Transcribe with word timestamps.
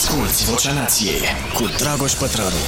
Asculți 0.00 0.50
Vocea 0.50 0.72
Nației 0.72 1.20
cu 1.54 1.62
Dragoș 1.78 2.12
Pătrălu. 2.12 2.62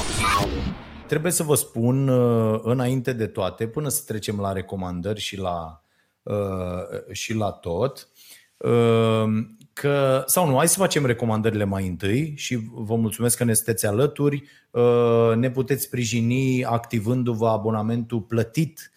Trebuie 1.06 1.32
să 1.32 1.43
vă 1.43 1.55
spun 1.55 2.08
uh, 2.08 2.60
înainte 2.62 3.12
de 3.12 3.27
toate, 3.27 3.66
până 3.66 3.89
să 3.89 4.03
trecem 4.06 4.38
la 4.40 4.53
recomandări 4.53 5.21
și 5.21 5.38
la, 5.38 5.84
uh, 6.22 7.12
și 7.12 7.34
la 7.34 7.50
tot, 7.50 8.08
uh, 8.56 9.24
că, 9.72 10.22
sau 10.26 10.48
nu, 10.48 10.56
hai 10.56 10.68
să 10.68 10.79
facem 10.79 11.06
recomandările 11.06 11.64
mai 11.64 11.87
întâi 11.87 12.32
și 12.37 12.58
vă 12.72 12.96
mulțumesc 12.96 13.37
că 13.37 13.44
ne 13.44 13.54
sunteți 13.54 13.87
alături. 13.87 14.49
Ne 15.37 15.51
puteți 15.51 15.83
sprijini 15.83 16.64
activându-vă 16.64 17.49
abonamentul 17.49 18.21
plătit 18.21 18.93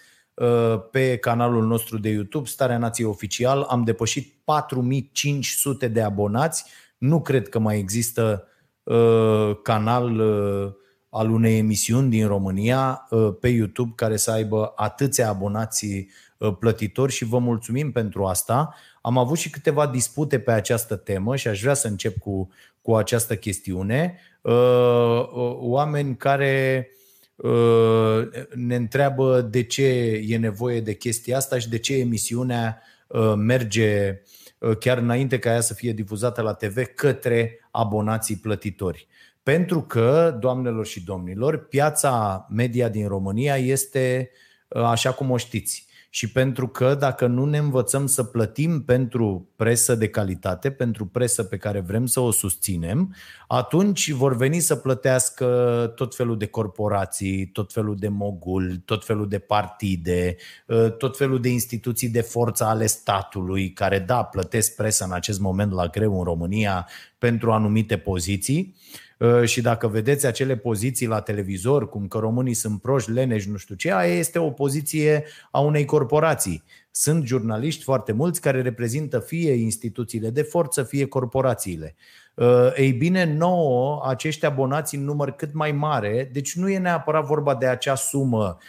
pe 0.92 1.18
canalul 1.18 1.66
nostru 1.66 1.98
de 1.98 2.10
YouTube, 2.10 2.48
Starea 2.48 2.78
Nației 2.78 3.08
Oficial. 3.08 3.62
Am 3.62 3.84
depășit 3.84 4.34
4500 4.44 5.88
de 5.88 6.02
abonați 6.02 6.66
nu 7.06 7.22
cred 7.22 7.50
că 7.50 7.60
mai 7.60 7.78
există 7.78 8.48
uh, 8.84 9.58
canal 9.64 10.20
uh, 10.20 10.74
al 11.10 11.32
unei 11.32 11.58
emisiuni 11.58 12.10
din 12.10 12.28
România 12.28 13.08
uh, 13.10 13.34
pe 13.40 13.48
YouTube 13.48 13.94
care 13.96 14.18
să 14.18 14.32
aibă 14.32 14.74
atâția 14.76 15.30
abonații 15.30 16.10
uh, 16.38 16.56
plătitori 16.60 17.12
și 17.12 17.26
vă 17.26 17.38
mulțumim 17.40 17.92
pentru 17.92 18.26
asta. 18.26 18.76
Am 19.02 19.18
avut 19.18 19.38
și 19.38 19.50
câteva 19.50 19.88
dispute 19.88 20.40
pe 20.40 20.52
această 20.52 20.96
temă 20.96 21.36
și 21.36 21.48
aș 21.48 21.62
vrea 21.62 21.74
să 21.74 21.88
încep 21.88 22.18
cu, 22.18 22.50
cu 22.82 22.96
această 22.96 23.36
chestiune. 23.36 24.20
Uh, 24.42 24.54
uh, 24.54 25.56
oameni 25.60 26.18
care 26.18 26.90
uh, 27.36 28.28
ne 28.54 28.76
întreabă 28.76 29.42
de 29.42 29.64
ce 29.64 29.86
e 30.28 30.38
nevoie 30.38 30.82
de 30.82 30.94
chestia 30.94 31.38
asta 31.38 31.60
și 31.60 31.70
de 31.70 31.78
ce 31.78 31.96
emisiunea 31.98 32.82
uh, 33.08 33.34
merge 33.36 34.10
uh, 34.10 34.18
Uh, 34.18 34.45
chiar 34.80 34.98
înainte 34.98 35.40
ca 35.40 35.50
ea 35.50 35.62
să 35.62 35.74
fie 35.74 35.92
difuzată 35.92 36.42
la 36.42 36.54
TV, 36.54 36.86
către 36.86 37.68
abonații 37.72 38.36
plătitori. 38.36 39.08
Pentru 39.44 39.82
că, 39.82 40.38
doamnelor 40.40 40.86
și 40.86 41.04
domnilor, 41.04 41.68
piața 41.68 42.46
media 42.50 42.90
din 42.90 43.08
România 43.08 43.58
este 43.58 44.30
uh, 44.68 44.82
așa 44.84 45.12
cum 45.12 45.32
o 45.32 45.38
știți 45.38 45.85
și 46.16 46.32
pentru 46.32 46.68
că 46.68 46.96
dacă 47.00 47.28
nu 47.28 47.46
ne 47.46 47.58
învățăm 47.58 48.06
să 48.06 48.24
plătim 48.24 48.84
pentru 48.84 49.50
presă 49.56 49.96
de 49.96 50.10
calitate, 50.10 50.72
pentru 50.72 51.06
presă 51.06 51.44
pe 51.44 51.58
care 51.58 51.80
vrem 51.80 52.06
să 52.06 52.20
o 52.20 52.32
susținem, 52.32 53.16
atunci 53.48 54.12
vor 54.12 54.36
veni 54.36 54.60
să 54.60 54.76
plătească 54.76 55.48
tot 55.96 56.16
felul 56.16 56.38
de 56.38 56.46
corporații, 56.46 57.48
tot 57.48 57.74
felul 57.74 57.96
de 57.98 58.08
mogul, 58.08 58.82
tot 58.86 59.06
felul 59.06 59.28
de 59.28 59.40
partide, 59.40 60.36
ă, 60.70 60.90
tot 60.90 61.18
felul 61.18 61.42
de 61.42 61.50
instituții 61.50 62.10
de 62.10 62.22
forță 62.22 62.64
ale 62.64 62.86
statului, 62.86 63.74
care, 63.74 64.00
da, 64.00 64.24
plătesc 64.24 64.76
presă 64.76 65.04
în 65.04 65.12
acest 65.12 65.40
moment 65.40 65.72
la 65.72 65.88
greu 65.88 66.18
în 66.18 66.24
România 66.24 66.88
pentru 67.18 67.52
anumite 67.52 67.98
poziții. 67.98 68.76
Ă, 68.94 69.04
și 69.44 69.62
dacă 69.62 69.88
vedeți 69.88 70.26
acele 70.26 70.56
poziții 70.58 71.08
la 71.08 71.22
televizor, 71.22 71.90
cum 71.90 72.08
că 72.08 72.18
românii 72.18 72.54
sunt 72.54 72.82
proști, 72.82 73.12
leneși, 73.12 73.50
nu 73.50 73.58
știu 73.58 73.76
ce, 73.76 73.94
aia 73.94 74.14
este 74.14 74.40
o 74.40 74.50
poziție 74.50 75.26
a 75.52 75.60
unei 75.60 75.86
corporații. 75.86 76.64
Sunt 76.92 77.26
jurnaliști 77.26 77.84
foarte 77.84 78.12
mulți 78.12 78.42
care 78.42 78.62
reprezintă 78.62 79.20
fie 79.20 79.54
instituțiile 79.54 80.30
de 80.30 80.42
forță, 80.42 80.84
fie 80.84 81.06
corporațiile. 81.06 81.96
Ă, 82.38 82.74
ei 82.78 82.92
bine, 82.92 83.34
nouă, 83.34 84.04
acești 84.08 84.46
abonați 84.46 84.96
în 84.96 85.04
număr 85.04 85.32
cât 85.32 85.54
mai 85.54 85.72
mare, 85.72 86.30
deci 86.34 86.56
nu 86.56 86.70
e 86.70 86.78
neapărat 86.78 87.26
vorba 87.26 87.56
de 87.56 87.66
acea 87.68 87.96
sumă 87.96 88.58
Uh, 88.58 88.64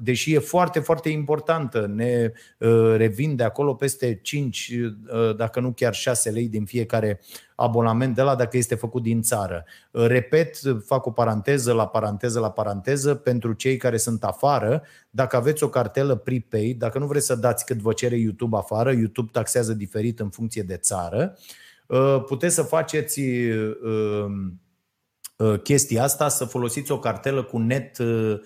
deși 0.00 0.34
e 0.34 0.38
foarte, 0.38 0.80
foarte 0.80 1.08
importantă. 1.08 1.86
Ne 1.94 2.32
uh, 2.58 2.94
revin 2.96 3.36
de 3.36 3.42
acolo 3.44 3.74
peste 3.74 4.18
5, 4.22 4.72
uh, 5.12 5.36
dacă 5.36 5.60
nu 5.60 5.72
chiar 5.72 5.94
6 5.94 6.30
lei 6.30 6.48
din 6.48 6.64
fiecare 6.64 7.20
abonament 7.54 8.14
de 8.14 8.22
la 8.22 8.34
dacă 8.34 8.56
este 8.56 8.74
făcut 8.74 9.02
din 9.02 9.22
țară. 9.22 9.64
Repet, 9.90 10.56
fac 10.84 11.06
o 11.06 11.10
paranteză 11.10 11.72
la 11.72 11.86
paranteză 11.86 12.40
la 12.40 12.50
paranteză 12.50 13.14
pentru 13.14 13.52
cei 13.52 13.76
care 13.76 13.96
sunt 13.96 14.24
afară. 14.24 14.82
Dacă 15.10 15.36
aveți 15.36 15.62
o 15.62 15.68
cartelă 15.68 16.16
prepaid, 16.16 16.78
dacă 16.78 16.98
nu 16.98 17.06
vreți 17.06 17.26
să 17.26 17.34
dați 17.34 17.64
cât 17.64 17.76
vă 17.76 17.92
cere 17.92 18.16
YouTube 18.16 18.56
afară, 18.56 18.92
YouTube 18.92 19.30
taxează 19.32 19.72
diferit 19.72 20.20
în 20.20 20.28
funcție 20.28 20.62
de 20.62 20.76
țară, 20.76 21.36
puteți 22.26 22.54
să 22.54 22.62
faceți 22.62 23.20
chestia 25.62 26.02
asta, 26.02 26.28
să 26.28 26.44
folosiți 26.44 26.92
o 26.92 26.98
cartelă 26.98 27.42
cu 27.42 27.58
net 27.58 27.96
Uh, 27.98 28.40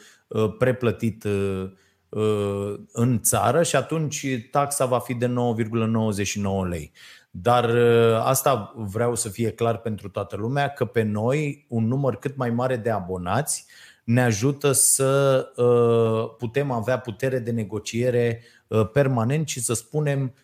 preplătit 0.58 1.24
uh, 1.24 1.70
uh, 2.08 2.74
în 2.92 3.20
țară 3.20 3.62
și 3.62 3.76
atunci 3.76 4.26
taxa 4.50 4.84
va 4.84 4.98
fi 4.98 5.14
de 5.14 5.26
9,99 5.26 5.32
lei. 6.68 6.92
Dar 7.30 7.70
asta 8.22 8.72
vreau 8.76 9.14
să 9.14 9.28
fie 9.28 9.50
clar 9.50 9.78
pentru 9.78 10.08
toată 10.08 10.36
lumea, 10.36 10.68
că 10.68 10.84
pe 10.84 11.02
noi 11.02 11.66
un 11.68 11.86
număr 11.86 12.16
cât 12.16 12.36
mai 12.36 12.50
mare 12.50 12.76
de 12.76 12.90
abonați 12.90 13.66
ne 14.04 14.22
ajută 14.22 14.72
să 14.72 15.44
putem 16.38 16.70
avea 16.70 16.98
putere 16.98 17.38
de 17.38 17.50
negociere 17.50 18.42
permanent 18.92 19.48
și 19.48 19.60
să 19.60 19.74
spunem 19.74 20.34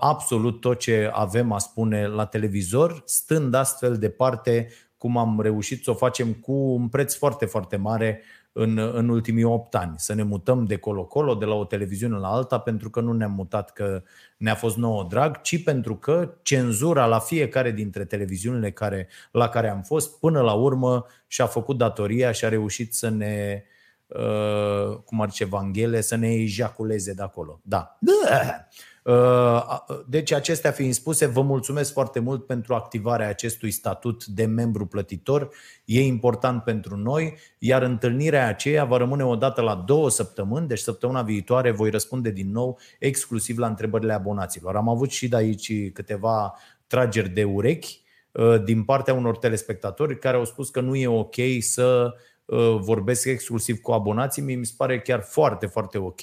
absolut 0.00 0.60
tot 0.60 0.78
ce 0.78 1.10
avem 1.12 1.52
a 1.52 1.58
spune 1.58 2.06
la 2.06 2.24
televizor, 2.24 3.02
stând 3.06 3.54
astfel 3.54 3.96
departe 3.96 4.68
cum 5.00 5.16
am 5.16 5.40
reușit 5.40 5.84
să 5.84 5.90
o 5.90 5.94
facem 5.94 6.32
cu 6.32 6.52
un 6.52 6.88
preț 6.88 7.14
foarte, 7.14 7.44
foarte 7.44 7.76
mare 7.76 8.22
în, 8.52 8.78
în 8.78 9.08
ultimii 9.08 9.44
8 9.44 9.74
ani. 9.74 9.94
Să 9.96 10.14
ne 10.14 10.22
mutăm 10.22 10.64
de 10.64 10.76
colo-colo, 10.76 11.34
de 11.34 11.44
la 11.44 11.54
o 11.54 11.64
televiziune 11.64 12.16
la 12.16 12.28
alta, 12.28 12.58
pentru 12.58 12.90
că 12.90 13.00
nu 13.00 13.12
ne-am 13.12 13.32
mutat 13.32 13.72
că 13.72 14.02
ne-a 14.36 14.54
fost 14.54 14.76
nouă 14.76 15.06
drag, 15.08 15.40
ci 15.40 15.62
pentru 15.62 15.96
că 15.96 16.34
cenzura 16.42 17.06
la 17.06 17.18
fiecare 17.18 17.70
dintre 17.70 18.04
televiziunile 18.04 18.70
care, 18.70 19.08
la 19.30 19.48
care 19.48 19.68
am 19.68 19.82
fost, 19.82 20.18
până 20.18 20.40
la 20.40 20.52
urmă 20.52 21.06
și-a 21.26 21.46
făcut 21.46 21.76
datoria 21.76 22.32
și 22.32 22.44
a 22.44 22.48
reușit 22.48 22.94
să 22.94 23.08
ne, 23.08 23.62
uh, 24.06 24.96
cum 25.04 25.20
ar 25.20 25.30
zice 25.30 25.44
Vanghele, 25.44 26.00
să 26.00 26.16
ne 26.16 26.34
ejaculeze 26.34 27.12
de 27.12 27.22
acolo. 27.22 27.60
Da. 27.62 27.98
da. 28.00 28.68
Uh, 29.10 29.78
deci, 30.06 30.32
acestea 30.32 30.70
fiind 30.70 30.94
spuse, 30.94 31.26
vă 31.26 31.42
mulțumesc 31.42 31.92
foarte 31.92 32.20
mult 32.20 32.46
pentru 32.46 32.74
activarea 32.74 33.28
acestui 33.28 33.70
statut 33.70 34.24
de 34.24 34.44
membru 34.44 34.86
plătitor. 34.86 35.50
E 35.84 36.02
important 36.02 36.62
pentru 36.62 36.96
noi, 36.96 37.36
iar 37.58 37.82
întâlnirea 37.82 38.48
aceea 38.48 38.84
va 38.84 38.96
rămâne 38.96 39.24
o 39.24 39.36
dată 39.36 39.60
la 39.60 39.74
două 39.74 40.10
săptămâni, 40.10 40.68
deci 40.68 40.78
săptămâna 40.78 41.22
viitoare 41.22 41.70
voi 41.70 41.90
răspunde 41.90 42.30
din 42.30 42.50
nou 42.50 42.78
exclusiv 42.98 43.58
la 43.58 43.66
întrebările 43.66 44.12
abonaților. 44.12 44.76
Am 44.76 44.88
avut 44.88 45.10
și 45.10 45.28
de 45.28 45.36
aici 45.36 45.92
câteva 45.92 46.54
trageri 46.86 47.28
de 47.28 47.44
urechi 47.44 48.00
uh, 48.32 48.62
din 48.64 48.84
partea 48.84 49.14
unor 49.14 49.36
telespectatori 49.36 50.18
care 50.18 50.36
au 50.36 50.44
spus 50.44 50.70
că 50.70 50.80
nu 50.80 50.96
e 50.96 51.06
ok 51.06 51.34
să 51.60 52.14
uh, 52.44 52.76
vorbesc 52.80 53.26
exclusiv 53.26 53.80
cu 53.80 53.92
abonații. 53.92 54.42
Mi 54.42 54.66
se 54.66 54.74
pare 54.76 55.00
chiar 55.00 55.20
foarte, 55.20 55.66
foarte 55.66 55.98
ok. 55.98 56.20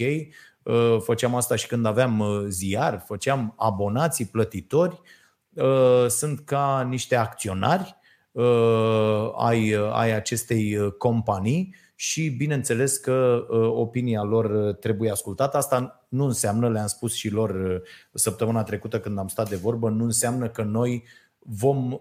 Uh, 0.67 0.97
făceam 0.99 1.35
asta 1.35 1.55
și 1.55 1.67
când 1.67 1.85
aveam 1.85 2.19
uh, 2.19 2.43
ziar, 2.47 3.03
făceam 3.05 3.53
abonații 3.57 4.25
plătitori, 4.25 5.01
uh, 5.53 6.05
sunt 6.07 6.39
ca 6.39 6.87
niște 6.89 7.15
acționari 7.15 7.95
ai, 9.37 9.75
ai 9.91 10.11
acestei 10.11 10.77
companii 10.97 11.75
și 11.95 12.29
bineînțeles 12.29 12.97
că 12.97 13.45
opinia 13.75 14.23
lor 14.23 14.73
trebuie 14.73 15.11
ascultată. 15.11 15.57
Asta 15.57 16.05
nu 16.09 16.25
înseamnă, 16.25 16.69
le-am 16.69 16.87
spus 16.87 17.13
și 17.13 17.29
lor 17.29 17.81
săptămâna 18.13 18.63
trecută 18.63 18.99
când 18.99 19.17
am 19.17 19.27
stat 19.27 19.49
de 19.49 19.55
vorbă, 19.55 19.89
nu 19.89 20.03
înseamnă 20.03 20.47
că 20.47 20.63
noi 20.63 21.03
vom 21.39 21.99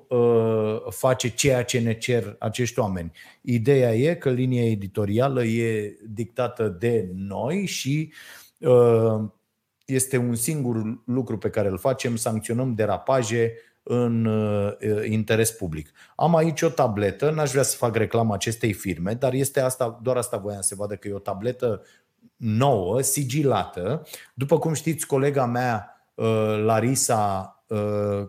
face 0.89 1.35
ceea 1.35 1.65
ce 1.65 1.81
ne 1.81 1.99
cer 1.99 2.37
acești 2.39 2.79
oameni. 2.79 3.13
Ideea 3.41 3.95
e 3.95 4.15
că 4.15 4.31
linia 4.31 4.71
editorială 4.71 5.45
e 5.45 5.97
dictată 6.09 6.77
de 6.79 7.11
noi 7.15 7.67
și 7.67 8.13
uh, 8.13 8.46
Uh, 8.46 8.46
este 9.87 10.17
un 10.17 10.35
singur 10.35 11.03
lucru 11.05 11.39
pe 11.39 11.51
care 11.51 11.69
îl 11.69 11.79
facem, 11.79 12.17
sancționăm 12.17 12.75
derapaje 12.75 13.53
în 13.83 14.25
uh, 14.25 14.73
interes 15.05 15.51
public. 15.51 15.91
Am 16.17 16.37
aici 16.37 16.63
o 16.63 16.69
tabletă, 16.69 17.31
n-aș 17.31 17.51
vrea 17.51 17.63
să 17.63 17.77
fac 17.77 17.97
reclamă 17.97 18.35
acestei 18.35 18.73
firme, 18.73 19.15
dar 19.15 19.33
este 19.33 19.61
asta, 19.61 19.99
doar 20.03 20.17
asta 20.17 20.37
voiam 20.37 20.61
să 20.61 20.75
vadă 20.75 20.97
că 20.97 21.09
e 21.09 21.13
o 21.13 21.19
tabletă 21.19 21.83
nouă, 22.37 23.01
sigilată. 23.01 24.03
După 24.35 24.59
cum 24.59 24.73
știți, 24.73 25.07
colega 25.07 25.47
mea, 25.47 26.07
uh, 26.15 26.63
Larisa, 26.65 27.51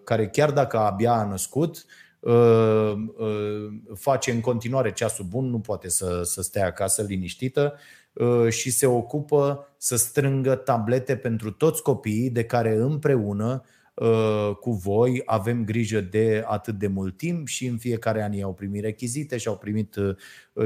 care 0.03 0.27
chiar 0.27 0.51
dacă 0.51 0.77
abia 0.77 1.11
a 1.11 1.25
născut, 1.25 1.85
face 3.93 4.31
în 4.31 4.41
continuare 4.41 4.91
ceasul 4.91 5.25
bun, 5.25 5.49
nu 5.49 5.59
poate 5.59 5.89
să, 5.89 6.21
să 6.23 6.41
stea 6.41 6.65
acasă 6.65 7.01
liniștită 7.01 7.73
Uh, 7.73 7.79
și 8.49 8.71
se 8.71 8.85
ocupă 8.85 9.67
să 9.77 9.95
strângă 9.95 10.55
tablete 10.55 11.15
pentru 11.15 11.51
toți 11.51 11.81
copiii 11.81 12.29
de 12.29 12.43
care 12.43 12.75
împreună 12.75 13.63
uh, 13.93 14.55
cu 14.59 14.71
voi 14.71 15.21
avem 15.25 15.65
grijă 15.65 16.01
de 16.01 16.43
atât 16.47 16.77
de 16.77 16.87
mult 16.87 17.17
timp 17.17 17.47
și 17.47 17.65
în 17.65 17.77
fiecare 17.77 18.23
an 18.23 18.31
ei 18.31 18.43
au 18.43 18.53
primit 18.53 18.83
rechizite 18.83 19.37
și 19.37 19.47
au 19.47 19.57
primit 19.57 19.95
uh, 19.95 20.15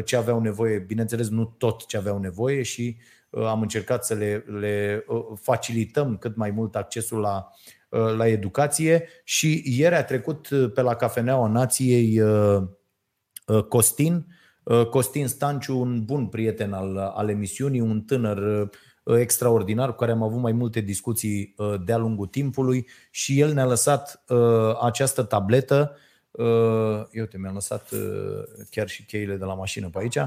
ce 0.06 0.16
aveau 0.16 0.40
nevoie, 0.42 0.80
bineînțeles 0.80 1.30
nu 1.30 1.46
tot 1.46 1.86
ce 1.86 1.98
aveau 1.98 2.20
nevoie 2.20 2.62
și 2.62 2.98
am 3.30 3.62
încercat 3.62 4.06
să 4.06 4.14
le, 4.14 4.46
le 4.60 5.06
facilităm 5.36 6.18
cât 6.18 6.36
mai 6.36 6.52
mult 6.52 6.76
accesul 6.76 7.20
la 7.20 7.50
la 8.18 8.28
educație. 8.28 9.08
Și 9.24 9.64
ieri 9.66 9.96
a 9.96 10.04
trecut 10.04 10.48
pe 10.74 10.82
la 10.82 10.96
Cafeneaua 10.96 11.48
Nației 11.48 12.22
Costin, 13.70 14.26
Costin 14.90 15.28
Stanciu, 15.28 15.80
un 15.80 16.06
bun 16.06 16.28
prieten 16.28 16.74
al, 16.74 16.98
al 16.98 17.30
emisiunii, 17.30 17.80
un 17.80 18.02
tânăr 18.02 18.70
extraordinar 19.04 19.90
cu 19.90 19.96
care 19.96 20.12
am 20.12 20.24
avut 20.24 20.40
mai 20.40 20.52
multe 20.52 20.80
discuții 20.80 21.56
de-a 21.86 21.98
lungul 21.98 22.28
timpului 22.28 22.88
și 23.12 23.40
el 23.40 23.54
ne-a 23.54 23.66
lăsat 23.66 24.24
această 24.82 25.24
tabletă 25.24 25.96
eu 27.12 27.26
te 27.26 27.38
mi-am 27.38 27.54
lăsat 27.54 27.90
chiar 28.70 28.88
și 28.88 29.06
cheile 29.06 29.36
de 29.36 29.46
la 29.46 29.54
mașină 29.54 29.90
pe 29.90 30.00
aici. 30.00 30.18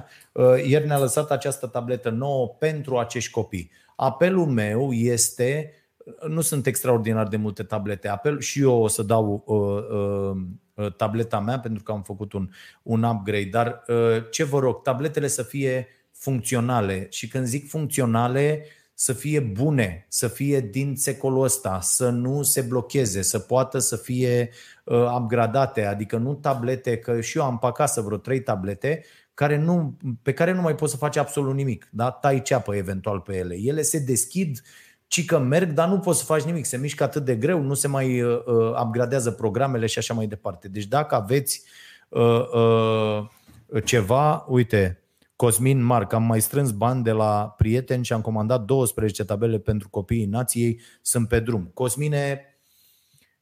Ieri 0.66 0.86
ne-a 0.86 0.98
lăsat 0.98 1.30
această 1.30 1.66
tabletă 1.66 2.10
nouă 2.10 2.48
pentru 2.48 2.98
acești 2.98 3.30
copii. 3.30 3.70
Apelul 3.96 4.46
meu 4.46 4.92
este, 4.92 5.72
nu 6.28 6.40
sunt 6.40 6.66
extraordinar 6.66 7.28
de 7.28 7.36
multe 7.36 7.62
tablete, 7.62 8.08
apel 8.08 8.40
și 8.40 8.60
eu 8.60 8.82
o 8.82 8.88
să 8.88 9.02
dau 9.02 9.44
uh, 9.46 10.84
uh, 10.84 10.94
tableta 10.96 11.40
mea 11.40 11.58
pentru 11.60 11.82
că 11.82 11.92
am 11.92 12.02
făcut 12.02 12.32
un, 12.32 12.48
un 12.82 13.02
upgrade, 13.02 13.48
dar 13.50 13.82
uh, 13.88 14.24
ce 14.30 14.44
vă 14.44 14.58
rog, 14.58 14.82
tabletele 14.82 15.26
să 15.26 15.42
fie 15.42 15.88
funcționale 16.12 17.06
și 17.10 17.28
când 17.28 17.46
zic 17.46 17.68
funcționale, 17.68 18.66
să 18.94 19.12
fie 19.12 19.40
bune, 19.40 20.06
să 20.08 20.28
fie 20.28 20.60
din 20.60 20.96
secolul 20.96 21.42
ăsta, 21.42 21.80
să 21.80 22.08
nu 22.08 22.42
se 22.42 22.60
blocheze, 22.60 23.22
să 23.22 23.38
poată 23.38 23.78
să 23.78 23.96
fie 23.96 24.50
uh, 24.84 25.16
upgradate, 25.18 25.84
adică 25.84 26.16
nu 26.16 26.34
tablete, 26.34 26.98
că 26.98 27.20
și 27.20 27.38
eu 27.38 27.44
am 27.44 27.58
pe 27.58 27.66
acasă 27.66 28.00
vreo 28.00 28.16
trei 28.16 28.40
tablete 28.40 29.04
care 29.34 29.56
nu, 29.56 29.96
pe 30.22 30.32
care 30.32 30.52
nu 30.52 30.60
mai 30.60 30.74
poți 30.74 30.92
să 30.92 30.98
faci 30.98 31.16
absolut 31.16 31.54
nimic. 31.54 31.88
Da? 31.90 32.10
Tai 32.10 32.42
ceapă 32.42 32.74
eventual 32.74 33.20
pe 33.20 33.36
ele. 33.36 33.56
Ele 33.58 33.82
se 33.82 33.98
deschid, 33.98 34.62
ci 35.14 35.24
că 35.24 35.38
merg, 35.38 35.72
dar 35.72 35.88
nu 35.88 35.98
poți 35.98 36.18
să 36.18 36.24
faci 36.24 36.42
nimic. 36.42 36.64
Se 36.64 36.76
mișcă 36.76 37.02
atât 37.02 37.24
de 37.24 37.36
greu, 37.36 37.60
nu 37.60 37.74
se 37.74 37.88
mai 37.88 38.22
uh, 38.22 38.44
uh, 38.46 38.80
upgradează 38.84 39.30
programele 39.30 39.86
și 39.86 39.98
așa 39.98 40.14
mai 40.14 40.26
departe. 40.26 40.68
Deci 40.68 40.84
dacă 40.84 41.14
aveți 41.14 41.62
uh, 42.08 42.50
uh, 42.52 43.84
ceva, 43.84 44.44
uite, 44.48 45.02
Cosmin 45.36 45.82
Marc, 45.82 46.12
am 46.12 46.22
mai 46.22 46.40
strâns 46.40 46.70
bani 46.70 47.02
de 47.02 47.10
la 47.10 47.54
prieteni 47.56 48.04
și 48.04 48.12
am 48.12 48.20
comandat 48.20 48.64
12 48.64 49.24
tabele 49.24 49.58
pentru 49.58 49.88
copiii 49.88 50.26
nației, 50.26 50.80
sunt 51.02 51.28
pe 51.28 51.40
drum. 51.40 51.70
Cosmine, 51.74 52.40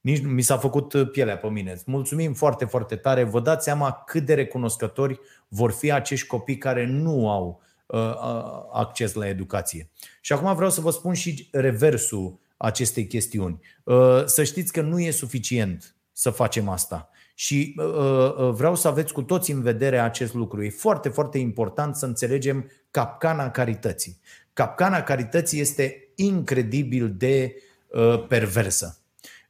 nici 0.00 0.22
mi 0.24 0.42
s-a 0.42 0.56
făcut 0.56 1.10
pielea 1.12 1.36
pe 1.36 1.48
mine. 1.48 1.72
Îți 1.72 1.84
mulțumim 1.86 2.32
foarte, 2.32 2.64
foarte 2.64 2.96
tare. 2.96 3.24
Vă 3.24 3.40
dați 3.40 3.64
seama 3.64 4.02
cât 4.06 4.24
de 4.24 4.34
recunoscători 4.34 5.20
vor 5.48 5.70
fi 5.70 5.92
acești 5.92 6.26
copii 6.26 6.58
care 6.58 6.86
nu 6.86 7.30
au 7.30 7.46
uh, 7.48 7.56
uh, 7.56 7.71
acces 8.72 9.12
la 9.12 9.28
educație. 9.28 9.90
Și 10.20 10.32
acum 10.32 10.54
vreau 10.54 10.70
să 10.70 10.80
vă 10.80 10.90
spun 10.90 11.14
și 11.14 11.48
reversul 11.52 12.40
acestei 12.56 13.06
chestiuni. 13.06 13.60
Uh, 13.84 14.22
să 14.24 14.44
știți 14.44 14.72
că 14.72 14.80
nu 14.80 15.00
e 15.00 15.10
suficient 15.10 15.96
să 16.12 16.30
facem 16.30 16.68
asta. 16.68 17.10
Și 17.34 17.74
vreau 18.50 18.74
să 18.74 18.88
aveți 18.88 19.12
cu 19.12 19.22
toți 19.22 19.50
în 19.50 19.62
vedere 19.62 19.98
acest 19.98 20.34
lucru. 20.34 20.62
E 20.62 20.70
foarte, 20.70 21.08
foarte 21.08 21.38
important 21.38 21.96
să 21.96 22.06
înțelegem 22.06 22.70
capcana 22.90 23.50
carității. 23.50 24.20
Capcana 24.52 25.02
carității 25.02 25.60
este 25.60 26.08
incredibil 26.14 27.14
de 27.16 27.54
perversă. 28.28 29.02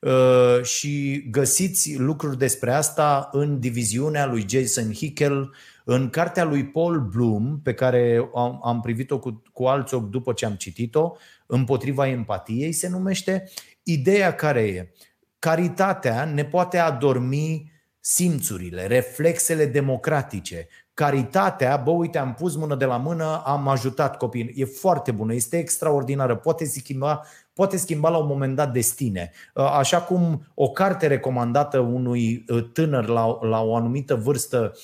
Uh, 0.02 0.62
și 0.62 1.24
găsiți 1.30 1.96
lucruri 1.96 2.38
despre 2.38 2.72
asta 2.72 3.28
în 3.32 3.60
diviziunea 3.60 4.26
lui 4.26 4.46
Jason 4.48 4.92
Hickel, 4.92 5.54
în 5.84 6.10
cartea 6.10 6.44
lui 6.44 6.64
Paul 6.64 7.00
Bloom, 7.00 7.60
pe 7.62 7.74
care 7.74 8.30
am 8.62 8.80
privit-o 8.82 9.18
cu, 9.18 9.42
cu 9.52 9.64
alți 9.64 9.94
ochi 9.94 10.10
după 10.10 10.32
ce 10.32 10.46
am 10.46 10.54
citit-o, 10.54 11.12
împotriva 11.46 12.08
empatiei 12.08 12.72
se 12.72 12.88
numește. 12.88 13.50
Ideea 13.82 14.34
care 14.34 14.60
e? 14.60 14.92
Caritatea 15.38 16.24
ne 16.24 16.44
poate 16.44 16.78
adormi 16.78 17.72
simțurile, 18.00 18.86
reflexele 18.86 19.66
democratice. 19.66 20.68
Caritatea, 20.94 21.76
bă, 21.76 21.90
uite, 21.90 22.18
am 22.18 22.34
pus 22.34 22.56
mână 22.56 22.74
de 22.74 22.84
la 22.84 22.96
mână, 22.96 23.42
am 23.44 23.68
ajutat 23.68 24.16
copiii. 24.16 24.52
E 24.56 24.64
foarte 24.64 25.10
bună, 25.10 25.34
este 25.34 25.58
extraordinară, 25.58 26.36
poate 26.36 26.64
schimba 26.64 27.22
poate 27.54 27.76
schimba 27.76 28.08
la 28.08 28.16
un 28.16 28.26
moment 28.26 28.56
dat 28.56 28.72
destine. 28.72 29.30
Uh, 29.54 29.64
așa 29.64 30.00
cum 30.00 30.46
o 30.54 30.70
carte 30.70 31.06
recomandată 31.06 31.78
unui 31.78 32.44
uh, 32.48 32.64
tânăr 32.72 33.06
la, 33.06 33.38
la 33.40 33.62
o 33.62 33.76
anumită 33.76 34.14
vârstă 34.14 34.72
uh, 34.74 34.80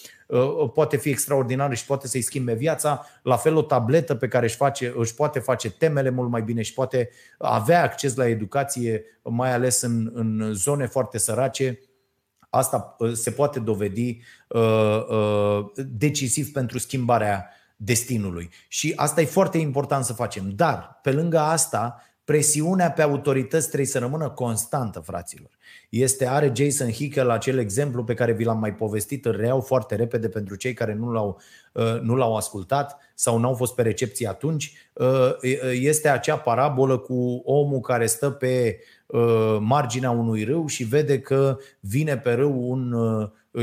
poate 0.74 0.96
fi 0.96 1.08
extraordinară 1.08 1.74
și 1.74 1.86
poate 1.86 2.08
să-i 2.08 2.20
schimbe 2.20 2.54
viața, 2.54 3.06
la 3.22 3.36
fel 3.36 3.56
o 3.56 3.62
tabletă 3.62 4.14
pe 4.14 4.28
care 4.28 4.44
își, 4.44 4.56
face, 4.56 4.92
își 4.96 5.14
poate 5.14 5.38
face 5.38 5.70
temele 5.70 6.10
mult 6.10 6.30
mai 6.30 6.42
bine 6.42 6.62
și 6.62 6.74
poate 6.74 7.10
avea 7.38 7.82
acces 7.82 8.14
la 8.14 8.28
educație, 8.28 9.04
mai 9.22 9.52
ales 9.52 9.80
în, 9.80 10.10
în 10.14 10.52
zone 10.52 10.86
foarte 10.86 11.18
sărace, 11.18 11.78
asta 12.50 12.96
se 13.12 13.30
poate 13.30 13.60
dovedi 13.60 14.20
uh, 14.48 15.06
uh, 15.08 15.66
decisiv 15.74 16.52
pentru 16.52 16.78
schimbarea 16.78 17.48
destinului. 17.76 18.50
Și 18.68 18.92
asta 18.96 19.20
e 19.20 19.24
foarte 19.24 19.58
important 19.58 20.04
să 20.04 20.12
facem. 20.12 20.50
Dar, 20.50 20.98
pe 21.02 21.12
lângă 21.12 21.38
asta, 21.38 22.02
presiunea 22.28 22.90
pe 22.90 23.02
autorități 23.02 23.66
trebuie 23.66 23.88
să 23.88 23.98
rămână 23.98 24.30
constantă, 24.30 25.00
fraților. 25.00 25.50
Este, 25.88 26.26
are 26.26 26.52
Jason 26.56 26.90
Hickel 26.90 27.30
acel 27.30 27.58
exemplu 27.58 28.04
pe 28.04 28.14
care 28.14 28.32
vi 28.32 28.44
l-am 28.44 28.58
mai 28.58 28.74
povestit, 28.74 29.24
îl 29.24 29.36
reau 29.36 29.60
foarte 29.60 29.94
repede 29.94 30.28
pentru 30.28 30.54
cei 30.54 30.72
care 30.72 30.94
nu 30.94 31.10
l-au, 31.10 31.40
uh, 31.72 32.00
nu 32.00 32.14
l-au 32.14 32.36
ascultat 32.36 32.98
sau 33.14 33.38
n-au 33.38 33.54
fost 33.54 33.74
pe 33.74 33.82
recepție 33.82 34.28
atunci. 34.28 34.72
Uh, 34.92 35.30
este 35.72 36.08
acea 36.08 36.36
parabolă 36.36 36.98
cu 36.98 37.42
omul 37.44 37.80
care 37.80 38.06
stă 38.06 38.30
pe 38.30 38.80
uh, 39.06 39.56
marginea 39.60 40.10
unui 40.10 40.44
râu 40.44 40.66
și 40.66 40.84
vede 40.84 41.20
că 41.20 41.58
vine 41.80 42.18
pe 42.18 42.32
râu 42.32 42.70
un 42.70 42.94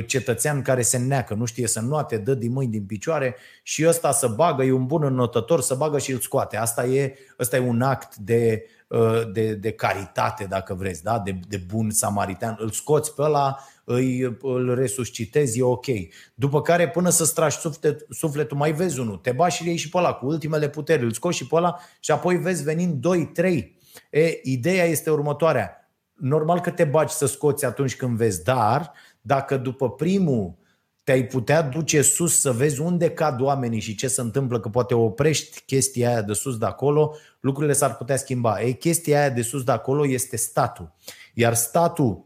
cetățean 0.05 0.61
care 0.61 0.81
se 0.81 0.97
neacă, 0.97 1.33
nu 1.33 1.45
știe 1.45 1.67
să 1.67 1.79
nuate, 1.79 2.17
dă 2.17 2.33
din 2.33 2.51
mâini, 2.51 2.71
din 2.71 2.85
picioare 2.85 3.35
și 3.63 3.87
ăsta 3.87 4.11
să 4.11 4.27
bagă, 4.27 4.63
e 4.63 4.71
un 4.71 4.85
bun 4.85 5.03
înnotător, 5.03 5.61
să 5.61 5.75
bagă 5.75 5.97
și 5.97 6.11
îl 6.11 6.19
scoate. 6.19 6.57
Asta 6.57 6.85
e, 6.85 7.17
ăsta 7.39 7.55
e 7.55 7.59
un 7.59 7.81
act 7.81 8.15
de, 8.15 8.65
uh, 8.87 9.31
de, 9.31 9.53
de 9.53 9.71
caritate, 9.71 10.43
dacă 10.43 10.73
vreți, 10.73 11.03
da? 11.03 11.19
de, 11.19 11.39
de 11.47 11.57
bun 11.57 11.89
samaritan. 11.89 12.55
Îl 12.59 12.69
scoți 12.69 13.13
pe 13.13 13.21
ăla, 13.21 13.59
îi, 13.83 14.37
îl 14.41 14.75
resuscitezi, 14.75 15.59
e 15.59 15.63
ok. 15.63 15.85
După 16.33 16.61
care, 16.61 16.89
până 16.89 17.09
să 17.09 17.25
stragi 17.25 17.57
suflet, 17.57 18.05
sufletul, 18.09 18.57
mai 18.57 18.71
vezi 18.71 18.99
unul, 18.99 19.17
te 19.17 19.31
bași 19.31 19.57
și 19.57 19.67
iei 19.67 19.75
și 19.75 19.89
pe 19.89 19.97
ăla 19.97 20.13
cu 20.13 20.25
ultimele 20.25 20.69
puteri, 20.69 21.03
îl 21.03 21.11
scoți 21.11 21.37
și 21.37 21.47
pe 21.47 21.55
ăla 21.55 21.79
și 21.99 22.11
apoi 22.11 22.37
vezi 22.37 22.63
venind 22.63 22.93
2, 22.93 23.25
3. 23.25 23.77
E, 24.11 24.39
ideea 24.43 24.85
este 24.85 25.09
următoarea. 25.09 25.79
Normal 26.13 26.59
că 26.59 26.69
te 26.69 26.83
bagi 26.83 27.13
să 27.13 27.25
scoți 27.25 27.65
atunci 27.65 27.95
când 27.95 28.17
vezi, 28.17 28.43
dar 28.43 28.91
dacă 29.25 29.57
după 29.57 29.91
primul 29.91 30.55
te-ai 31.03 31.25
putea 31.25 31.61
duce 31.61 32.01
sus 32.01 32.39
să 32.39 32.51
vezi 32.51 32.81
unde 32.81 33.09
cad 33.09 33.41
oamenii 33.41 33.79
și 33.79 33.95
ce 33.95 34.07
se 34.07 34.21
întâmplă, 34.21 34.59
că 34.59 34.69
poate 34.69 34.93
oprești 34.93 35.61
chestia 35.65 36.09
aia 36.09 36.21
de 36.21 36.33
sus 36.33 36.57
de 36.57 36.65
acolo, 36.65 37.15
lucrurile 37.39 37.73
s-ar 37.73 37.95
putea 37.95 38.17
schimba. 38.17 38.61
Ei, 38.61 38.77
chestia 38.77 39.19
aia 39.19 39.29
de 39.29 39.41
sus 39.41 39.63
de 39.63 39.71
acolo 39.71 40.07
este 40.07 40.37
statul. 40.37 40.95
Iar 41.33 41.53
statul 41.53 42.25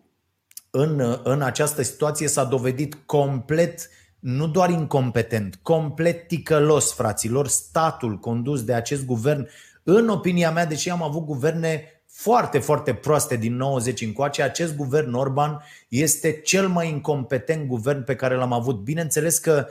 în, 0.70 1.20
în 1.24 1.42
această 1.42 1.82
situație 1.82 2.28
s-a 2.28 2.44
dovedit 2.44 2.98
complet, 3.06 3.90
nu 4.20 4.48
doar 4.48 4.70
incompetent, 4.70 5.60
complet 5.62 6.28
ticălos, 6.28 6.94
fraților. 6.94 7.48
Statul 7.48 8.18
condus 8.18 8.64
de 8.64 8.74
acest 8.74 9.06
guvern, 9.06 9.48
în 9.84 10.10
opinia 10.10 10.52
mea, 10.52 10.66
deși 10.66 10.90
am 10.90 11.04
avut 11.04 11.26
guverne 11.26 11.99
foarte, 12.22 12.60
foarte 12.60 12.94
proaste 12.94 13.36
din 13.36 13.56
90 13.56 14.02
încoace, 14.02 14.42
acest 14.42 14.76
guvern 14.76 15.14
Orban 15.14 15.64
este 15.88 16.32
cel 16.32 16.68
mai 16.68 16.90
incompetent 16.90 17.68
guvern 17.68 18.04
pe 18.04 18.16
care 18.16 18.36
l-am 18.36 18.54
avut. 18.54 18.76
Bineînțeles 18.76 19.38
că 19.38 19.68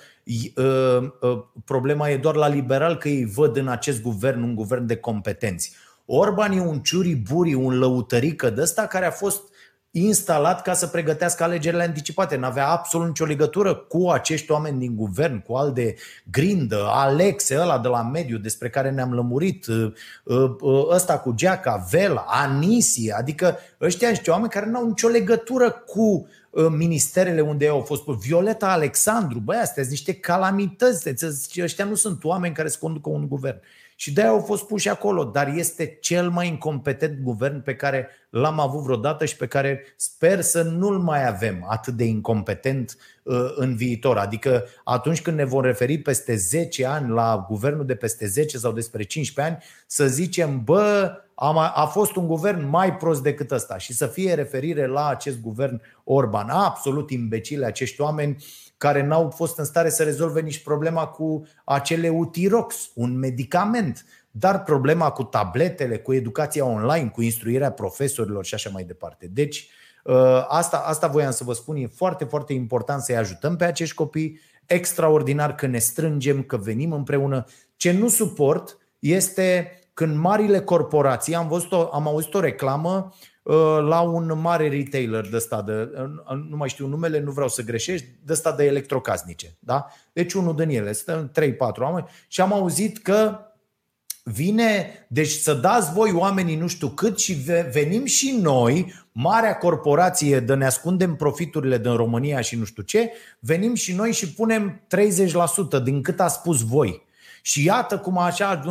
uh, 0.55 1.11
uh, 1.21 1.45
problema 1.65 2.11
e 2.11 2.17
doar 2.17 2.35
la 2.35 2.49
liberal 2.49 2.97
că 2.97 3.09
ei 3.09 3.25
văd 3.25 3.57
în 3.57 3.69
acest 3.69 4.03
guvern 4.03 4.43
un 4.43 4.55
guvern 4.55 4.87
de 4.87 4.97
competenți. 4.97 5.73
Orban 6.07 6.53
e 6.53 6.61
un 6.61 6.81
ciuriburi, 6.81 7.55
un 7.55 7.79
lăutărică 7.79 8.51
de 8.51 8.61
ăsta 8.61 8.87
care 8.87 9.07
a 9.07 9.11
fost 9.11 9.43
instalat 9.91 10.63
ca 10.63 10.73
să 10.73 10.87
pregătească 10.87 11.43
alegerile 11.43 11.83
anticipate. 11.83 12.37
N-avea 12.37 12.69
absolut 12.69 13.07
nicio 13.07 13.25
legătură 13.25 13.75
cu 13.75 14.09
acești 14.09 14.51
oameni 14.51 14.79
din 14.79 14.97
guvern, 14.97 15.43
cu 15.43 15.55
al 15.55 15.73
de 15.73 15.95
Grindă, 16.31 16.87
Alexe, 16.87 17.59
ăla 17.61 17.79
de 17.79 17.89
la 17.89 18.03
mediu 18.03 18.39
despre 18.39 18.69
care 18.71 18.91
ne-am 18.91 19.15
lămurit, 19.15 19.67
uh, 19.67 19.93
uh, 20.25 20.51
uh, 20.61 20.87
ăsta 20.91 21.19
cu 21.19 21.33
Geaca, 21.35 21.87
Vela, 21.91 22.25
Anisi, 22.29 23.13
adică 23.13 23.59
ăștia 23.81 24.09
niște 24.09 24.31
oameni 24.31 24.51
care 24.51 24.67
n-au 24.67 24.87
nicio 24.87 25.09
legătură 25.09 25.71
cu 25.71 26.29
ministerele 26.71 27.41
unde 27.41 27.69
au 27.69 27.81
fost 27.81 28.05
Violeta 28.05 28.73
Alexandru, 28.73 29.39
băi, 29.39 29.57
astea 29.57 29.83
sunt 29.83 29.91
niște 29.95 30.15
calamități, 30.15 31.09
ăștia 31.63 31.85
nu 31.85 31.95
sunt 31.95 32.25
oameni 32.25 32.55
care 32.55 32.69
se 32.69 32.79
conducă 32.79 33.09
un 33.09 33.29
guvern. 33.29 33.61
Și 34.01 34.13
de-aia 34.13 34.31
au 34.31 34.41
fost 34.41 34.67
puși 34.67 34.89
acolo, 34.89 35.25
dar 35.25 35.53
este 35.57 35.99
cel 36.01 36.31
mai 36.31 36.47
incompetent 36.47 37.19
guvern 37.23 37.63
pe 37.63 37.75
care 37.75 38.09
l-am 38.31 38.61
avut 38.61 38.83
vreodată 38.83 39.25
și 39.25 39.37
pe 39.37 39.47
care 39.47 39.95
sper 39.97 40.41
să 40.41 40.63
nu-l 40.63 40.99
mai 40.99 41.27
avem 41.27 41.67
atât 41.69 41.95
de 41.95 42.05
incompetent 42.05 42.97
uh, 43.23 43.53
în 43.55 43.77
viitor. 43.77 44.17
Adică 44.17 44.65
atunci 44.85 45.23
când 45.23 45.37
ne 45.37 45.45
vom 45.45 45.63
referi 45.63 45.99
peste 45.99 46.37
10 46.37 46.87
ani 46.87 47.09
la 47.11 47.47
guvernul 47.49 47.87
de 47.87 47.95
peste 47.95 48.27
10 48.27 48.59
sau 48.59 48.73
despre 48.73 49.03
15 49.03 49.55
ani, 49.55 49.65
să 49.87 50.07
zicem, 50.07 50.65
bă, 50.65 51.13
a 51.75 51.85
fost 51.93 52.17
un 52.17 52.27
guvern 52.27 52.69
mai 52.69 52.97
prost 52.97 53.23
decât 53.23 53.51
ăsta 53.51 53.79
și 53.79 53.93
să 53.93 54.07
fie 54.07 54.35
referire 54.35 54.87
la 54.87 55.09
acest 55.09 55.41
guvern 55.41 55.81
Orban. 56.05 56.49
Absolut 56.49 57.11
imbecile 57.11 57.67
acești 57.67 58.01
oameni 58.01 58.45
care 58.79 59.03
n-au 59.03 59.31
fost 59.31 59.59
în 59.59 59.65
stare 59.65 59.91
să 59.91 60.03
rezolve 60.03 60.41
nici 60.41 60.63
problema 60.63 61.07
cu 61.07 61.47
acele 61.65 62.09
Utirox, 62.09 62.91
un 62.95 63.19
medicament, 63.19 64.05
dar 64.31 64.63
problema 64.63 65.11
cu 65.11 65.23
tabletele, 65.23 65.99
cu 65.99 66.13
educația 66.13 66.65
online, 66.65 67.09
cu 67.09 67.23
instruirea 67.23 67.73
profesorilor 67.73 68.45
și 68.45 68.55
așa 68.55 68.71
mai 68.71 68.85
departe. 68.85 69.27
Deci, 69.27 69.69
ă, 70.07 70.47
asta, 70.49 70.77
asta 70.87 71.07
voiam 71.07 71.31
să 71.31 71.45
vă 71.45 71.53
spun, 71.53 71.77
e 71.77 71.87
foarte, 71.87 72.25
foarte 72.25 72.53
important 72.53 73.03
să-i 73.03 73.17
ajutăm 73.17 73.57
pe 73.57 73.65
acești 73.65 73.95
copii, 73.95 74.41
extraordinar 74.67 75.55
că 75.55 75.67
ne 75.67 75.79
strângem, 75.79 76.43
că 76.43 76.57
venim 76.57 76.93
împreună. 76.93 77.45
Ce 77.77 77.93
nu 77.93 78.09
suport 78.09 78.79
este 78.99 79.73
când 79.95 80.17
marile 80.17 80.61
corporații, 80.61 81.35
am, 81.35 81.49
văzut 81.49 81.73
o, 81.73 81.89
am 81.93 82.07
auzit 82.07 82.35
o 82.35 82.41
reclamă 82.41 82.97
Uh, 82.99 83.27
la 83.89 84.01
un 84.01 84.39
mare 84.41 84.69
retailer 84.69 85.29
de 85.29 85.37
ăsta 85.37 85.63
de, 85.63 85.89
nu 86.49 86.57
mai 86.57 86.69
știu 86.69 86.87
numele, 86.87 87.21
nu 87.21 87.31
vreau 87.31 87.49
să 87.49 87.63
greșești, 87.63 88.07
de 88.25 88.33
ăsta 88.33 88.53
de 88.53 88.65
electrocasnice. 88.65 89.57
Da? 89.59 89.87
Deci 90.13 90.33
unul 90.33 90.57
din 90.57 90.69
ele, 90.69 90.93
sunt 90.93 91.39
3-4 91.41 91.55
oameni 91.79 92.07
și 92.29 92.41
am 92.41 92.53
auzit 92.53 92.99
că 92.99 93.39
vine, 94.23 94.91
deci 95.09 95.31
să 95.31 95.55
dați 95.55 95.93
voi 95.93 96.13
oamenii 96.13 96.57
nu 96.57 96.67
știu 96.67 96.89
cât 96.89 97.19
și 97.19 97.33
venim 97.73 98.05
și 98.05 98.39
noi, 98.41 98.93
marea 99.13 99.57
corporație 99.57 100.41
de 100.41 100.55
ne 100.55 100.67
ascundem 100.67 101.17
profiturile 101.17 101.79
din 101.79 101.97
România 101.97 102.41
și 102.41 102.57
nu 102.57 102.65
știu 102.65 102.83
ce, 102.83 103.13
venim 103.41 103.75
și 103.75 103.95
noi 103.95 104.13
și 104.13 104.33
punem 104.33 104.81
30% 105.81 105.83
din 105.85 106.03
cât 106.03 106.21
a 106.21 106.29
spus 106.29 106.63
voi. 106.63 107.07
Și 107.43 107.65
iată 107.65 107.99
cum 107.99 108.19
așa 108.19 108.63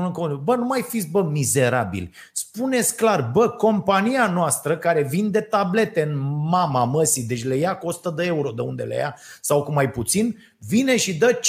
bă, 0.43 0.55
nu 0.55 0.65
mai 0.65 0.81
fiți, 0.81 1.07
bă, 1.07 1.23
mizerabil. 1.23 2.11
Spuneți 2.33 2.95
clar, 2.95 3.29
bă, 3.33 3.49
compania 3.49 4.27
noastră 4.27 4.77
care 4.77 5.03
vinde 5.03 5.41
tablete 5.41 6.01
în 6.01 6.17
mama 6.49 6.83
măsii, 6.83 7.23
deci 7.23 7.43
le 7.43 7.55
ia 7.55 7.75
cu 7.75 7.87
100 7.87 8.13
de 8.15 8.25
euro 8.25 8.51
de 8.51 8.61
unde 8.61 8.83
le 8.83 8.95
ia 8.95 9.15
sau 9.41 9.63
cu 9.63 9.71
mai 9.71 9.89
puțin, 9.89 10.37
vine 10.59 10.97
și 10.97 11.13
dă 11.13 11.39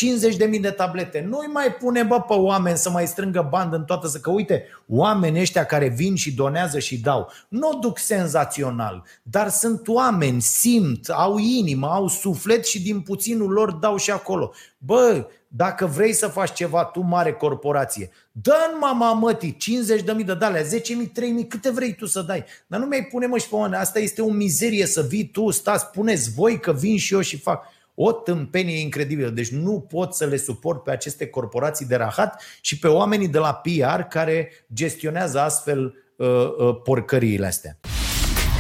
50.000 0.50 0.60
de 0.60 0.70
tablete. 0.70 1.26
Nu-i 1.28 1.46
mai 1.52 1.72
pune, 1.72 2.02
bă, 2.02 2.20
pe 2.20 2.34
oameni 2.34 2.76
să 2.76 2.90
mai 2.90 3.06
strângă 3.06 3.46
bandă 3.50 3.76
în 3.76 3.84
toată 3.84 4.08
să 4.08 4.18
că 4.18 4.30
uite, 4.30 4.64
oamenii 4.86 5.40
ăștia 5.40 5.64
care 5.64 5.88
vin 5.88 6.14
și 6.14 6.34
donează 6.34 6.78
și 6.78 7.00
dau, 7.00 7.30
nu 7.48 7.68
o 7.68 7.78
duc 7.78 7.98
senzațional, 7.98 9.04
dar 9.22 9.48
sunt 9.48 9.88
oameni, 9.88 10.40
simt, 10.40 11.08
au 11.08 11.38
inimă, 11.38 11.86
au 11.86 12.08
suflet 12.08 12.66
și 12.66 12.82
din 12.82 13.00
puținul 13.00 13.50
lor 13.50 13.72
dau 13.72 13.96
și 13.96 14.10
acolo. 14.10 14.52
Bă, 14.78 15.26
dacă 15.48 15.86
vrei 15.86 16.12
să 16.12 16.26
faci 16.26 16.52
ceva, 16.52 16.84
tu 16.84 17.00
mare 17.00 17.32
corporație, 17.32 18.10
dă-n 18.32 18.78
mama 18.80 19.12
mătii 19.12 19.56
50 19.56 20.02
de 20.02 20.12
mii 20.12 20.24
de 20.24 20.34
dalea, 20.34 20.62
10 20.62 20.94
mii, 20.94 21.06
3 21.06 21.30
mii, 21.30 21.46
câte 21.46 21.70
vrei 21.70 21.94
tu 21.94 22.06
să 22.06 22.22
dai. 22.22 22.44
Dar 22.66 22.80
nu 22.80 22.86
mi-ai 22.86 23.04
pune 23.04 23.26
mă 23.26 23.38
și 23.38 23.48
pe 23.48 23.54
oameni, 23.54 23.80
asta 23.80 23.98
este 23.98 24.22
o 24.22 24.30
mizerie 24.30 24.86
să 24.86 25.02
vii 25.08 25.26
tu, 25.26 25.50
stați, 25.50 25.84
spuneți 25.84 26.30
voi 26.34 26.60
că 26.60 26.72
vin 26.72 26.98
și 26.98 27.14
eu 27.14 27.20
și 27.20 27.38
fac. 27.38 27.64
O 27.94 28.12
tâmpenie 28.12 28.80
incredibilă. 28.80 29.28
Deci 29.28 29.48
nu 29.48 29.80
pot 29.80 30.14
să 30.14 30.24
le 30.24 30.36
suport 30.36 30.82
pe 30.82 30.90
aceste 30.90 31.26
corporații 31.26 31.86
de 31.86 31.96
rahat 31.96 32.42
și 32.60 32.78
pe 32.78 32.88
oamenii 32.88 33.28
de 33.28 33.38
la 33.38 33.54
PR 33.54 34.00
care 34.00 34.50
gestionează 34.74 35.40
astfel 35.40 35.94
uh, 36.16 36.26
uh, 36.58 36.80
porcăriile 36.82 37.46
astea. 37.46 37.78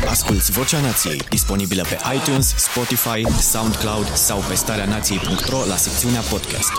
Asculți 0.06 0.52
Vocea 0.52 0.80
Nației, 0.80 1.18
disponibilă 1.18 1.82
pe 1.82 1.98
iTunes, 2.14 2.54
Spotify, 2.56 3.40
SoundCloud 3.40 4.06
sau 4.06 4.38
pe 4.48 4.54
starea 4.54 4.84
nației.ro 4.84 5.64
la 5.68 5.76
secțiunea 5.76 6.20
podcast. 6.20 6.72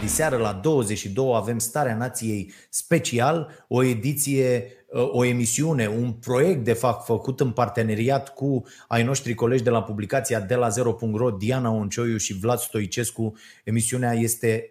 Diseară 0.00 0.36
la 0.36 0.52
22 0.52 1.32
avem 1.34 1.58
Starea 1.58 1.96
Nației 1.96 2.52
special, 2.68 3.64
o 3.68 3.82
ediție 3.82 4.66
o 4.94 5.24
emisiune, 5.24 5.86
un 5.86 6.12
proiect 6.12 6.64
de 6.64 6.72
fapt 6.72 7.04
făcut 7.04 7.40
în 7.40 7.50
parteneriat 7.50 8.34
cu 8.34 8.62
ai 8.88 9.02
noștri 9.02 9.34
colegi 9.34 9.62
de 9.62 9.70
la 9.70 9.82
publicația 9.82 10.40
de 10.40 10.54
la 10.54 10.68
0.ro, 10.68 11.30
Diana 11.30 11.70
Oncioiu 11.70 12.16
și 12.16 12.38
Vlad 12.38 12.58
Stoicescu. 12.58 13.32
Emisiunea 13.64 14.12
este 14.12 14.70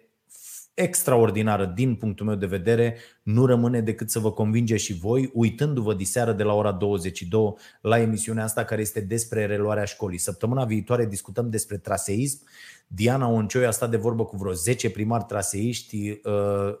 extraordinară 0.74 1.72
din 1.74 1.94
punctul 1.94 2.26
meu 2.26 2.34
de 2.34 2.46
vedere, 2.46 2.96
nu 3.22 3.46
rămâne 3.46 3.80
decât 3.80 4.10
să 4.10 4.18
vă 4.18 4.32
convinge 4.32 4.76
și 4.76 4.98
voi, 4.98 5.30
uitându-vă 5.34 5.94
diseară 5.94 6.32
de 6.32 6.42
la 6.42 6.52
ora 6.52 6.72
22 6.72 7.54
la 7.80 8.00
emisiunea 8.00 8.44
asta 8.44 8.64
care 8.64 8.80
este 8.80 9.00
despre 9.00 9.46
reluarea 9.46 9.84
școlii. 9.84 10.18
Săptămâna 10.18 10.64
viitoare 10.64 11.06
discutăm 11.06 11.50
despre 11.50 11.76
traseism. 11.76 12.40
Diana 12.86 13.28
Oncioi 13.28 13.66
a 13.66 13.70
stat 13.70 13.90
de 13.90 13.96
vorbă 13.96 14.24
cu 14.24 14.36
vreo 14.36 14.52
10 14.52 14.90
primari 14.90 15.24
traseiști. 15.24 16.10
Uh, 16.10 16.32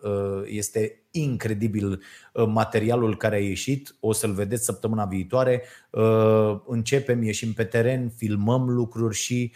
uh, 0.02 0.42
este 0.46 1.01
incredibil 1.12 2.02
uh, 2.32 2.46
materialul 2.46 3.16
care 3.16 3.36
a 3.36 3.40
ieșit. 3.40 3.94
O 4.00 4.12
să-l 4.12 4.32
vedeți 4.32 4.64
săptămâna 4.64 5.04
viitoare. 5.04 5.62
Începem, 6.66 7.22
ieșim 7.22 7.52
pe 7.52 7.64
teren, 7.64 8.12
filmăm 8.16 8.70
lucruri 8.70 9.14
și 9.14 9.52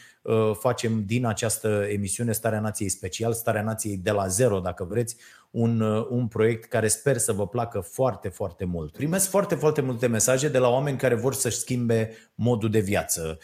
facem 0.53 1.05
din 1.05 1.27
această 1.27 1.87
emisiune 1.89 2.33
Starea 2.33 2.61
Nației 2.61 2.89
Special, 2.89 3.33
Starea 3.33 3.63
Nației 3.63 3.97
de 3.97 4.11
la 4.11 4.27
zero, 4.27 4.59
dacă 4.59 4.85
vreți, 4.85 5.17
un, 5.51 5.81
un 6.09 6.27
proiect 6.27 6.65
care 6.65 6.89
sper 6.89 7.17
să 7.17 7.33
vă 7.33 7.47
placă 7.47 7.81
foarte, 7.81 8.29
foarte 8.29 8.65
mult. 8.65 8.93
Primesc 8.93 9.29
foarte, 9.29 9.55
foarte 9.55 9.81
multe 9.81 10.07
mesaje 10.07 10.49
de 10.49 10.59
la 10.59 10.69
oameni 10.69 10.99
care 10.99 11.15
vor 11.15 11.35
să-și 11.35 11.59
schimbe 11.59 12.11
modul 12.35 12.71
de 12.71 12.81
viață, 12.81 13.39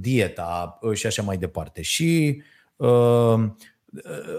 dieta 0.00 0.78
și 0.92 1.06
așa 1.06 1.22
mai 1.22 1.36
departe. 1.36 1.82
Și 1.82 2.42
uh, 2.76 3.44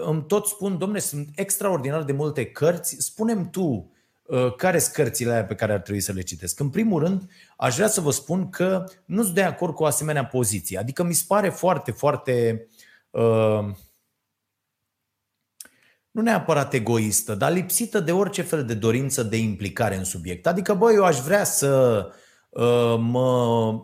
îmi 0.06 0.24
tot 0.26 0.46
spun, 0.46 0.78
domne, 0.78 0.98
sunt 0.98 1.28
extraordinar 1.34 2.02
de 2.02 2.12
multe 2.12 2.46
cărți, 2.46 2.96
spunem 2.98 3.50
tu 3.50 3.92
uh, 4.22 4.54
care 4.56 4.78
sunt 4.78 4.94
cărțile 4.94 5.32
aia 5.32 5.44
pe 5.44 5.54
care 5.54 5.72
ar 5.72 5.80
trebui 5.80 6.00
să 6.00 6.12
le 6.12 6.20
citesc. 6.20 6.60
În 6.60 6.68
primul 6.68 7.02
rând, 7.02 7.30
aș 7.56 7.74
vrea 7.74 7.88
să 7.88 8.00
vă 8.00 8.10
spun 8.10 8.50
că 8.50 8.84
nu 9.04 9.22
sunt 9.22 9.34
de 9.34 9.42
acord 9.42 9.74
cu 9.74 9.82
o 9.82 9.86
asemenea 9.86 10.26
poziție. 10.26 10.78
Adică 10.78 11.02
mi 11.02 11.14
se 11.14 11.24
pare 11.26 11.48
foarte, 11.48 11.90
foarte 11.90 12.66
uh, 13.10 13.68
nu 16.10 16.22
neapărat 16.22 16.72
egoistă, 16.72 17.34
dar 17.34 17.52
lipsită 17.52 18.00
de 18.00 18.12
orice 18.12 18.42
fel 18.42 18.64
de 18.64 18.74
dorință 18.74 19.22
de 19.22 19.36
implicare 19.36 19.96
în 19.96 20.04
subiect. 20.04 20.46
Adică, 20.46 20.74
băi, 20.74 20.94
eu 20.94 21.04
aș 21.04 21.20
vrea 21.20 21.44
să 21.44 22.06
uh, 22.48 22.96
mă 22.98 23.74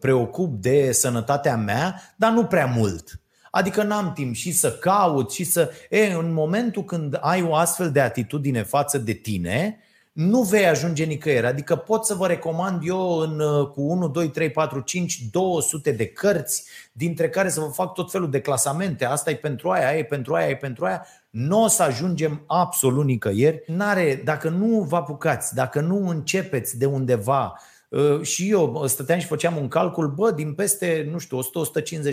preocup 0.00 0.60
de 0.60 0.92
sănătatea 0.92 1.56
mea, 1.56 2.14
dar 2.16 2.32
nu 2.32 2.44
prea 2.44 2.66
mult. 2.66 3.20
Adică 3.56 3.82
n-am 3.82 4.12
timp 4.12 4.34
și 4.34 4.52
să 4.52 4.72
caut 4.72 5.32
și 5.32 5.44
să... 5.44 5.70
E, 5.90 6.12
în 6.12 6.32
momentul 6.32 6.84
când 6.84 7.18
ai 7.20 7.42
o 7.42 7.54
astfel 7.54 7.90
de 7.90 8.00
atitudine 8.00 8.62
față 8.62 8.98
de 8.98 9.12
tine, 9.12 9.78
nu 10.12 10.42
vei 10.42 10.66
ajunge 10.66 11.04
nicăieri. 11.04 11.46
Adică 11.46 11.76
pot 11.76 12.04
să 12.04 12.14
vă 12.14 12.26
recomand 12.26 12.80
eu 12.84 13.18
în, 13.18 13.38
cu 13.66 13.80
1, 13.80 14.08
2, 14.08 14.30
3, 14.30 14.50
4, 14.50 14.80
5, 14.80 15.20
200 15.30 15.90
de 15.90 16.06
cărți, 16.06 16.64
dintre 16.92 17.28
care 17.28 17.48
să 17.48 17.60
vă 17.60 17.66
fac 17.66 17.94
tot 17.94 18.10
felul 18.10 18.30
de 18.30 18.40
clasamente. 18.40 19.04
Asta 19.04 19.30
e 19.30 19.36
pentru 19.36 19.70
aia, 19.70 19.88
aia 19.88 19.98
e 19.98 20.04
pentru 20.04 20.34
aia, 20.34 20.48
e 20.48 20.56
pentru 20.56 20.84
aia. 20.84 21.06
Nu 21.30 21.62
o 21.62 21.66
să 21.66 21.82
ajungem 21.82 22.44
absolut 22.46 23.04
nicăieri. 23.04 23.62
N-are, 23.66 24.20
dacă 24.24 24.48
nu 24.48 24.80
vă 24.80 24.96
apucați, 24.96 25.54
dacă 25.54 25.80
nu 25.80 26.08
începeți 26.08 26.78
de 26.78 26.86
undeva, 26.86 27.54
Uh, 27.54 27.75
și 28.22 28.50
eu 28.50 28.86
stăteam 28.86 29.18
și 29.18 29.26
făceam 29.26 29.56
un 29.56 29.68
calcul, 29.68 30.08
bă, 30.08 30.30
din 30.30 30.54
peste, 30.54 31.08
nu 31.10 31.18
știu, 31.18 31.40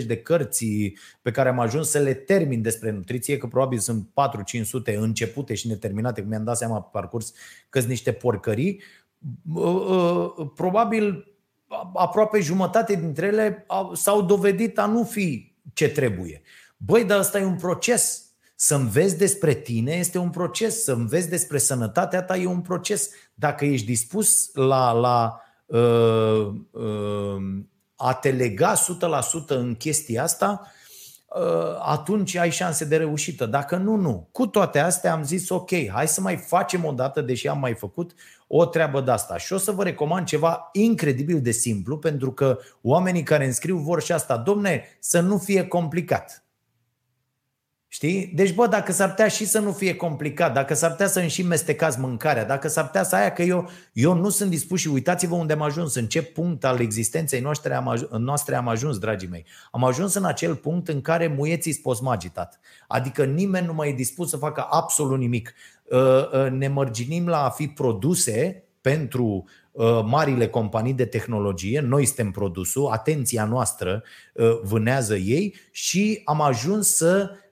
100-150 0.00 0.04
de 0.06 0.16
cărți 0.16 0.92
pe 1.22 1.30
care 1.30 1.48
am 1.48 1.58
ajuns 1.58 1.90
să 1.90 1.98
le 1.98 2.14
termin 2.14 2.62
despre 2.62 2.90
nutriție, 2.90 3.36
că 3.36 3.46
probabil 3.46 3.78
sunt 3.78 4.08
4-500 4.92 4.96
începute 4.96 5.54
și 5.54 5.68
neterminate, 5.68 6.20
cum 6.20 6.30
mi-am 6.30 6.44
dat 6.44 6.56
seama 6.56 6.80
pe 6.80 6.88
parcurs 6.92 7.32
că 7.68 7.78
sunt 7.78 7.90
niște 7.90 8.12
porcării, 8.12 8.82
uh, 9.54 9.64
uh, 9.64 10.50
probabil 10.54 11.28
aproape 11.94 12.40
jumătate 12.40 12.94
dintre 12.94 13.26
ele 13.26 13.66
s-au 13.92 14.22
dovedit 14.22 14.78
a 14.78 14.86
nu 14.86 15.04
fi 15.04 15.54
ce 15.72 15.88
trebuie. 15.88 16.42
Băi, 16.76 17.04
dar 17.04 17.18
ăsta 17.18 17.38
e 17.38 17.44
un 17.44 17.56
proces. 17.56 18.22
Să 18.54 18.74
înveți 18.74 19.18
despre 19.18 19.54
tine 19.54 19.92
este 19.92 20.18
un 20.18 20.30
proces, 20.30 20.82
să 20.82 20.92
înveți 20.92 21.28
despre 21.28 21.58
sănătatea 21.58 22.22
ta 22.22 22.36
e 22.36 22.46
un 22.46 22.60
proces. 22.60 23.10
Dacă 23.34 23.64
ești 23.64 23.86
dispus 23.86 24.50
la, 24.54 24.92
la 24.92 25.28
Uh, 25.28 25.30
uh, 25.30 25.43
a 27.96 28.14
te 28.14 28.30
lega 28.30 28.74
100% 28.74 29.46
în 29.46 29.74
chestia 29.74 30.22
asta, 30.22 30.72
uh, 31.28 31.78
atunci 31.80 32.36
ai 32.36 32.50
șanse 32.50 32.84
de 32.84 32.96
reușită. 32.96 33.46
Dacă 33.46 33.76
nu, 33.76 33.94
nu. 33.96 34.28
Cu 34.32 34.46
toate 34.46 34.78
astea 34.78 35.12
am 35.12 35.24
zis 35.24 35.48
ok, 35.48 35.70
hai 35.88 36.08
să 36.08 36.20
mai 36.20 36.36
facem 36.36 36.84
o 36.84 36.92
dată, 36.92 37.20
deși 37.20 37.48
am 37.48 37.58
mai 37.58 37.74
făcut 37.74 38.14
o 38.46 38.64
treabă 38.66 39.00
de 39.00 39.10
asta. 39.10 39.36
Și 39.38 39.52
o 39.52 39.58
să 39.58 39.70
vă 39.70 39.82
recomand 39.82 40.26
ceva 40.26 40.68
incredibil 40.72 41.40
de 41.40 41.50
simplu, 41.50 41.98
pentru 41.98 42.32
că 42.32 42.58
oamenii 42.82 43.22
care 43.22 43.44
înscriu 43.44 43.76
vor 43.76 44.02
și 44.02 44.12
asta. 44.12 44.36
Domne, 44.36 44.84
să 45.00 45.20
nu 45.20 45.38
fie 45.38 45.66
complicat. 45.66 46.43
Știi? 47.94 48.32
Deci, 48.34 48.54
bă, 48.54 48.66
dacă 48.66 48.92
s-ar 48.92 49.08
putea 49.08 49.28
și 49.28 49.46
să 49.46 49.58
nu 49.58 49.72
fie 49.72 49.96
complicat, 49.96 50.52
dacă 50.52 50.74
s-ar 50.74 50.90
putea 50.90 51.06
să-mi 51.06 51.28
și 51.28 51.42
mestecați 51.42 52.00
mâncarea, 52.00 52.44
dacă 52.44 52.68
s-ar 52.68 52.86
putea 52.86 53.02
să 53.02 53.16
aia 53.16 53.32
că 53.32 53.42
eu, 53.42 53.70
eu 53.92 54.14
nu 54.14 54.28
sunt 54.28 54.50
dispus 54.50 54.80
și 54.80 54.88
uitați-vă 54.88 55.34
unde 55.34 55.52
am 55.52 55.62
ajuns, 55.62 55.94
în 55.94 56.06
ce 56.06 56.22
punct 56.22 56.64
al 56.64 56.80
existenței 56.80 57.40
noastre 57.40 57.74
am, 57.74 57.88
ajuns, 57.88 58.10
noastre 58.10 58.54
am 58.54 58.68
ajuns, 58.68 58.98
dragii 58.98 59.28
mei. 59.28 59.44
Am 59.70 59.84
ajuns 59.84 60.14
în 60.14 60.24
acel 60.24 60.54
punct 60.54 60.88
în 60.88 61.00
care 61.00 61.26
muieții 61.26 61.72
spos 61.72 62.00
magitat. 62.00 62.60
Adică 62.88 63.24
nimeni 63.24 63.66
nu 63.66 63.74
mai 63.74 63.88
e 63.88 63.92
dispus 63.92 64.30
să 64.30 64.36
facă 64.36 64.66
absolut 64.70 65.18
nimic. 65.18 65.54
Uh, 65.84 65.98
uh, 65.98 66.50
ne 66.50 66.68
mărginim 66.68 67.28
la 67.28 67.44
a 67.44 67.50
fi 67.50 67.66
produse 67.66 68.64
pentru 68.80 69.44
uh, 69.72 70.00
marile 70.04 70.48
companii 70.48 70.94
de 70.94 71.04
tehnologie, 71.04 71.80
noi 71.80 72.04
suntem 72.04 72.30
produsul, 72.30 72.88
atenția 72.90 73.44
noastră 73.44 74.02
vânează 74.62 75.16
ei 75.16 75.54
și 75.70 76.20
am 76.24 76.40
ajuns 76.40 76.94
să 76.94 77.30
Uh, 77.30 77.30
uh, 77.30 77.43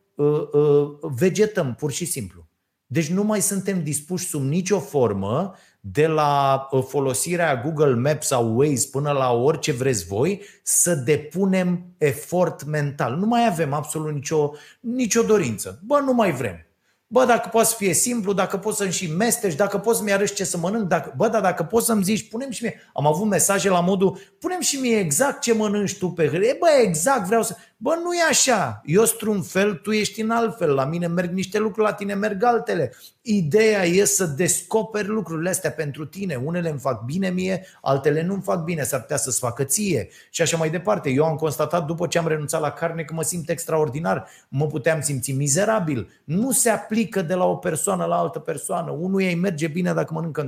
vegetăm, 1.00 1.74
pur 1.74 1.92
și 1.92 2.04
simplu. 2.04 2.46
Deci 2.86 3.08
nu 3.08 3.22
mai 3.22 3.40
suntem 3.40 3.82
dispuși 3.82 4.26
sub 4.26 4.42
nicio 4.42 4.78
formă 4.78 5.54
de 5.80 6.06
la 6.06 6.68
uh, 6.70 6.84
folosirea 6.88 7.60
Google 7.64 7.94
Maps 7.94 8.26
sau 8.26 8.56
Waze 8.56 8.88
până 8.90 9.10
la 9.10 9.32
orice 9.32 9.72
vreți 9.72 10.06
voi, 10.06 10.42
să 10.62 10.94
depunem 10.94 11.94
efort 11.98 12.64
mental. 12.64 13.16
Nu 13.16 13.26
mai 13.26 13.46
avem 13.46 13.72
absolut 13.72 14.12
nicio, 14.12 14.52
nicio 14.80 15.22
dorință. 15.22 15.80
Bă, 15.86 16.00
nu 16.04 16.12
mai 16.12 16.32
vrem. 16.32 16.66
Bă, 17.06 17.24
dacă 17.24 17.48
poți 17.48 17.68
să 17.68 17.74
fie 17.78 17.92
simplu, 17.92 18.32
dacă 18.32 18.56
poți 18.56 18.76
să-mi 18.76 18.92
și 18.92 19.12
mesteci, 19.16 19.54
dacă 19.54 19.78
poți 19.78 19.98
să-mi 19.98 20.12
arăți 20.12 20.34
ce 20.34 20.44
să 20.44 20.58
mănânc, 20.58 20.88
dacă, 20.88 21.14
bă, 21.16 21.28
dar 21.28 21.40
dacă 21.40 21.62
poți 21.62 21.86
să-mi 21.86 22.02
zici, 22.02 22.28
punem 22.28 22.50
și 22.50 22.62
mie. 22.62 22.80
Am 22.94 23.06
avut 23.06 23.26
mesaje 23.26 23.68
la 23.68 23.80
modul, 23.80 24.18
punem 24.38 24.60
și 24.60 24.76
mie 24.76 24.98
exact 24.98 25.40
ce 25.40 25.54
mănânci 25.54 25.98
tu 25.98 26.08
pe 26.08 26.28
hârtie. 26.28 26.56
Bă, 26.58 26.66
exact, 26.82 27.26
vreau 27.26 27.42
să... 27.42 27.56
Bă, 27.82 27.94
nu 28.02 28.14
e 28.14 28.22
așa. 28.28 28.80
Eu 28.84 29.04
sunt 29.04 29.20
un 29.20 29.42
fel, 29.42 29.74
tu 29.74 29.90
ești 29.90 30.20
în 30.20 30.30
alt 30.30 30.56
fel. 30.56 30.74
La 30.74 30.84
mine 30.84 31.06
merg 31.06 31.32
niște 31.32 31.58
lucruri, 31.58 31.88
la 31.88 31.94
tine 31.94 32.14
merg 32.14 32.42
altele. 32.42 32.94
Ideea 33.22 33.84
e 33.84 34.04
să 34.04 34.24
descoperi 34.24 35.08
lucrurile 35.08 35.48
astea 35.48 35.70
pentru 35.70 36.06
tine. 36.06 36.34
Unele 36.34 36.70
îmi 36.70 36.78
fac 36.78 37.04
bine 37.04 37.28
mie, 37.28 37.66
altele 37.80 38.22
nu 38.22 38.32
îmi 38.32 38.42
fac 38.42 38.64
bine, 38.64 38.82
s-ar 38.82 39.00
putea 39.00 39.16
să-ți 39.16 39.38
facă 39.38 39.64
ție. 39.64 40.08
Și 40.30 40.42
așa 40.42 40.56
mai 40.56 40.70
departe. 40.70 41.10
Eu 41.10 41.24
am 41.24 41.36
constatat 41.36 41.86
după 41.86 42.06
ce 42.06 42.18
am 42.18 42.26
renunțat 42.26 42.60
la 42.60 42.70
carne 42.70 43.02
că 43.02 43.14
mă 43.14 43.22
simt 43.22 43.48
extraordinar. 43.48 44.28
Mă 44.48 44.66
puteam 44.66 45.00
simți 45.00 45.32
mizerabil. 45.32 46.08
Nu 46.24 46.50
se 46.50 46.70
aplică 46.70 47.22
de 47.22 47.34
la 47.34 47.44
o 47.44 47.56
persoană 47.56 48.04
la 48.04 48.16
altă 48.16 48.38
persoană. 48.38 48.90
Unul 48.90 49.22
ei 49.22 49.34
merge 49.34 49.66
bine 49.66 49.92
dacă 49.92 50.14
mănâncă 50.14 50.40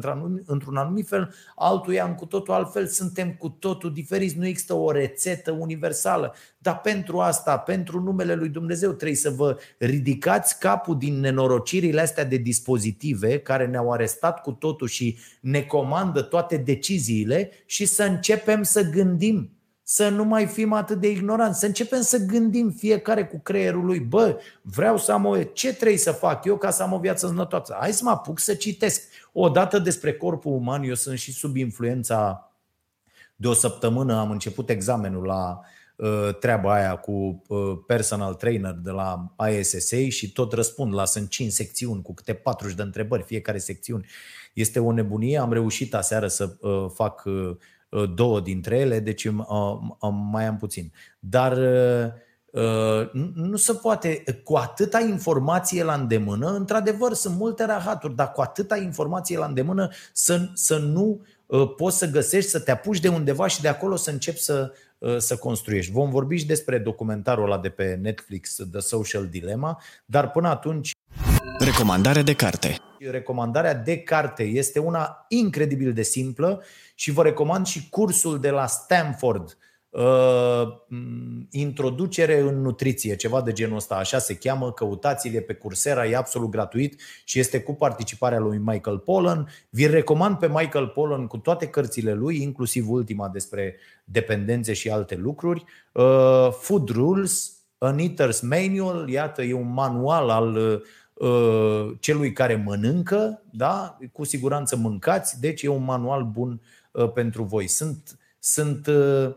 într-un 0.47 0.77
anumit 0.77 1.09
fel, 1.09 1.35
altul 1.57 1.93
ia 1.93 2.05
în 2.05 2.15
cu 2.15 2.27
totul 2.27 2.55
altfel. 2.55 2.87
Suntem 2.87 3.33
cu 3.33 3.49
totul 3.49 3.93
diferiți. 3.93 4.39
Nu 4.39 4.47
există 4.47 4.75
o 4.75 4.91
rețetă 4.91 5.51
universală. 5.51 6.35
Dar 6.59 6.81
pentru 6.81 7.21
asta, 7.25 7.59
pentru 7.59 8.01
numele 8.01 8.35
lui 8.35 8.49
Dumnezeu, 8.49 8.93
trebuie 8.93 9.17
să 9.17 9.31
vă 9.31 9.59
ridicați 9.79 10.59
capul 10.59 10.99
din 10.99 11.21
nenorocirile 11.21 12.01
astea 12.01 12.25
de 12.25 12.37
dispozitive 12.37 13.39
care 13.39 13.67
ne-au 13.67 13.93
arestat 13.93 14.43
cu 14.43 14.53
totul 14.53 14.89
și 14.89 15.19
ne 15.41 15.63
comandă 15.63 16.23
toate 16.23 16.57
deciziile 16.57 17.51
și 17.67 17.87
să 17.87 18.03
începem 18.03 18.63
să 18.63 18.83
gândim 18.83 19.55
să 19.87 20.09
nu 20.09 20.25
mai 20.25 20.47
fim 20.47 20.73
atât 20.73 21.01
de 21.01 21.11
ignoranți, 21.11 21.59
să 21.59 21.67
începem 21.67 22.01
să 22.01 22.19
gândim 22.19 22.71
fiecare 22.71 23.27
cu 23.27 23.41
creierul 23.43 23.85
lui, 23.85 24.01
bă, 24.01 24.41
vreau 24.63 24.97
să 24.99 25.13
am 25.13 25.25
o... 25.25 25.43
Ce 25.43 25.75
trebuie 25.75 25.99
să 25.99 26.13
fac 26.13 26.45
eu 26.45 26.57
ca 26.57 26.71
să 26.71 26.83
am 26.83 26.93
o 26.93 26.99
viață 26.99 27.27
sănătoasă? 27.27 27.77
Hai 27.81 27.93
să 27.93 28.05
mă 28.05 28.11
apuc 28.11 28.39
să 28.39 28.55
citesc. 28.55 29.03
O 29.33 29.49
dată 29.49 29.79
despre 29.79 30.13
corpul 30.13 30.53
uman, 30.53 30.83
eu 30.83 30.95
sunt 30.95 31.19
și 31.19 31.33
sub 31.33 31.57
influența 31.57 32.51
de 33.37 33.49
o 33.49 33.53
săptămână, 33.53 34.19
am 34.19 34.31
început 34.31 34.71
examenul 34.71 35.25
la 35.25 35.61
Uh, 35.61 35.71
treaba 36.41 36.75
aia 36.75 36.97
cu 36.97 37.43
uh, 37.49 37.79
personal 37.87 38.35
trainer 38.35 38.73
de 38.73 38.91
la 38.91 39.35
ISSA 39.51 39.97
și 40.09 40.33
tot 40.33 40.53
răspund 40.53 40.95
la 40.95 41.05
sunt 41.05 41.29
5 41.29 41.53
secțiuni 41.53 42.03
cu 42.03 42.15
câte 42.15 42.33
40 42.33 42.77
de 42.77 42.83
întrebări 42.83 43.23
fiecare 43.23 43.59
secțiune. 43.59 44.05
Este 44.53 44.81
o 44.81 44.93
nebunie, 44.93 45.39
am 45.39 45.53
reușit 45.53 45.95
aseară 45.95 46.27
să 46.27 46.57
uh, 46.61 46.87
fac 46.95 47.23
două 48.15 48.41
dintre 48.41 48.79
ele, 48.79 49.01
deci 49.01 49.29
mai 50.31 50.47
am 50.47 50.57
puțin. 50.59 50.93
Dar 51.19 51.59
nu 53.35 53.57
se 53.57 53.73
poate, 53.73 54.25
cu 54.45 54.57
atâta 54.57 55.01
informație 55.01 55.83
la 55.83 55.95
îndemână, 55.95 56.51
într-adevăr 56.51 57.13
sunt 57.13 57.37
multe 57.37 57.65
rahaturi, 57.65 58.15
dar 58.15 58.33
cu 58.33 58.41
atâta 58.41 58.77
informație 58.77 59.39
la 59.39 59.47
îndemână 59.47 59.91
să, 60.13 60.49
să 60.55 60.79
nu 60.79 61.21
poți 61.77 61.99
să 61.99 62.11
găsești, 62.11 62.51
să 62.51 62.61
te 62.61 62.71
apuci 62.71 63.01
de 63.01 63.09
undeva 63.09 63.47
și 63.47 63.61
de 63.61 63.69
acolo 63.69 63.97
să 63.97 64.11
începi 64.11 64.41
să, 64.41 64.73
Uh, 64.73 64.81
să 65.17 65.37
construiești. 65.37 65.93
Vom 65.93 66.11
vorbi 66.11 66.37
și 66.37 66.47
despre 66.47 66.79
documentarul 66.79 67.45
ăla 67.45 67.59
de 67.59 67.69
pe 67.69 67.99
Netflix, 68.03 68.55
The 68.71 68.81
Social 68.81 69.27
Dilemma, 69.27 69.83
dar 70.05 70.31
până 70.31 70.49
atunci... 70.49 70.91
Recomandare 71.59 72.23
de 72.23 72.35
carte. 72.35 72.77
Recomandarea 73.11 73.75
de 73.75 73.99
carte 73.99 74.43
este 74.43 74.79
una 74.79 75.25
incredibil 75.29 75.93
de 75.93 76.03
simplă 76.03 76.63
și 76.95 77.11
vă 77.11 77.23
recomand 77.23 77.67
și 77.67 77.89
cursul 77.89 78.41
de 78.41 78.51
la 78.51 78.67
Stanford, 78.67 79.57
Uh, 79.59 79.64
introducere 81.51 82.41
în 82.41 82.61
nutriție, 82.61 83.17
ceva 83.17 83.43
de 83.43 83.53
genul 83.53 83.77
ăsta, 83.77 83.95
așa 83.95 84.19
se 84.19 84.37
cheamă, 84.37 84.73
căutați-le 84.73 85.41
pe 85.41 85.55
Coursera, 85.55 86.07
e 86.07 86.17
absolut 86.17 86.51
gratuit 86.51 87.01
și 87.25 87.39
este 87.39 87.61
cu 87.61 87.75
participarea 87.75 88.39
lui 88.39 88.59
Michael 88.59 88.99
Pollan. 88.99 89.49
Vi 89.71 89.87
recomand 89.87 90.37
pe 90.37 90.49
Michael 90.49 90.87
Pollan 90.87 91.27
cu 91.27 91.37
toate 91.37 91.67
cărțile 91.67 92.15
lui, 92.15 92.43
inclusiv 92.43 92.91
ultima 92.91 93.29
despre 93.29 93.77
dependențe 94.05 94.73
și 94.73 94.91
alte 94.91 95.17
lucruri. 95.17 95.65
Uh, 95.93 96.49
Food 96.51 96.89
Rules, 96.89 97.53
An 97.79 97.99
Eater's 97.99 98.41
Manual, 98.41 99.09
iată, 99.09 99.43
e 99.43 99.53
un 99.53 99.73
manual 99.73 100.31
al 100.31 100.57
uh, 101.15 101.97
celui 102.01 102.33
care 102.33 102.63
mănâncă, 102.65 103.43
da? 103.51 103.99
cu 104.13 104.25
siguranță 104.25 104.77
mâncați, 104.77 105.41
deci 105.41 105.63
e 105.63 105.69
un 105.69 105.85
manual 105.85 106.25
bun 106.25 106.61
pentru 107.15 107.43
voi. 107.43 107.67
Sunt, 107.67 108.19
sunt 108.39 108.87
uh, 108.87 109.29
Uh, 109.29 109.35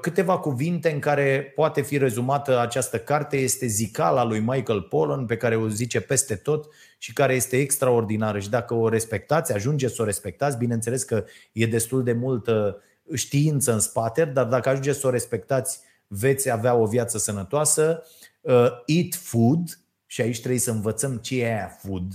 câteva 0.00 0.38
cuvinte 0.38 0.90
în 0.90 0.98
care 0.98 1.52
poate 1.54 1.82
fi 1.82 1.98
rezumată 1.98 2.60
această 2.60 2.98
carte 2.98 3.36
este 3.36 3.66
zicala 3.66 4.24
lui 4.24 4.40
Michael 4.40 4.82
Pollan, 4.82 5.26
pe 5.26 5.36
care 5.36 5.56
o 5.56 5.68
zice 5.68 6.00
peste 6.00 6.34
tot 6.34 6.68
și 6.98 7.12
care 7.12 7.34
este 7.34 7.56
extraordinară. 7.56 8.38
Și 8.38 8.50
dacă 8.50 8.74
o 8.74 8.88
respectați, 8.88 9.52
ajungeți 9.52 9.94
să 9.94 10.02
o 10.02 10.04
respectați, 10.04 10.58
bineînțeles 10.58 11.02
că 11.02 11.24
e 11.52 11.66
destul 11.66 12.02
de 12.02 12.12
multă 12.12 12.82
știință 13.14 13.72
în 13.72 13.80
spate, 13.80 14.24
dar 14.24 14.46
dacă 14.46 14.68
ajungeți 14.68 14.98
să 14.98 15.06
o 15.06 15.10
respectați, 15.10 15.80
veți 16.06 16.50
avea 16.50 16.74
o 16.74 16.86
viață 16.86 17.18
sănătoasă. 17.18 18.02
Uh, 18.40 18.68
eat 18.86 19.14
food, 19.14 19.78
și 20.06 20.20
aici 20.20 20.38
trebuie 20.38 20.60
să 20.60 20.70
învățăm 20.70 21.16
ce 21.16 21.42
e 21.42 21.46
aia 21.46 21.78
food. 21.82 22.12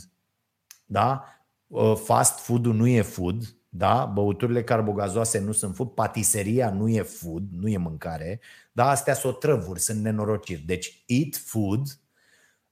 Da? 0.85 1.23
Uh, 1.67 1.95
fast 2.03 2.39
food 2.39 2.65
nu 2.65 2.87
e 2.87 3.01
food, 3.01 3.54
da? 3.77 4.05
Băuturile 4.05 4.63
carbogazoase 4.63 5.39
nu 5.39 5.51
sunt 5.51 5.75
food, 5.75 5.89
patiseria 5.89 6.69
nu 6.69 6.89
e 6.89 7.01
food, 7.01 7.43
nu 7.59 7.67
e 7.67 7.77
mâncare, 7.77 8.39
dar 8.71 8.87
astea 8.89 9.13
sunt 9.13 9.33
otrăvuri, 9.33 9.79
sunt 9.79 10.01
nenorociri. 10.01 10.63
Deci 10.65 11.03
eat 11.05 11.35
food, 11.45 11.81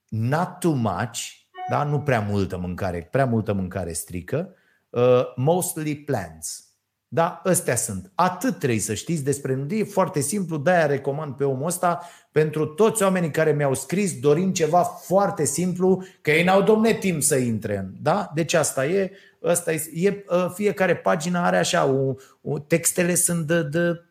not 0.08 0.60
too 0.60 0.74
much, 0.74 1.20
da? 1.70 1.84
nu 1.84 2.00
prea 2.00 2.20
multă 2.20 2.58
mâncare, 2.58 3.08
prea 3.12 3.26
multă 3.26 3.54
mâncare 3.54 3.94
strică, 3.94 4.56
uh, 4.90 5.34
mostly 5.36 5.96
plants. 5.96 6.68
Da, 7.08 7.42
ăstea 7.46 7.76
sunt. 7.76 8.12
Atât 8.16 8.58
trebuie 8.58 8.80
să 8.80 8.94
știți 8.94 9.24
despre 9.24 9.56
nudie, 9.56 9.80
e 9.80 9.84
foarte 9.84 10.20
simplu, 10.20 10.58
de-aia 10.58 10.86
recomand 10.86 11.36
pe 11.36 11.44
omul 11.44 11.68
ăsta 11.68 12.10
pentru 12.32 12.66
toți 12.66 13.04
oamenii 13.04 13.32
care 13.32 13.52
mi-au 13.52 13.74
scris 13.74 14.20
dorind 14.20 14.54
ceva 14.54 14.84
foarte 14.84 15.46
simplu, 15.46 16.04
că 16.22 16.32
ei 16.32 16.44
n-au 16.44 16.62
domne 16.62 16.94
timp 16.94 17.22
să 17.22 17.36
intre 17.36 17.78
în. 17.78 17.94
Da? 18.02 18.32
Deci 18.34 18.54
asta 18.54 18.86
e, 18.86 19.12
asta 19.44 19.72
e, 19.72 19.90
e 19.94 20.24
ă, 20.30 20.52
fiecare 20.56 20.96
pagină 20.96 21.40
are 21.40 21.58
așa, 21.58 21.86
o, 21.86 22.14
o, 22.42 22.60
textele 22.60 23.16
sunt 23.16 23.48
de, 23.48 23.64
de 23.64 24.04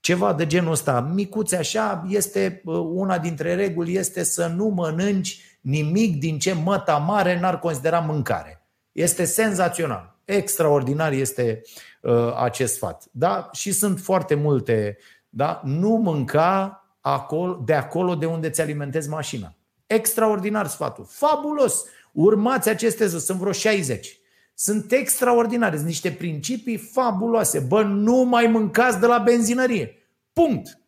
ceva 0.00 0.32
de 0.32 0.46
genul 0.46 0.72
ăsta, 0.72 1.00
micuțe 1.00 1.56
așa, 1.56 2.04
este 2.08 2.62
ă, 2.66 2.76
una 2.76 3.18
dintre 3.18 3.54
reguli 3.54 3.96
este 3.96 4.22
să 4.22 4.46
nu 4.46 4.66
mănânci 4.66 5.50
nimic 5.60 6.18
din 6.18 6.38
ce 6.38 6.52
măta 6.52 6.96
mare 6.96 7.40
n-ar 7.40 7.58
considera 7.58 7.98
mâncare. 7.98 8.66
Este 8.92 9.24
senzațional. 9.24 10.18
Extraordinar 10.24 11.12
este 11.12 11.62
uh, 12.00 12.34
acest 12.36 12.74
sfat. 12.74 13.04
Da? 13.10 13.48
Și 13.52 13.72
sunt 13.72 14.00
foarte 14.00 14.34
multe. 14.34 14.98
Da? 15.28 15.60
Nu 15.64 15.88
mânca 15.88 16.84
acolo, 17.00 17.62
de 17.64 17.74
acolo 17.74 18.14
de 18.14 18.26
unde 18.26 18.50
ți 18.50 18.60
alimentezi 18.60 19.08
mașina. 19.08 19.54
Extraordinar 19.86 20.66
sfatul. 20.66 21.06
Fabulos! 21.08 21.84
Urmați 22.12 22.68
aceste 22.68 23.06
zi, 23.06 23.18
sunt 23.18 23.38
vreo 23.38 23.52
60. 23.52 24.19
Sunt 24.62 24.92
extraordinare, 24.92 25.74
sunt 25.74 25.86
niște 25.86 26.10
principii 26.10 26.76
fabuloase. 26.76 27.58
Bă, 27.58 27.82
nu 27.82 28.16
mai 28.22 28.46
mâncați 28.46 29.00
de 29.00 29.06
la 29.06 29.18
benzinărie. 29.18 29.94
Punct. 30.32 30.80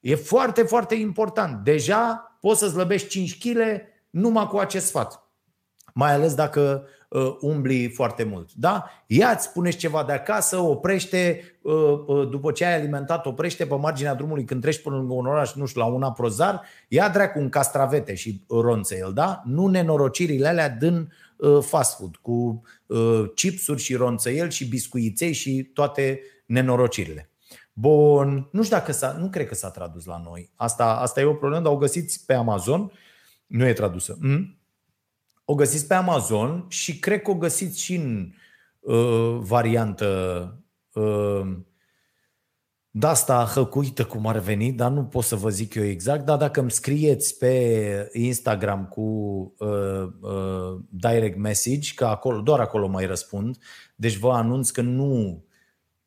E 0.00 0.14
foarte, 0.14 0.62
foarte 0.62 0.94
important. 0.94 1.64
Deja 1.64 2.36
poți 2.40 2.58
să 2.58 2.68
slăbești 2.68 3.08
5 3.08 3.38
kg 3.38 3.58
numai 4.10 4.46
cu 4.46 4.56
acest 4.56 4.86
sfat. 4.86 5.30
Mai 5.94 6.12
ales 6.12 6.34
dacă 6.34 6.86
uh, 7.08 7.36
umbli 7.40 7.88
foarte 7.88 8.24
mult. 8.24 8.52
Da? 8.52 8.90
Ia-ți, 9.06 9.46
spuneți 9.46 9.76
ceva 9.76 10.04
de 10.04 10.12
acasă, 10.12 10.56
oprește, 10.56 11.40
uh, 11.62 11.72
uh, 12.06 12.28
după 12.28 12.52
ce 12.52 12.64
ai 12.64 12.74
alimentat, 12.74 13.26
oprește 13.26 13.66
pe 13.66 13.74
marginea 13.74 14.14
drumului 14.14 14.44
când 14.44 14.60
treci 14.60 14.82
până 14.82 14.96
lângă 14.96 15.12
un 15.12 15.26
oraș, 15.26 15.54
nu 15.54 15.66
știu, 15.66 15.80
la 15.80 15.86
un 15.86 16.02
aprozar, 16.02 16.62
ia 16.88 17.08
dracu 17.08 17.38
un 17.38 17.48
castravete 17.48 18.14
și 18.14 18.44
ronțel, 18.48 19.12
da? 19.14 19.42
Nu 19.44 19.66
nenorocirile 19.66 20.48
alea 20.48 20.68
din 20.68 21.12
uh, 21.36 21.58
fast 21.62 21.96
food, 21.96 22.16
cu 22.16 22.32
uh, 22.32 22.78
chipsuri 23.34 23.80
și 23.80 23.94
ronțăiel 23.94 24.50
și 24.50 24.68
biscuiței 24.68 25.32
și 25.32 25.70
toate 25.74 26.20
nenorocirile. 26.46 27.30
Bun, 27.72 28.48
nu 28.52 28.62
știu 28.62 28.76
dacă 28.76 28.92
s-a, 28.92 29.12
nu 29.12 29.28
cred 29.28 29.46
că 29.46 29.54
s-a 29.54 29.70
tradus 29.70 30.04
la 30.04 30.22
noi. 30.24 30.50
Asta, 30.54 30.96
asta 30.96 31.20
e 31.20 31.24
o 31.24 31.34
problemă, 31.34 31.62
dar 31.62 31.72
o 31.72 31.76
găsiți 31.76 32.24
pe 32.26 32.34
Amazon. 32.34 32.92
Nu 33.46 33.66
e 33.66 33.72
tradusă. 33.72 34.16
Mm? 34.20 34.58
O 35.44 35.54
găsiți 35.54 35.86
pe 35.86 35.94
Amazon 35.94 36.66
și 36.68 36.98
cred 36.98 37.22
că 37.22 37.30
o 37.30 37.34
găsiți 37.34 37.80
și 37.80 37.94
în 37.94 38.32
uh, 38.80 39.38
variantă 39.40 40.08
uh, 40.92 41.56
de 42.90 43.06
asta 43.06 43.50
hăcuită 43.54 44.04
cum 44.04 44.26
ar 44.26 44.38
veni, 44.38 44.72
dar 44.72 44.90
nu 44.90 45.04
pot 45.04 45.24
să 45.24 45.36
vă 45.36 45.48
zic 45.48 45.74
eu 45.74 45.84
exact, 45.84 46.24
dar 46.24 46.38
dacă 46.38 46.60
îmi 46.60 46.70
scrieți 46.70 47.38
pe 47.38 48.10
Instagram 48.12 48.86
cu 48.86 49.00
uh, 49.58 50.06
uh, 50.20 50.80
direct 50.88 51.38
message, 51.38 51.94
că 51.94 52.04
acolo, 52.04 52.40
doar 52.40 52.60
acolo 52.60 52.88
mai 52.88 53.06
răspund, 53.06 53.58
deci 53.96 54.16
vă 54.16 54.32
anunț 54.32 54.70
că 54.70 54.80
nu 54.80 55.44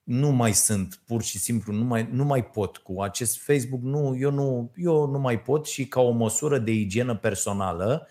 nu 0.03 0.29
mai 0.29 0.53
sunt, 0.53 1.01
pur 1.05 1.21
și 1.21 1.39
simplu, 1.39 1.73
nu 1.73 1.83
mai, 1.83 2.09
nu 2.11 2.25
mai 2.25 2.45
pot 2.45 2.77
cu 2.77 3.01
acest 3.01 3.41
Facebook, 3.43 3.81
nu, 3.81 4.15
eu, 4.19 4.31
nu, 4.31 4.71
eu 4.75 5.07
nu 5.07 5.19
mai 5.19 5.41
pot 5.41 5.65
și 5.65 5.87
ca 5.87 6.01
o 6.01 6.11
măsură 6.11 6.57
de 6.57 6.71
igienă 6.71 7.15
personală 7.15 8.01
ă, 8.01 8.07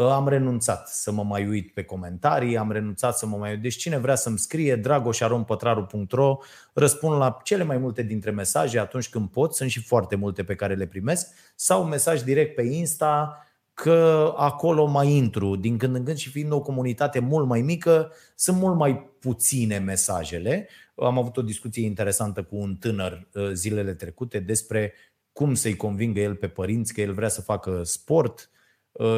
am 0.00 0.28
renunțat 0.28 0.88
să 0.88 1.12
mă 1.12 1.24
mai 1.24 1.46
uit 1.46 1.72
pe 1.72 1.82
comentarii, 1.82 2.56
am 2.56 2.72
renunțat 2.72 3.18
să 3.18 3.26
mă 3.26 3.36
mai 3.36 3.50
uit. 3.50 3.62
Deci 3.62 3.76
cine 3.76 3.98
vrea 3.98 4.14
să-mi 4.14 4.38
scrie, 4.38 4.76
dragoșarompătraru.ro, 4.76 6.38
răspund 6.72 7.18
la 7.18 7.38
cele 7.44 7.62
mai 7.62 7.78
multe 7.78 8.02
dintre 8.02 8.30
mesaje 8.30 8.78
atunci 8.78 9.08
când 9.08 9.28
pot, 9.28 9.54
sunt 9.54 9.70
și 9.70 9.82
foarte 9.82 10.16
multe 10.16 10.44
pe 10.44 10.54
care 10.54 10.74
le 10.74 10.86
primesc, 10.86 11.26
sau 11.54 11.84
mesaj 11.84 12.22
direct 12.22 12.54
pe 12.54 12.62
Insta, 12.62 13.40
că 13.74 14.32
acolo 14.36 14.86
mai 14.86 15.10
intru 15.10 15.56
din 15.56 15.78
când 15.78 15.94
în 15.94 16.04
când 16.04 16.16
și 16.16 16.30
fiind 16.30 16.52
o 16.52 16.60
comunitate 16.60 17.18
mult 17.18 17.46
mai 17.46 17.60
mică, 17.60 18.12
sunt 18.34 18.56
mult 18.56 18.76
mai 18.76 19.10
puține 19.20 19.78
mesajele 19.78 20.68
am 21.04 21.18
avut 21.18 21.36
o 21.36 21.42
discuție 21.42 21.84
interesantă 21.84 22.42
cu 22.42 22.56
un 22.56 22.76
tânăr 22.76 23.28
uh, 23.32 23.50
zilele 23.52 23.94
trecute 23.94 24.38
despre 24.38 24.92
cum 25.32 25.54
să-i 25.54 25.76
convingă 25.76 26.20
el 26.20 26.34
pe 26.34 26.48
părinți 26.48 26.92
că 26.92 27.00
el 27.00 27.12
vrea 27.12 27.28
să 27.28 27.40
facă 27.40 27.82
sport 27.82 28.38
uh, 28.40 28.55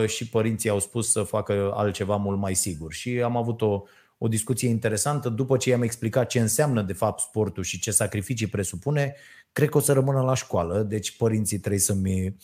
și 0.07 0.29
părinții 0.29 0.71
au 0.71 0.79
spus 0.79 1.11
să 1.11 1.23
facă 1.23 1.73
altceva 1.75 2.17
mult 2.17 2.39
mai 2.39 2.55
sigur. 2.55 2.93
Și 2.93 3.21
am 3.23 3.37
avut 3.37 3.61
o, 3.61 3.83
o 4.19 4.29
discuție 4.29 4.69
interesantă. 4.69 5.29
După 5.29 5.57
ce 5.57 5.71
i-am 5.71 5.83
explicat 5.83 6.29
ce 6.29 6.41
înseamnă 6.41 6.83
de 6.83 6.93
fapt 6.93 7.21
sportul 7.21 7.63
și 7.63 7.81
ce 7.81 7.91
sacrificii 7.91 8.47
presupune, 8.47 9.15
cred 9.53 9.69
că 9.69 9.77
o 9.77 9.81
să 9.81 9.93
rămână 9.93 10.21
la 10.21 10.35
școală. 10.35 10.83
Deci 10.83 11.17
părinții 11.17 11.59
trebuie 11.59 11.81
să-mi 11.81 12.37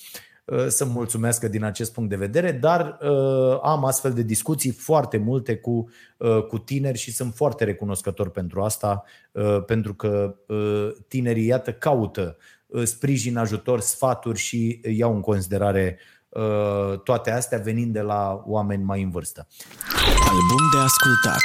Uh, 0.44 0.66
să 0.68 0.84
mulțumească 0.84 1.48
din 1.48 1.64
acest 1.64 1.92
punct 1.92 2.10
de 2.10 2.16
vedere, 2.16 2.52
dar 2.52 2.98
uh, 3.00 3.58
am 3.62 3.84
astfel 3.84 4.12
de 4.12 4.22
discuții 4.22 4.70
foarte 4.70 5.16
multe 5.16 5.56
cu, 5.56 5.88
uh, 6.16 6.42
cu 6.42 6.58
tineri 6.58 6.98
și 6.98 7.12
sunt 7.12 7.34
foarte 7.34 7.64
recunoscător 7.64 8.30
pentru 8.30 8.62
asta, 8.62 9.04
pentru 9.66 9.94
că 9.94 10.34
tinerii, 11.08 11.46
iată, 11.46 11.72
caută 11.72 12.36
sprijin, 12.82 13.36
ajutor, 13.36 13.80
sfaturi 13.80 14.38
și 14.38 14.80
iau 14.96 15.14
în 15.14 15.20
considerare 15.20 15.98
toate 17.04 17.30
astea 17.30 17.58
venind 17.58 17.92
de 17.92 18.00
la 18.00 18.42
oameni 18.46 18.82
mai 18.82 19.02
în 19.02 19.10
vârstă. 19.10 19.46
Album 20.28 20.68
de 20.74 20.78
ascultat. 20.78 21.42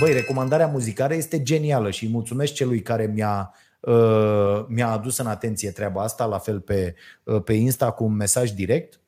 Băi, 0.00 0.12
recomandarea 0.12 0.66
muzicală 0.66 1.14
este 1.14 1.42
genială 1.42 1.90
și 1.90 2.08
mulțumesc 2.08 2.52
celui 2.52 2.82
care 2.82 3.06
mi-a 3.06 3.54
Uh, 3.86 4.64
mi-a 4.68 4.90
adus 4.90 5.18
în 5.18 5.26
atenție 5.26 5.70
treaba 5.70 6.02
asta, 6.02 6.24
la 6.24 6.38
fel 6.38 6.60
pe, 6.60 6.94
uh, 7.24 7.42
pe 7.42 7.52
Insta 7.52 7.90
cu 7.90 8.04
un 8.04 8.12
mesaj 8.12 8.50
direct, 8.50 9.00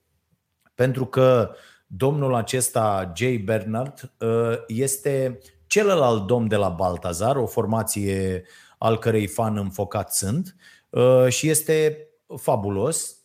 pentru 0.75 1.07
că 1.07 1.51
domnul 1.87 2.35
acesta, 2.35 3.13
Jay 3.17 3.37
Bernard, 3.37 4.13
uh, 4.21 4.53
este 4.67 5.39
celălalt 5.67 6.27
domn 6.27 6.49
de 6.49 6.57
la 6.57 6.69
Baltazar, 6.69 7.37
o 7.37 7.47
formație 7.47 8.45
al 8.79 8.99
cărei 8.99 9.27
fan 9.27 9.57
înfocat 9.57 10.13
sunt 10.15 10.57
și 11.29 11.49
este 11.49 12.07
fabulos. 12.37 13.18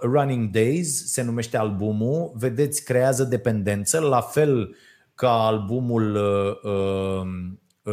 Running 0.00 0.50
Days 0.50 1.12
se 1.12 1.22
numește 1.22 1.56
albumul, 1.56 2.32
vedeți, 2.34 2.84
creează 2.84 3.24
dependență, 3.24 4.00
la 4.00 4.20
fel 4.20 4.76
ca 5.14 5.30
albumul 5.30 6.18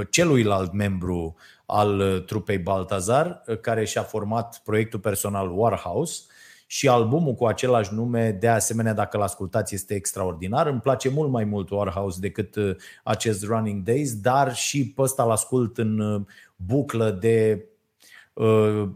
celuilalt 0.09 0.73
membru 0.73 1.35
al 1.65 1.99
uh, 1.99 2.23
trupei 2.23 2.57
Baltazar, 2.57 3.43
uh, 3.47 3.59
care 3.59 3.85
și-a 3.85 4.03
format 4.03 4.61
proiectul 4.63 4.99
personal 4.99 5.51
Warhouse 5.57 6.21
și 6.67 6.87
albumul 6.87 7.33
cu 7.33 7.45
același 7.45 7.93
nume, 7.93 8.31
de 8.31 8.47
asemenea, 8.47 8.93
dacă 8.93 9.17
l-ascultați, 9.17 9.75
este 9.75 9.93
extraordinar. 9.93 10.67
Îmi 10.67 10.79
place 10.79 11.09
mult 11.09 11.29
mai 11.31 11.43
mult 11.43 11.69
Warhouse 11.69 12.19
decât 12.19 12.55
uh, 12.55 12.75
acest 13.03 13.45
Running 13.45 13.83
Days, 13.83 14.19
dar 14.19 14.55
și 14.55 14.89
pe 14.89 15.01
ăsta 15.01 15.23
l-ascult 15.23 15.77
în 15.77 16.25
buclă 16.55 17.11
de 17.11 17.65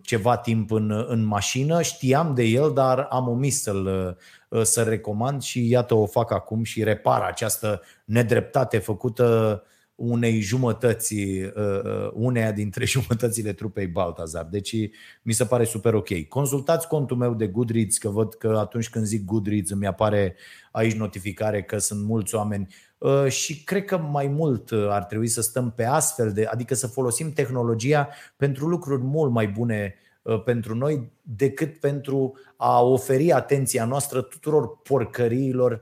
ceva 0.02 0.38
timp 0.38 0.71
în, 0.71 1.06
în 1.08 1.23
mașină. 1.23 1.82
Știam 1.82 2.34
de 2.34 2.43
el, 2.43 2.73
dar 2.73 3.08
am 3.10 3.28
omis 3.28 3.62
să-l, 3.62 4.17
să 4.62 4.84
recomand 4.84 5.41
și 5.41 5.69
iată 5.69 5.93
o 5.95 6.06
fac 6.06 6.32
acum 6.32 6.63
și 6.63 6.84
repar 6.84 7.21
această 7.21 7.82
nedreptate 8.06 8.78
făcută 8.78 9.62
uh, 9.63 9.78
unei 9.99 10.39
jumătăți, 10.39 11.13
uh, 11.13 11.53
uh, 11.55 12.09
uneia 12.13 12.51
dintre 12.51 12.85
jumătățile 12.95 13.53
trupei 13.53 13.88
Baltazar. 13.88 14.47
Deci 14.51 14.75
mi 15.21 15.33
se 15.33 15.45
pare 15.45 15.63
super 15.63 15.93
ok. 15.93 16.27
Consultați 16.27 16.88
contul 16.88 17.17
meu 17.17 17.33
de 17.33 17.47
Goodreads, 17.47 17.97
că 17.97 18.09
văd 18.09 18.33
că 18.33 18.57
atunci 18.57 18.89
când 18.89 19.05
zic 19.05 19.25
Goodreads 19.25 19.69
îmi 19.69 19.88
apare 19.88 20.35
aici 20.71 20.93
notificare 20.93 21.63
că 21.63 21.77
sunt 21.77 22.05
mulți 22.05 22.35
oameni 22.35 22.67
uh, 22.97 23.27
și 23.27 23.63
cred 23.63 23.85
că 23.85 23.97
mai 23.97 24.27
mult 24.27 24.71
ar 24.89 25.03
trebui 25.03 25.27
să 25.27 25.41
stăm 25.41 25.71
pe 25.71 25.83
astfel 25.83 26.31
de, 26.31 26.45
adică 26.45 26.75
să 26.75 26.88
folosim 26.88 27.33
tehnologia 27.33 28.09
pentru 28.35 28.67
lucruri 28.67 29.01
mult 29.01 29.31
mai 29.31 29.47
bune 29.47 29.95
pentru 30.45 30.75
noi 30.75 31.12
decât 31.21 31.77
pentru 31.77 32.33
a 32.57 32.81
oferi 32.83 33.31
atenția 33.31 33.85
noastră 33.85 34.21
tuturor 34.21 34.81
porcăriilor 34.81 35.81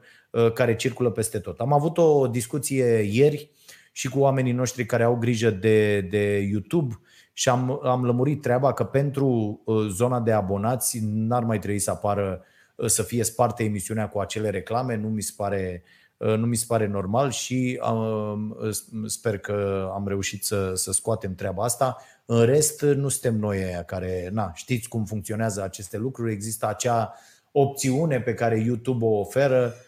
care 0.53 0.75
circulă 0.75 1.11
peste 1.11 1.39
tot. 1.39 1.59
Am 1.59 1.73
avut 1.73 1.97
o 1.97 2.27
discuție 2.27 2.85
ieri 3.11 3.51
și 3.97 4.09
cu 4.09 4.19
oamenii 4.19 4.51
noștri 4.51 4.85
care 4.85 5.03
au 5.03 5.15
grijă 5.15 5.49
de, 5.49 6.01
de 6.01 6.37
YouTube 6.51 6.99
și 7.33 7.49
am, 7.49 7.79
am 7.83 8.05
lămurit 8.05 8.41
treaba 8.41 8.73
că 8.73 8.83
pentru 8.83 9.61
uh, 9.65 9.87
zona 9.89 10.19
de 10.19 10.31
abonați 10.31 10.99
n-ar 11.03 11.43
mai 11.43 11.59
trebui 11.59 11.79
să 11.79 11.91
apară 11.91 12.41
uh, 12.75 12.87
să 12.87 13.03
fie 13.03 13.23
sparte 13.23 13.63
emisiunea 13.63 14.09
cu 14.09 14.19
acele 14.19 14.49
reclame, 14.49 14.95
nu 14.95 15.07
mi 15.07 15.21
se 15.21 15.33
pare, 15.37 15.83
uh, 16.17 16.35
nu 16.35 16.45
mi 16.45 16.55
se 16.55 16.65
pare 16.67 16.87
normal 16.87 17.31
și 17.31 17.81
um, 17.91 18.57
sper 19.05 19.37
că 19.37 19.89
am 19.93 20.07
reușit 20.07 20.43
să, 20.43 20.71
să 20.73 20.91
scoatem 20.91 21.35
treaba 21.35 21.63
asta. 21.63 21.97
În 22.25 22.45
rest, 22.45 22.81
nu 22.81 23.07
suntem 23.07 23.39
noi 23.39 23.63
aia 23.63 23.83
care, 23.83 24.29
na, 24.31 24.51
știți 24.53 24.87
cum 24.87 25.05
funcționează 25.05 25.63
aceste 25.63 25.97
lucruri, 25.97 26.31
există 26.31 26.67
acea 26.67 27.13
opțiune 27.51 28.21
pe 28.21 28.33
care 28.33 28.59
YouTube 28.59 29.05
o 29.05 29.19
oferă 29.19 29.65
Uh, 29.65 29.86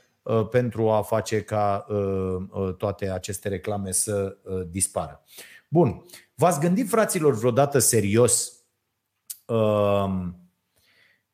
pentru 0.50 0.90
a 0.90 1.02
face 1.02 1.42
ca 1.42 1.86
uh, 1.90 2.36
uh, 2.50 2.74
toate 2.76 3.10
aceste 3.10 3.50
reclame 3.50 3.92
să 3.92 4.38
dispară. 4.70 5.24
Bun. 5.68 6.06
V-ați 6.36 6.60
gândit, 6.60 6.90
fraților, 6.90 7.34
vreodată 7.34 7.80
serios 7.80 8.54
um, 9.46 10.36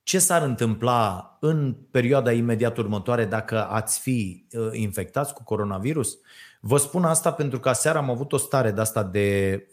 ce 0.03 0.19
s-ar 0.19 0.41
întâmpla 0.41 1.37
în 1.39 1.75
perioada 1.91 2.31
imediat 2.31 2.77
următoare 2.77 3.25
dacă 3.25 3.65
ați 3.65 3.99
fi 3.99 4.47
infectați 4.71 5.33
cu 5.33 5.43
coronavirus? 5.43 6.17
Vă 6.59 6.77
spun 6.77 7.03
asta 7.03 7.33
pentru 7.33 7.59
că 7.59 7.71
seara 7.71 7.99
am 7.99 8.09
avut 8.09 8.33
o 8.33 8.37
stare 8.37 8.71
de 8.71 8.81
asta 8.81 9.03
de, 9.03 9.67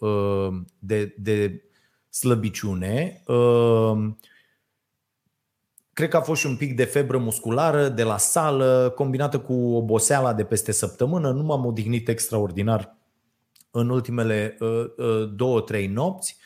de, 0.79 1.15
de 1.19 1.63
slăbiciune 2.09 3.23
Cred 5.93 6.09
că 6.09 6.17
a 6.17 6.21
fost 6.21 6.41
și 6.41 6.47
un 6.47 6.57
pic 6.57 6.77
de 6.77 6.85
febră 6.85 7.19
musculară 7.19 7.89
de 7.89 8.03
la 8.03 8.17
sală, 8.17 8.93
combinată 8.97 9.39
cu 9.39 9.53
oboseala 9.53 10.33
de 10.33 10.45
peste 10.45 10.73
săptămână. 10.73 11.31
Nu 11.31 11.43
m-am 11.43 11.67
odihnit 11.67 12.09
extraordinar 12.09 12.97
în 13.71 13.89
ultimele 13.89 14.57
uh, 14.61 14.85
uh, 14.97 15.31
două, 15.35 15.61
trei 15.61 15.87
nopți. 15.87 16.37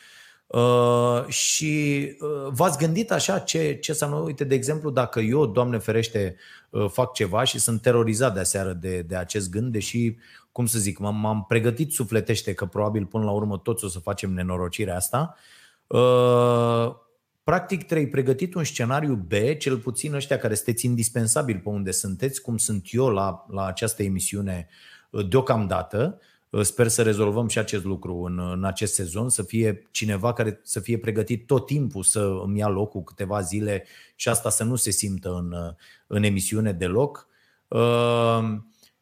Uh, 0.47 1.25
și 1.27 2.05
uh, 2.19 2.47
v-ați 2.51 2.77
gândit 2.77 3.11
așa 3.11 3.39
ce, 3.39 3.73
ce 3.73 3.93
să 3.93 4.05
nu 4.05 4.23
uite, 4.23 4.43
de 4.43 4.55
exemplu, 4.55 4.89
dacă 4.89 5.19
eu, 5.19 5.45
Doamne 5.45 5.77
ferește, 5.77 6.35
uh, 6.69 6.89
fac 6.89 7.13
ceva 7.13 7.43
și 7.43 7.59
sunt 7.59 7.81
terorizat 7.81 8.33
de 8.33 8.39
aseară 8.39 8.73
de, 8.73 9.01
de 9.01 9.15
acest 9.15 9.49
gând, 9.49 9.71
deși, 9.71 10.15
cum 10.51 10.65
să 10.65 10.79
zic, 10.79 10.97
m-am, 10.97 11.15
m-am 11.15 11.45
pregătit 11.47 11.91
sufletește 11.91 12.53
că 12.53 12.65
probabil 12.65 13.05
până 13.05 13.23
la 13.23 13.31
urmă 13.31 13.57
toți 13.57 13.85
o 13.85 13.87
să 13.87 13.99
facem 13.99 14.33
nenorocirea 14.33 14.95
asta. 14.95 15.35
Uh, 15.87 16.95
Practic 17.47 17.85
trebuie 17.85 18.07
pregătit 18.07 18.53
un 18.53 18.63
scenariu 18.63 19.15
B, 19.15 19.31
cel 19.57 19.77
puțin 19.77 20.13
ăștia 20.13 20.37
care 20.37 20.53
sunteți 20.53 20.85
indispensabili 20.85 21.59
pe 21.59 21.69
unde 21.69 21.91
sunteți, 21.91 22.41
cum 22.41 22.57
sunt 22.57 22.87
eu 22.91 23.09
la, 23.09 23.45
la 23.49 23.65
această 23.65 24.03
emisiune 24.03 24.67
deocamdată. 25.29 26.19
Sper 26.61 26.87
să 26.87 27.01
rezolvăm 27.01 27.47
și 27.47 27.59
acest 27.59 27.83
lucru 27.83 28.23
în, 28.23 28.39
în 28.39 28.63
acest 28.63 28.93
sezon, 28.93 29.29
să 29.29 29.43
fie 29.43 29.87
cineva 29.91 30.33
care 30.33 30.59
să 30.63 30.79
fie 30.79 30.97
pregătit 30.97 31.45
tot 31.45 31.65
timpul 31.65 32.03
să 32.03 32.39
îmi 32.43 32.59
ia 32.59 32.67
locul 32.67 33.03
câteva 33.03 33.41
zile 33.41 33.85
și 34.15 34.29
asta 34.29 34.49
să 34.49 34.63
nu 34.63 34.75
se 34.75 34.91
simtă 34.91 35.29
în, 35.33 35.53
în 36.07 36.23
emisiune 36.23 36.71
deloc. 36.71 37.27
Uh, 37.67 38.57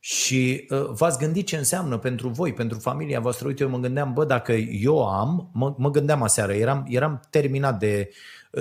și 0.07 0.65
uh, 0.69 0.85
v-ați 0.89 1.17
gândit 1.17 1.45
ce 1.45 1.57
înseamnă 1.57 1.97
pentru 1.97 2.29
voi, 2.29 2.53
pentru 2.53 2.79
familia 2.79 3.19
voastră? 3.19 3.47
Uite, 3.47 3.63
eu 3.63 3.69
mă 3.69 3.77
gândeam, 3.77 4.13
bă, 4.13 4.25
dacă 4.25 4.51
eu 4.53 5.09
am, 5.09 5.49
mă, 5.53 5.75
mă 5.77 5.91
gândeam 5.91 6.23
aseară, 6.23 6.53
eram, 6.53 6.85
eram 6.89 7.21
terminat 7.29 7.79
de, 7.79 8.09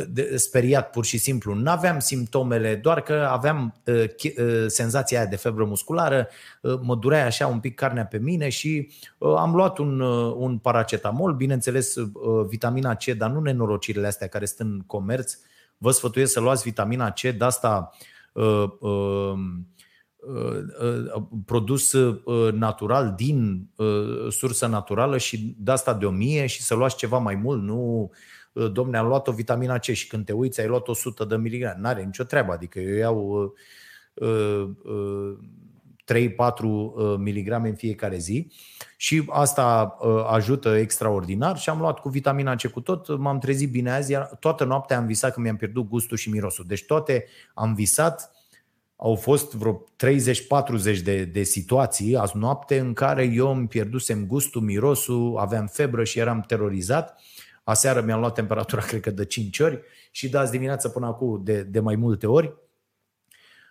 de 0.08 0.36
speriat 0.36 0.90
pur 0.90 1.04
și 1.04 1.18
simplu. 1.18 1.54
Nu 1.54 1.70
aveam 1.70 1.98
simptomele, 1.98 2.74
doar 2.74 3.00
că 3.00 3.28
aveam 3.30 3.74
uh, 3.86 4.04
uh, 4.38 4.64
senzația 4.66 5.18
aia 5.18 5.28
de 5.28 5.36
febră 5.36 5.64
musculară, 5.64 6.28
uh, 6.60 6.78
mă 6.82 6.94
durea 6.94 7.26
așa 7.26 7.46
un 7.46 7.60
pic 7.60 7.74
carnea 7.74 8.06
pe 8.06 8.18
mine 8.18 8.48
și 8.48 8.92
uh, 9.18 9.34
am 9.36 9.54
luat 9.54 9.78
un, 9.78 10.00
uh, 10.00 10.34
un 10.36 10.58
paracetamol, 10.58 11.34
bineînțeles 11.34 11.94
uh, 11.94 12.10
vitamina 12.48 12.94
C, 12.94 13.04
dar 13.04 13.30
nu 13.30 13.40
nenorocirile 13.40 14.06
astea 14.06 14.26
care 14.26 14.44
sunt 14.44 14.68
în 14.68 14.80
comerț. 14.86 15.36
Vă 15.78 15.90
sfătuiesc 15.90 16.32
să 16.32 16.40
luați 16.40 16.62
vitamina 16.62 17.10
C, 17.10 17.20
de 17.20 17.44
asta 17.44 17.90
uh, 18.32 18.64
uh, 18.80 19.34
produs 21.44 21.94
natural 22.52 23.14
din 23.16 23.68
sursă 24.28 24.66
naturală 24.66 25.18
și 25.18 25.56
de 25.58 25.70
asta 25.70 25.94
de 25.94 26.06
o 26.06 26.10
mie 26.10 26.46
și 26.46 26.62
să 26.62 26.74
luați 26.74 26.96
ceva 26.96 27.18
mai 27.18 27.34
mult, 27.34 27.62
nu 27.62 28.10
domne, 28.72 28.98
am 28.98 29.06
luat 29.06 29.28
o 29.28 29.32
vitamina 29.32 29.78
C 29.78 29.82
și 29.82 30.06
când 30.06 30.24
te 30.24 30.32
uiți 30.32 30.60
ai 30.60 30.66
luat 30.66 30.88
100 30.88 31.24
de 31.24 31.36
miligrame. 31.36 31.80
N-are 31.80 32.02
nicio 32.02 32.24
treabă, 32.24 32.52
adică 32.52 32.80
eu 32.80 32.96
iau 32.96 33.54
3-4 36.04 37.16
miligrame 37.18 37.68
în 37.68 37.74
fiecare 37.74 38.16
zi 38.16 38.52
și 38.96 39.24
asta 39.28 39.96
ajută 40.26 40.76
extraordinar 40.76 41.58
și 41.58 41.70
am 41.70 41.78
luat 41.78 41.98
cu 41.98 42.08
vitamina 42.08 42.54
C 42.54 42.66
cu 42.66 42.80
tot, 42.80 43.18
m-am 43.18 43.38
trezit 43.38 43.70
bine 43.70 43.90
azi, 43.90 44.14
toată 44.40 44.64
noaptea 44.64 44.96
am 44.96 45.06
visat 45.06 45.34
că 45.34 45.40
mi-am 45.40 45.56
pierdut 45.56 45.88
gustul 45.88 46.16
și 46.16 46.30
mirosul. 46.30 46.64
Deci 46.68 46.84
toate 46.84 47.24
am 47.54 47.74
visat 47.74 48.33
au 48.96 49.14
fost 49.14 49.54
vreo 49.54 49.84
30-40 50.98 51.02
de, 51.02 51.24
de 51.24 51.42
situații 51.42 52.16
azi 52.16 52.36
noapte 52.36 52.78
în 52.78 52.92
care 52.92 53.24
eu 53.24 53.50
îmi 53.50 53.68
pierdusem 53.68 54.26
gustul, 54.26 54.60
mirosul, 54.60 55.36
aveam 55.38 55.66
febră 55.66 56.04
și 56.04 56.18
eram 56.18 56.40
terorizat. 56.40 57.20
Aseară 57.64 58.00
mi-am 58.00 58.18
luat 58.18 58.34
temperatura, 58.34 58.82
cred 58.88 59.00
că 59.00 59.10
de 59.10 59.24
5 59.24 59.60
ori 59.60 59.80
și 60.10 60.28
de 60.28 60.38
azi 60.38 60.50
dimineață 60.50 60.88
până 60.88 61.06
acum 61.06 61.40
de, 61.44 61.62
de 61.62 61.80
mai 61.80 61.96
multe 61.96 62.26
ori. 62.26 62.54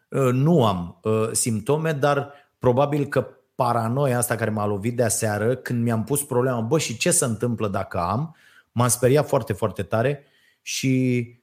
Uh, 0.09 0.31
nu 0.31 0.65
am 0.65 0.99
uh, 1.03 1.29
simptome, 1.31 1.91
dar 1.91 2.31
probabil 2.59 3.05
că 3.05 3.27
paranoia 3.55 4.17
asta 4.17 4.35
care 4.35 4.49
m-a 4.49 4.65
lovit 4.65 4.95
de 4.95 5.03
aseară, 5.03 5.55
când 5.55 5.83
mi-am 5.83 6.03
pus 6.03 6.23
problema, 6.23 6.61
bă, 6.61 6.77
și 6.77 6.97
ce 6.97 7.11
se 7.11 7.25
întâmplă 7.25 7.67
dacă 7.67 7.97
am, 7.97 8.35
m-am 8.71 8.87
speriat 8.87 9.27
foarte, 9.27 9.53
foarte 9.53 9.83
tare 9.83 10.25
și 10.61 11.21
Uh, 11.21 11.29
uh, 11.29 11.42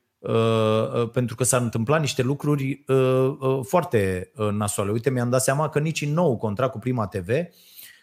pentru 1.12 1.34
că 1.36 1.44
s-ar 1.44 1.60
întâmpla 1.60 1.98
niște 1.98 2.22
lucruri 2.22 2.84
uh, 2.86 3.60
foarte 3.62 4.30
nasoale. 4.52 4.90
Uite, 4.90 5.10
mi-am 5.10 5.30
dat 5.30 5.42
seama 5.42 5.68
că 5.68 5.78
nici 5.78 6.02
în 6.02 6.12
nou 6.12 6.36
contract 6.36 6.72
cu 6.72 6.78
Prima 6.78 7.06
TV, 7.06 7.28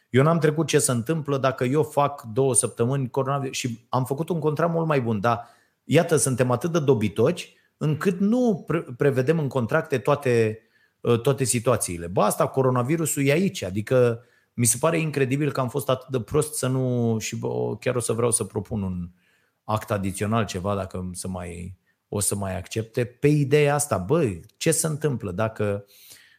eu 0.09 0.23
n-am 0.23 0.39
trecut 0.39 0.67
ce 0.67 0.79
se 0.79 0.91
întâmplă 0.91 1.37
dacă 1.37 1.63
eu 1.63 1.83
fac 1.83 2.21
două 2.21 2.53
săptămâni 2.53 3.09
coronavirus 3.09 3.57
și 3.57 3.85
am 3.89 4.05
făcut 4.05 4.29
un 4.29 4.39
contract 4.39 4.73
mult 4.73 4.87
mai 4.87 5.01
bun, 5.01 5.19
dar 5.19 5.47
iată, 5.83 6.15
suntem 6.15 6.51
atât 6.51 6.71
de 6.71 6.79
dobitoci 6.79 7.53
încât 7.77 8.19
nu 8.19 8.63
pre- 8.67 8.85
prevedem 8.97 9.39
în 9.39 9.47
contracte 9.47 9.97
toate, 9.97 10.59
toate 11.21 11.43
situațiile. 11.43 12.07
Ba, 12.07 12.25
asta, 12.25 12.47
coronavirusul 12.47 13.25
e 13.25 13.31
aici, 13.31 13.63
adică 13.63 14.23
mi 14.53 14.65
se 14.65 14.77
pare 14.79 14.99
incredibil 14.99 15.51
că 15.51 15.59
am 15.59 15.69
fost 15.69 15.89
atât 15.89 16.07
de 16.07 16.19
prost 16.19 16.53
să 16.53 16.67
nu, 16.67 17.17
și 17.19 17.35
bă, 17.35 17.77
chiar 17.79 17.95
o 17.95 17.99
să 17.99 18.13
vreau 18.13 18.31
să 18.31 18.43
propun 18.43 18.81
un 18.81 19.09
act 19.63 19.91
adițional 19.91 20.45
ceva 20.45 20.75
dacă 20.75 21.09
să 21.13 21.27
mai 21.27 21.77
o 22.09 22.19
să 22.19 22.35
mai 22.35 22.57
accepte 22.57 23.05
pe 23.05 23.27
ideea 23.27 23.73
asta. 23.73 23.97
Băi, 23.97 24.41
ce 24.57 24.71
se 24.71 24.87
întâmplă 24.87 25.31
dacă 25.31 25.85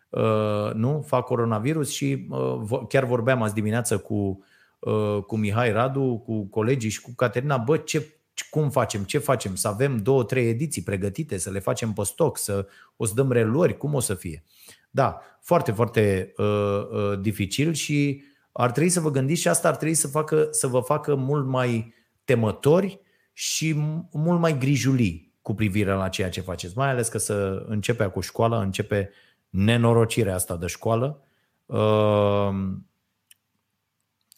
uh, 0.09 0.73
nu 0.75 1.05
fac 1.07 1.25
coronavirus 1.25 1.91
și 1.91 2.27
uh, 2.31 2.81
chiar 2.89 3.05
vorbeam 3.05 3.43
azi 3.43 3.55
dimineață 3.55 3.99
cu, 3.99 4.45
uh, 4.79 5.23
cu 5.27 5.37
Mihai 5.37 5.73
Radu, 5.73 6.23
cu 6.25 6.47
colegii 6.47 6.91
și 6.91 7.01
cu 7.01 7.13
Caterina, 7.17 7.57
bă, 7.57 7.77
ce, 7.77 8.19
cum 8.51 8.71
facem, 8.71 9.03
ce 9.03 9.19
facem, 9.19 9.55
să 9.55 9.69
avem 9.69 9.97
două, 9.97 10.25
trei 10.25 10.49
ediții 10.49 10.83
pregătite, 10.83 11.39
să 11.39 11.51
le 11.51 11.59
facem 11.59 11.93
pe 11.93 12.03
stoc, 12.05 12.39
să 12.39 12.67
o 12.97 13.05
să 13.05 13.15
dăm 13.15 13.33
reluări, 13.33 13.77
cum 13.77 13.95
o 13.95 14.01
să 14.01 14.15
fie? 14.15 14.45
Da, 14.91 15.21
foarte, 15.41 15.73
foarte 15.73 16.33
uh, 16.37 16.47
uh, 16.47 17.21
dificil 17.21 17.73
și 17.73 18.23
ar 18.53 18.71
trebui 18.71 18.91
să 18.91 19.01
vă 19.01 19.11
gândiți 19.11 19.41
și 19.41 19.49
asta 19.49 19.69
ar 19.69 19.77
trebui 19.77 19.95
să, 19.95 20.09
facă, 20.09 20.49
să 20.51 20.67
vă 20.67 20.81
facă 20.81 21.15
mult 21.15 21.47
mai 21.47 21.95
temători 22.25 23.01
și 23.33 23.75
mult 24.13 24.41
mai 24.41 24.59
grijulii 24.59 25.28
cu 25.49 25.55
privire 25.55 25.93
la 25.93 26.09
ceea 26.09 26.31
ce 26.31 26.41
faceți. 26.41 26.77
Mai 26.77 26.89
ales 26.89 27.09
că 27.09 27.19
să 27.19 27.65
începe 27.69 28.07
cu 28.07 28.21
școala, 28.21 28.61
începe 28.61 29.11
nenorocirea 29.49 30.35
asta 30.35 30.57
de 30.57 30.67
școală. 30.67 31.23
Uh, 31.67 32.49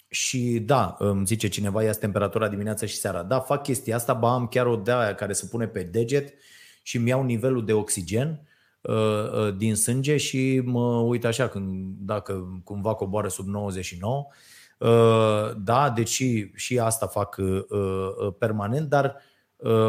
și 0.09 0.59
da, 0.59 0.96
îmi 0.99 1.27
zice 1.27 1.49
cineva, 1.49 1.83
ia 1.83 1.92
temperatura 1.92 2.49
dimineața 2.49 2.87
și 2.87 2.94
seara. 2.94 3.23
Da, 3.23 3.40
fac 3.40 3.62
chestia 3.62 3.96
asta, 3.96 4.12
ba 4.12 4.33
am 4.33 4.46
chiar 4.46 4.66
o 4.66 4.77
de 4.77 4.92
aia 4.92 5.14
care 5.14 5.33
se 5.33 5.46
pune 5.51 5.66
pe 5.66 5.83
deget 5.83 6.35
și 6.83 6.96
îmi 6.96 7.09
iau 7.09 7.23
nivelul 7.23 7.64
de 7.64 7.73
oxigen 7.73 8.49
uh, 8.81 8.94
uh, 8.94 9.57
din 9.57 9.75
sânge 9.75 10.16
și 10.16 10.62
mă 10.64 10.99
uit 10.99 11.25
așa 11.25 11.49
când, 11.49 11.94
dacă 11.99 12.61
cumva 12.64 12.94
coboară 12.94 13.29
sub 13.29 13.46
99. 13.46 14.27
Uh, 14.79 14.88
da, 15.57 15.90
deci 15.90 16.09
și, 16.09 16.51
și 16.55 16.79
asta 16.79 17.07
fac 17.07 17.37
uh, 17.38 17.62
uh, 17.68 18.35
permanent, 18.38 18.88
dar 18.88 19.07
Uh, 19.07 19.29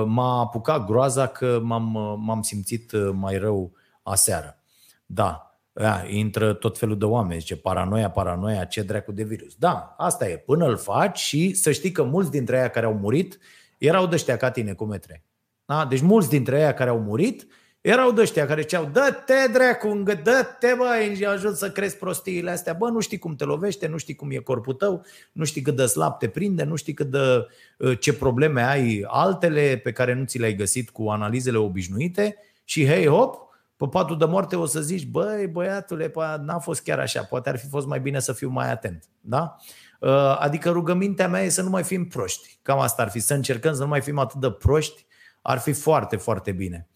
m-a 0.05 0.39
apucat 0.39 0.85
groaza 0.85 1.27
că 1.27 1.59
m-am, 1.63 1.95
uh, 1.95 2.13
m-am 2.17 2.41
simțit 2.41 2.91
uh, 2.91 3.09
mai 3.13 3.37
rău 3.37 3.71
aseară. 4.03 4.57
Da, 5.05 5.45
Ea, 5.73 6.05
intră 6.09 6.53
tot 6.53 6.77
felul 6.77 6.97
de 6.97 7.05
oameni, 7.05 7.39
zice 7.39 7.55
paranoia, 7.55 8.09
paranoia, 8.09 8.65
ce 8.65 8.81
dracu 8.81 9.11
de 9.11 9.23
virus. 9.23 9.55
Da, 9.55 9.95
asta 9.97 10.29
e, 10.29 10.37
până 10.37 10.65
îl 10.65 10.77
faci 10.77 11.17
și 11.17 11.53
să 11.53 11.71
știi 11.71 11.91
că 11.91 12.03
mulți 12.03 12.31
dintre 12.31 12.61
ei 12.63 12.69
care 12.69 12.85
au 12.85 12.93
murit 12.93 13.39
erau 13.77 14.07
de 14.07 14.15
ăștia 14.15 14.37
ca 14.37 14.51
tine 14.51 14.73
cu 14.73 14.85
metre. 14.85 15.25
Da? 15.65 15.85
Deci 15.85 16.01
mulți 16.01 16.29
dintre 16.29 16.59
ei 16.59 16.73
care 16.73 16.89
au 16.89 16.99
murit 16.99 17.47
erau 17.81 18.11
de 18.11 18.21
ăștia 18.21 18.45
care 18.45 18.61
ceau, 18.61 18.85
dă-te 18.85 19.51
dracu, 19.51 20.03
dă-te 20.03 20.73
bă, 20.77 21.27
ajut 21.27 21.57
să 21.57 21.71
crezi 21.71 21.97
prostiile 21.97 22.51
astea. 22.51 22.73
Bă, 22.73 22.89
nu 22.89 22.99
știi 22.99 23.19
cum 23.19 23.35
te 23.35 23.43
lovește, 23.43 23.87
nu 23.87 23.97
știi 23.97 24.15
cum 24.15 24.31
e 24.31 24.37
corpul 24.37 24.73
tău, 24.73 25.05
nu 25.31 25.43
știi 25.43 25.61
cât 25.61 25.75
de 25.75 25.85
slab 25.85 26.17
te 26.17 26.27
prinde, 26.27 26.63
nu 26.63 26.75
știi 26.75 26.93
cât 26.93 27.11
de, 27.11 27.47
ă, 27.79 27.93
ce 27.93 28.13
probleme 28.13 28.61
ai 28.61 29.05
altele 29.07 29.79
pe 29.83 29.91
care 29.91 30.13
nu 30.13 30.25
ți 30.25 30.39
le-ai 30.39 30.55
găsit 30.55 30.89
cu 30.89 31.09
analizele 31.09 31.57
obișnuite 31.57 32.37
și 32.63 32.85
hei 32.85 33.07
hop, 33.07 33.49
pe 33.75 33.87
patul 33.87 34.17
de 34.17 34.25
moarte 34.25 34.55
o 34.55 34.65
să 34.65 34.81
zici, 34.81 35.05
băi, 35.05 35.47
băiatule, 35.47 36.11
n-a 36.41 36.59
fost 36.59 36.83
chiar 36.83 36.99
așa, 36.99 37.23
poate 37.23 37.49
ar 37.49 37.57
fi 37.57 37.67
fost 37.67 37.87
mai 37.87 37.99
bine 37.99 38.19
să 38.19 38.33
fiu 38.33 38.49
mai 38.49 38.71
atent. 38.71 39.03
Da? 39.19 39.55
Ă, 40.01 40.37
adică 40.39 40.69
rugămintea 40.69 41.27
mea 41.27 41.41
e 41.41 41.49
să 41.49 41.61
nu 41.61 41.69
mai 41.69 41.83
fim 41.83 42.07
proști. 42.07 42.59
Cam 42.61 42.79
asta 42.79 43.01
ar 43.01 43.09
fi, 43.09 43.19
să 43.19 43.33
încercăm 43.33 43.73
să 43.73 43.81
nu 43.81 43.87
mai 43.87 44.01
fim 44.01 44.19
atât 44.19 44.39
de 44.39 44.51
proști, 44.51 45.05
ar 45.41 45.57
fi 45.57 45.71
foarte, 45.71 46.15
foarte 46.15 46.51
bine. 46.51 46.87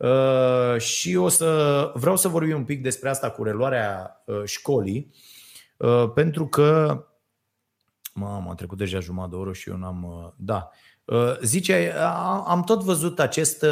Uh, 0.00 0.80
și 0.80 1.16
o 1.16 1.28
să 1.28 1.92
vreau 1.94 2.16
să 2.16 2.28
vorbim 2.28 2.56
un 2.56 2.64
pic 2.64 2.82
despre 2.82 3.08
asta 3.08 3.30
cu 3.30 3.42
reluarea 3.42 4.22
uh, 4.24 4.42
școlii, 4.44 5.14
uh, 5.76 6.10
pentru 6.14 6.46
că 6.46 7.04
Mamă, 8.14 8.48
am 8.48 8.54
trecut 8.54 8.78
deja 8.78 9.00
jumătate 9.00 9.30
de 9.30 9.36
oră 9.36 9.52
și 9.52 9.68
eu 9.68 9.76
n-am... 9.76 10.34
Da. 10.36 10.70
Zice, 11.42 11.94
am 12.46 12.62
tot 12.62 12.82
văzut 12.82 13.20
acest, 13.20 13.64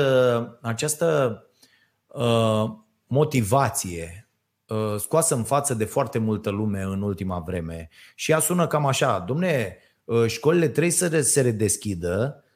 această 0.61 1.43
motivație 3.07 4.29
scoasă 4.99 5.35
în 5.35 5.45
față 5.45 5.75
de 5.75 5.85
foarte 5.85 6.19
multă 6.19 6.51
lume 6.51 6.83
în 6.83 7.03
ultima 7.03 7.39
vreme 7.39 7.89
și 8.15 8.31
ea 8.31 8.39
sună 8.39 8.67
cam 8.67 8.87
așa, 8.87 9.19
domne, 9.19 9.77
școlile 10.27 10.69
trebuie 10.69 10.93
să 10.93 11.21
se 11.21 11.41
redeschidă, 11.41 12.43
Uh, 12.43 12.48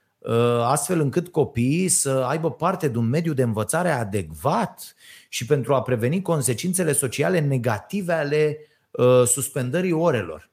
astfel 0.62 1.00
încât 1.00 1.28
copiii 1.28 1.88
să 1.88 2.10
aibă 2.10 2.50
parte 2.50 2.88
de 2.88 2.98
un 2.98 3.08
mediu 3.08 3.32
de 3.32 3.42
învățare 3.42 3.90
adecvat 3.90 4.94
și 5.28 5.46
pentru 5.46 5.74
a 5.74 5.82
preveni 5.82 6.22
consecințele 6.22 6.92
sociale 6.92 7.40
negative 7.40 8.12
ale 8.12 8.58
uh, 8.90 9.22
suspendării 9.26 9.92
orelor. 9.92 10.50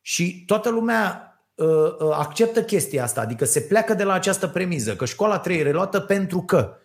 Și 0.00 0.44
toată 0.46 0.70
lumea 0.70 1.34
uh, 1.54 1.66
acceptă 2.12 2.62
chestia 2.62 3.02
asta, 3.02 3.20
adică 3.20 3.44
se 3.44 3.60
pleacă 3.60 3.94
de 3.94 4.04
la 4.04 4.12
această 4.12 4.48
premiză, 4.48 4.96
că 4.96 5.04
școala 5.04 5.38
trebuie 5.38 5.62
reluată 5.64 6.00
pentru 6.00 6.42
că. 6.42 6.76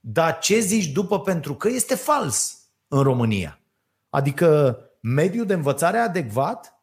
Dar 0.00 0.38
ce 0.38 0.58
zici 0.58 0.86
după 0.86 1.20
pentru 1.20 1.54
că 1.54 1.68
este 1.68 1.94
fals 1.94 2.58
în 2.88 3.02
România. 3.02 3.60
Adică 4.08 4.78
mediul 5.00 5.46
de 5.46 5.54
învățare 5.54 5.98
adecvat 5.98 6.82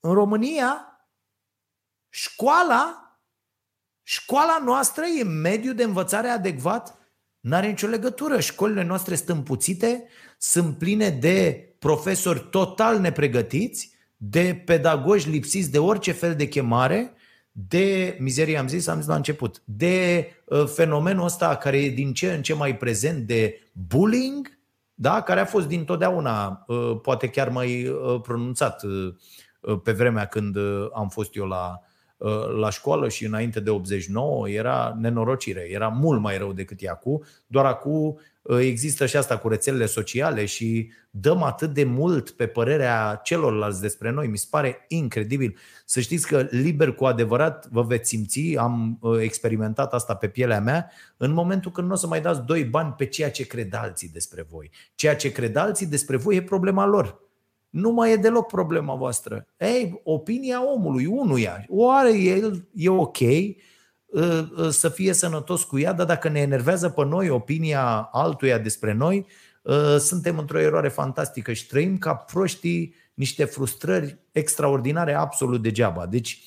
în 0.00 0.12
România, 0.12 1.00
școala 2.08 3.07
Școala 4.10 4.62
noastră 4.64 5.04
e 5.20 5.24
mediu 5.24 5.72
de 5.72 5.82
învățare 5.82 6.28
adecvat? 6.28 6.98
N-are 7.40 7.66
nicio 7.66 7.86
legătură. 7.86 8.40
Școlile 8.40 8.84
noastre 8.84 9.14
sunt 9.14 9.28
împuțite, 9.28 10.04
sunt 10.38 10.78
pline 10.78 11.10
de 11.10 11.68
profesori 11.78 12.46
total 12.50 12.98
nepregătiți, 12.98 13.92
de 14.16 14.62
pedagogi 14.64 15.30
lipsiți 15.30 15.70
de 15.70 15.78
orice 15.78 16.12
fel 16.12 16.34
de 16.34 16.48
chemare, 16.48 17.12
de 17.52 18.16
mizerie, 18.20 18.58
am 18.58 18.68
zis, 18.68 18.86
am 18.86 18.98
zis 18.98 19.06
la 19.06 19.14
început, 19.14 19.62
de 19.64 20.26
uh, 20.44 20.64
fenomenul 20.66 21.24
ăsta 21.24 21.56
care 21.56 21.84
e 21.84 21.90
din 21.90 22.12
ce 22.12 22.32
în 22.32 22.42
ce 22.42 22.54
mai 22.54 22.76
prezent 22.76 23.26
de 23.26 23.70
bullying, 23.72 24.58
da? 24.94 25.22
care 25.22 25.40
a 25.40 25.44
fost 25.44 25.66
dintotdeauna, 25.66 26.64
uh, 26.66 26.98
poate 27.02 27.28
chiar 27.28 27.48
mai 27.48 27.88
uh, 27.88 28.20
pronunțat 28.20 28.82
uh, 28.82 29.14
uh 29.60 29.80
pe 29.82 29.92
vremea 29.92 30.24
când 30.26 30.56
uh, 30.56 30.88
am 30.94 31.08
fost 31.08 31.36
eu 31.36 31.46
la, 31.46 31.80
Uh, 31.80 31.87
la 32.58 32.70
școală 32.70 33.08
și 33.08 33.24
înainte 33.24 33.60
de 33.60 33.70
89 33.70 34.48
era 34.48 34.96
nenorocire, 35.00 35.66
era 35.70 35.88
mult 35.88 36.20
mai 36.20 36.38
rău 36.38 36.52
decât 36.52 36.82
e 36.82 36.88
acum, 36.88 37.24
doar 37.46 37.64
acum 37.64 38.20
uh, 38.42 38.58
există 38.60 39.06
și 39.06 39.16
asta 39.16 39.38
cu 39.38 39.48
rețelele 39.48 39.86
sociale 39.86 40.44
și 40.44 40.90
dăm 41.10 41.42
atât 41.42 41.74
de 41.74 41.84
mult 41.84 42.30
pe 42.30 42.46
părerea 42.46 43.20
celorlalți 43.24 43.80
despre 43.80 44.10
noi, 44.10 44.26
mi 44.26 44.38
se 44.38 44.46
pare 44.50 44.84
incredibil. 44.88 45.56
Să 45.84 46.00
știți 46.00 46.26
că 46.26 46.46
liber 46.50 46.92
cu 46.92 47.04
adevărat 47.04 47.68
vă 47.70 47.82
veți 47.82 48.08
simți, 48.08 48.56
am 48.56 48.98
uh, 49.00 49.20
experimentat 49.20 49.92
asta 49.92 50.14
pe 50.14 50.28
pielea 50.28 50.60
mea, 50.60 50.90
în 51.16 51.32
momentul 51.32 51.70
când 51.70 51.86
nu 51.86 51.92
o 51.92 51.96
să 51.96 52.06
mai 52.06 52.20
dați 52.20 52.42
doi 52.42 52.64
bani 52.64 52.94
pe 52.96 53.06
ceea 53.06 53.30
ce 53.30 53.46
cred 53.46 53.74
alții 53.74 54.08
despre 54.12 54.46
voi. 54.50 54.70
Ceea 54.94 55.16
ce 55.16 55.32
cred 55.32 55.56
alții 55.56 55.86
despre 55.86 56.16
voi 56.16 56.36
e 56.36 56.42
problema 56.42 56.86
lor 56.86 57.27
nu 57.70 57.90
mai 57.90 58.12
e 58.12 58.16
deloc 58.16 58.46
problema 58.46 58.94
voastră. 58.94 59.46
Ei, 59.56 60.00
opinia 60.04 60.72
omului, 60.72 61.06
unuia, 61.06 61.64
oare 61.68 62.18
el 62.18 62.68
e 62.74 62.88
ok 62.88 63.18
uh, 63.20 63.52
uh, 64.06 64.68
să 64.68 64.88
fie 64.88 65.12
sănătos 65.12 65.64
cu 65.64 65.78
ea, 65.78 65.92
dar 65.92 66.06
dacă 66.06 66.28
ne 66.28 66.40
enervează 66.40 66.88
pe 66.88 67.04
noi 67.04 67.28
opinia 67.28 68.08
altuia 68.12 68.58
despre 68.58 68.92
noi, 68.92 69.26
uh, 69.62 69.96
suntem 69.98 70.38
într-o 70.38 70.60
eroare 70.60 70.88
fantastică 70.88 71.52
și 71.52 71.66
trăim 71.66 71.98
ca 71.98 72.14
proștii 72.14 72.94
niște 73.14 73.44
frustrări 73.44 74.18
extraordinare 74.32 75.14
absolut 75.14 75.62
degeaba. 75.62 76.06
Deci 76.06 76.42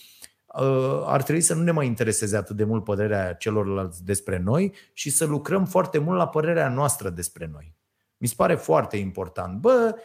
ar 1.06 1.24
trebui 1.24 1.42
să 1.42 1.54
nu 1.54 1.64
ne 1.64 1.72
mai 1.72 1.86
intereseze 1.86 2.38
atât 2.38 2.56
de 2.56 2.64
mult 2.64 2.84
părerea 2.84 3.34
celorlalți 3.34 4.06
despre 4.06 4.38
noi 4.38 4.74
și 4.94 5.10
să 5.10 5.26
lucrăm 5.26 5.66
foarte 5.66 5.98
mult 5.98 6.18
la 6.18 6.28
părerea 6.28 6.70
noastră 6.70 7.10
despre 7.10 7.50
noi. 7.54 7.76
Mi 8.18 8.28
se 8.28 8.34
pare 8.38 8.56
foarte 8.56 8.98
important. 8.98 9.60
Bă, 9.60 9.96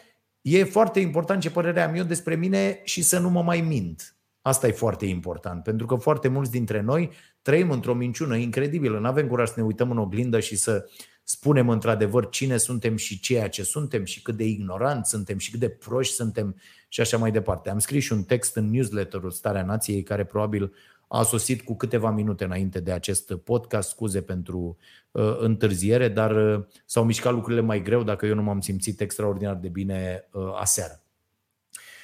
E 0.49 0.63
foarte 0.63 0.99
important 0.99 1.41
ce 1.41 1.51
părere 1.51 1.81
am 1.81 1.95
eu 1.95 2.03
despre 2.03 2.35
mine 2.35 2.81
și 2.83 3.01
să 3.01 3.19
nu 3.19 3.29
mă 3.29 3.41
mai 3.41 3.61
mint. 3.61 4.15
Asta 4.41 4.67
e 4.67 4.71
foarte 4.71 5.05
important, 5.05 5.63
pentru 5.63 5.85
că 5.85 5.95
foarte 5.95 6.27
mulți 6.27 6.51
dintre 6.51 6.81
noi 6.81 7.11
trăim 7.41 7.71
într-o 7.71 7.93
minciună 7.93 8.35
incredibilă. 8.35 8.99
Nu 8.99 9.07
avem 9.07 9.27
curaj 9.27 9.47
să 9.47 9.53
ne 9.57 9.63
uităm 9.63 9.91
în 9.91 9.97
oglindă 9.97 10.39
și 10.39 10.55
să 10.55 10.89
spunem 11.23 11.69
într-adevăr 11.69 12.29
cine 12.29 12.57
suntem 12.57 12.95
și 12.95 13.19
ceea 13.19 13.49
ce 13.49 13.63
suntem 13.63 14.05
și 14.05 14.21
cât 14.21 14.35
de 14.35 14.43
ignoranți 14.43 15.09
suntem 15.09 15.37
și 15.37 15.51
cât 15.51 15.59
de 15.59 15.69
proști 15.69 16.13
suntem 16.13 16.55
și 16.87 17.01
așa 17.01 17.17
mai 17.17 17.31
departe. 17.31 17.69
Am 17.69 17.79
scris 17.79 18.03
și 18.03 18.13
un 18.13 18.23
text 18.23 18.55
în 18.55 18.69
newsletterul 18.69 19.31
Starea 19.31 19.63
Nației 19.63 20.03
care 20.03 20.23
probabil 20.23 20.73
a 21.07 21.23
sosit 21.23 21.61
cu 21.61 21.75
câteva 21.75 22.11
minute 22.11 22.43
înainte 22.43 22.79
de 22.79 22.91
acest 22.91 23.35
podcast. 23.35 23.89
Scuze 23.89 24.21
pentru 24.21 24.77
uh, 25.11 25.37
întârziere, 25.39 26.07
dar 26.07 26.55
uh, 26.55 26.63
s-au 26.85 27.03
mișcat 27.03 27.33
lucrurile 27.33 27.61
mai 27.61 27.81
greu 27.81 28.03
dacă 28.03 28.25
eu 28.25 28.35
nu 28.35 28.43
m-am 28.43 28.59
simțit 28.59 29.01
extraordinar 29.01 29.55
de 29.55 29.67
bine 29.67 30.27
uh, 30.31 30.53
aseară. 30.59 31.01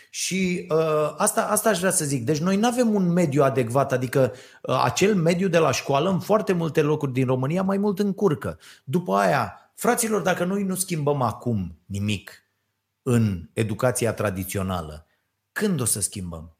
Și 0.09 0.67
uh, 0.69 1.13
asta, 1.17 1.47
asta 1.47 1.69
aș 1.69 1.79
vrea 1.79 1.91
să 1.91 2.05
zic. 2.05 2.25
Deci 2.25 2.39
noi 2.39 2.57
nu 2.57 2.67
avem 2.67 2.93
un 2.93 3.11
mediu 3.11 3.43
adecvat, 3.43 3.91
adică 3.91 4.33
uh, 4.61 4.81
acel 4.83 5.15
mediu 5.15 5.47
de 5.47 5.57
la 5.57 5.71
școală 5.71 6.09
în 6.09 6.19
foarte 6.19 6.53
multe 6.53 6.81
locuri 6.81 7.11
din 7.11 7.25
România 7.25 7.63
mai 7.63 7.77
mult 7.77 7.99
încurcă. 7.99 8.59
După 8.83 9.15
aia, 9.15 9.71
fraților, 9.75 10.21
dacă 10.21 10.43
noi 10.43 10.63
nu 10.63 10.75
schimbăm 10.75 11.21
acum 11.21 11.79
nimic 11.85 12.43
în 13.01 13.49
educația 13.53 14.13
tradițională, 14.13 15.05
când 15.51 15.81
o 15.81 15.85
să 15.85 16.01
schimbăm? 16.01 16.52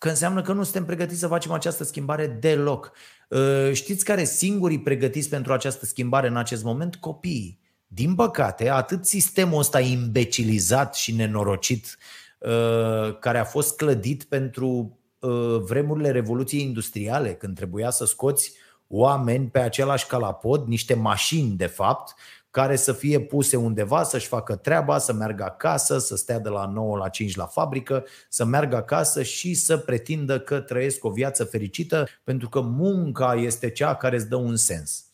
Că 0.00 0.08
înseamnă 0.08 0.42
că 0.42 0.52
nu 0.52 0.62
suntem 0.62 0.84
pregătiți 0.84 1.18
să 1.18 1.26
facem 1.26 1.52
această 1.52 1.84
schimbare 1.84 2.26
deloc. 2.26 2.92
Uh, 3.28 3.72
știți 3.72 4.04
care 4.04 4.24
singurii 4.24 4.80
pregătiți 4.80 5.28
pentru 5.28 5.52
această 5.52 5.86
schimbare 5.86 6.26
în 6.28 6.36
acest 6.36 6.64
moment? 6.64 6.96
Copiii. 6.96 7.60
Din 7.86 8.14
păcate, 8.14 8.68
atât 8.68 9.06
sistemul 9.06 9.58
ăsta 9.58 9.80
imbecilizat 9.80 10.94
și 10.94 11.14
nenorocit 11.14 11.98
uh, 12.38 13.18
care 13.18 13.38
a 13.38 13.44
fost 13.44 13.76
clădit 13.76 14.24
pentru 14.24 14.98
uh, 15.18 15.56
vremurile 15.60 16.10
Revoluției 16.10 16.62
Industriale, 16.62 17.34
când 17.34 17.56
trebuia 17.56 17.90
să 17.90 18.04
scoți 18.04 18.52
oameni 18.88 19.46
pe 19.46 19.58
același 19.58 20.06
calapod, 20.06 20.66
niște 20.66 20.94
mașini 20.94 21.56
de 21.56 21.66
fapt, 21.66 22.14
care 22.50 22.76
să 22.76 22.92
fie 22.92 23.20
puse 23.20 23.56
undeva, 23.56 24.02
să-și 24.02 24.26
facă 24.26 24.56
treaba, 24.56 24.98
să 24.98 25.12
meargă 25.12 25.44
acasă, 25.44 25.98
să 25.98 26.16
stea 26.16 26.38
de 26.38 26.48
la 26.48 26.66
9 26.66 26.96
la 26.96 27.08
5 27.08 27.36
la 27.36 27.46
fabrică, 27.46 28.04
să 28.28 28.44
meargă 28.44 28.76
acasă 28.76 29.22
și 29.22 29.54
să 29.54 29.76
pretindă 29.76 30.40
că 30.40 30.60
trăiesc 30.60 31.04
o 31.04 31.10
viață 31.10 31.44
fericită, 31.44 32.06
pentru 32.24 32.48
că 32.48 32.60
munca 32.60 33.34
este 33.34 33.70
cea 33.70 33.94
care 33.94 34.16
îți 34.16 34.28
dă 34.28 34.36
un 34.36 34.56
sens. 34.56 35.04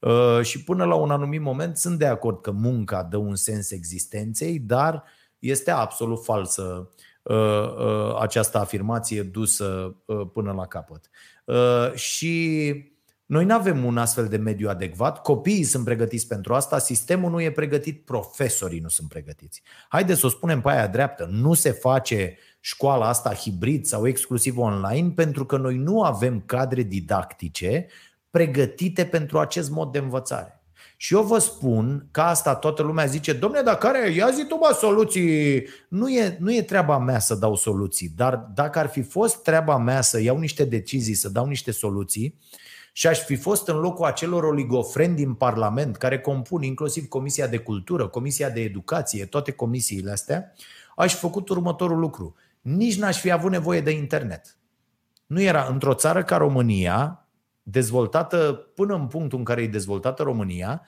Uh, 0.00 0.40
și 0.42 0.64
până 0.64 0.84
la 0.84 0.94
un 0.94 1.10
anumit 1.10 1.40
moment 1.40 1.76
sunt 1.76 1.98
de 1.98 2.06
acord 2.06 2.40
că 2.40 2.50
munca 2.50 3.02
dă 3.02 3.16
un 3.16 3.34
sens 3.34 3.70
existenței, 3.70 4.58
dar 4.58 5.04
este 5.38 5.70
absolut 5.70 6.24
falsă 6.24 6.90
uh, 7.22 7.36
uh, 7.36 8.16
această 8.20 8.58
afirmație 8.58 9.22
dusă 9.22 9.96
până 10.32 10.52
la 10.52 10.66
capăt. 10.66 11.10
Și 11.94 12.74
noi 13.30 13.44
nu 13.44 13.54
avem 13.54 13.84
un 13.84 13.98
astfel 13.98 14.26
de 14.26 14.36
mediu 14.36 14.68
adecvat, 14.68 15.22
copiii 15.22 15.64
sunt 15.64 15.84
pregătiți 15.84 16.26
pentru 16.26 16.54
asta, 16.54 16.78
sistemul 16.78 17.30
nu 17.30 17.40
e 17.40 17.50
pregătit, 17.50 18.04
profesorii 18.04 18.80
nu 18.80 18.88
sunt 18.88 19.08
pregătiți. 19.08 19.62
Haideți 19.88 20.20
să 20.20 20.26
o 20.26 20.28
spunem 20.28 20.60
pe 20.60 20.70
aia 20.70 20.86
dreaptă, 20.86 21.28
nu 21.32 21.54
se 21.54 21.70
face 21.70 22.36
școala 22.60 23.08
asta 23.08 23.34
hibrid 23.34 23.84
sau 23.84 24.06
exclusiv 24.06 24.58
online 24.58 25.10
pentru 25.10 25.44
că 25.46 25.56
noi 25.56 25.76
nu 25.76 26.02
avem 26.02 26.42
cadre 26.46 26.82
didactice 26.82 27.86
pregătite 28.30 29.04
pentru 29.04 29.38
acest 29.38 29.70
mod 29.70 29.92
de 29.92 29.98
învățare. 29.98 30.62
Și 30.96 31.14
eu 31.14 31.22
vă 31.22 31.38
spun 31.38 32.08
că 32.10 32.20
asta 32.20 32.54
toată 32.54 32.82
lumea 32.82 33.06
zice, 33.06 33.32
domne, 33.32 33.60
dar 33.60 33.76
care, 33.76 34.10
ia 34.10 34.30
zi 34.30 34.44
tu 34.44 34.54
mă 34.54 34.76
soluții. 34.80 35.66
Nu 35.88 36.08
e, 36.08 36.36
nu 36.40 36.54
e 36.54 36.62
treaba 36.62 36.98
mea 36.98 37.18
să 37.18 37.34
dau 37.34 37.54
soluții, 37.54 38.12
dar 38.16 38.50
dacă 38.54 38.78
ar 38.78 38.88
fi 38.88 39.02
fost 39.02 39.42
treaba 39.42 39.76
mea 39.76 40.00
să 40.00 40.20
iau 40.20 40.38
niște 40.38 40.64
decizii, 40.64 41.14
să 41.14 41.28
dau 41.28 41.46
niște 41.46 41.70
soluții, 41.70 42.38
și 42.92 43.06
aș 43.06 43.18
fi 43.18 43.36
fost 43.36 43.68
în 43.68 43.76
locul 43.76 44.04
acelor 44.04 44.44
oligofreni 44.44 45.14
din 45.14 45.34
Parlament 45.34 45.96
care 45.96 46.20
compun 46.20 46.62
inclusiv 46.62 47.08
Comisia 47.08 47.46
de 47.46 47.58
Cultură, 47.58 48.08
Comisia 48.08 48.50
de 48.50 48.60
Educație, 48.60 49.24
toate 49.24 49.52
comisiile 49.52 50.10
astea, 50.10 50.52
aș 50.96 51.12
fi 51.12 51.18
făcut 51.18 51.48
următorul 51.48 51.98
lucru. 51.98 52.34
Nici 52.60 52.98
n-aș 52.98 53.20
fi 53.20 53.30
avut 53.30 53.50
nevoie 53.50 53.80
de 53.80 53.90
internet. 53.90 54.58
Nu 55.26 55.40
era 55.40 55.66
într-o 55.70 55.94
țară 55.94 56.22
ca 56.22 56.36
România, 56.36 57.26
dezvoltată 57.62 58.52
până 58.74 58.94
în 58.94 59.06
punctul 59.06 59.38
în 59.38 59.44
care 59.44 59.62
e 59.62 59.66
dezvoltată 59.66 60.22
România, 60.22 60.82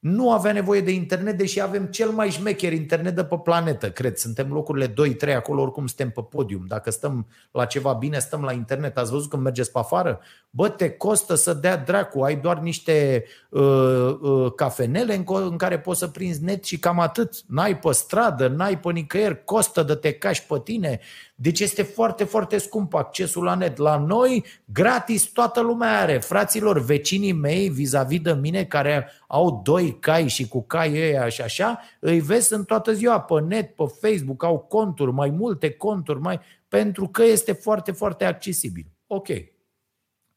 nu 0.00 0.32
avea 0.32 0.52
nevoie 0.52 0.80
de 0.80 0.90
internet, 0.90 1.36
deși 1.38 1.60
avem 1.60 1.86
cel 1.86 2.10
mai 2.10 2.30
șmecher 2.30 2.72
internet 2.72 3.14
de 3.14 3.24
pe 3.24 3.36
planetă, 3.42 3.90
cred. 3.90 4.16
Suntem 4.16 4.52
locurile 4.52 4.94
2-3 5.32 5.34
acolo, 5.36 5.62
oricum 5.62 5.86
suntem 5.86 6.10
pe 6.10 6.22
podium. 6.30 6.64
Dacă 6.66 6.90
stăm 6.90 7.26
la 7.50 7.64
ceva 7.64 7.92
bine, 7.92 8.18
stăm 8.18 8.42
la 8.42 8.52
internet. 8.52 8.98
Ați 8.98 9.10
văzut 9.10 9.30
când 9.30 9.42
mergeți 9.42 9.72
pe 9.72 9.78
afară? 9.78 10.20
Bă, 10.50 10.68
te 10.68 10.90
costă 10.90 11.34
să 11.34 11.54
dea 11.54 11.76
dracu, 11.76 12.20
ai 12.20 12.36
doar 12.36 12.58
niște 12.58 13.24
uh, 13.48 14.16
uh, 14.20 14.52
cafenele 14.54 15.14
în, 15.14 15.24
în 15.26 15.56
care 15.56 15.78
poți 15.78 15.98
să 15.98 16.06
prinzi 16.06 16.44
net 16.44 16.64
și 16.64 16.78
cam 16.78 17.00
atât. 17.00 17.34
N-ai 17.46 17.78
pe 17.78 17.92
stradă, 17.92 18.48
n-ai 18.48 18.78
pe 18.78 18.92
nicăieri, 18.92 19.44
costă 19.44 19.82
de 19.82 19.94
te 19.94 20.12
cași 20.12 20.46
pe 20.46 20.60
tine. 20.64 21.00
Deci 21.42 21.60
este 21.60 21.82
foarte, 21.82 22.24
foarte 22.24 22.58
scump 22.58 22.94
accesul 22.94 23.44
la 23.44 23.54
net. 23.54 23.76
La 23.76 23.96
noi, 23.96 24.44
gratis, 24.64 25.24
toată 25.24 25.60
lumea 25.60 26.00
are. 26.00 26.18
Fraților, 26.18 26.78
vecinii 26.78 27.32
mei, 27.32 27.68
vis-a-vis 27.68 28.20
de 28.20 28.32
mine, 28.32 28.64
care 28.64 29.10
au 29.26 29.60
doi 29.64 29.98
cai 29.98 30.28
și 30.28 30.48
cu 30.48 30.62
cai 30.62 30.92
ăia 30.92 31.28
și 31.28 31.42
așa, 31.42 31.80
îi 32.00 32.20
vezi 32.20 32.52
în 32.52 32.64
toată 32.64 32.92
ziua 32.92 33.20
pe 33.20 33.40
net, 33.40 33.74
pe 33.74 33.84
Facebook, 34.00 34.44
au 34.44 34.58
conturi, 34.58 35.12
mai 35.12 35.30
multe 35.30 35.70
conturi, 35.70 36.20
mai 36.20 36.40
pentru 36.68 37.08
că 37.08 37.22
este 37.22 37.52
foarte, 37.52 37.92
foarte 37.92 38.24
accesibil. 38.24 38.86
Ok. 39.06 39.28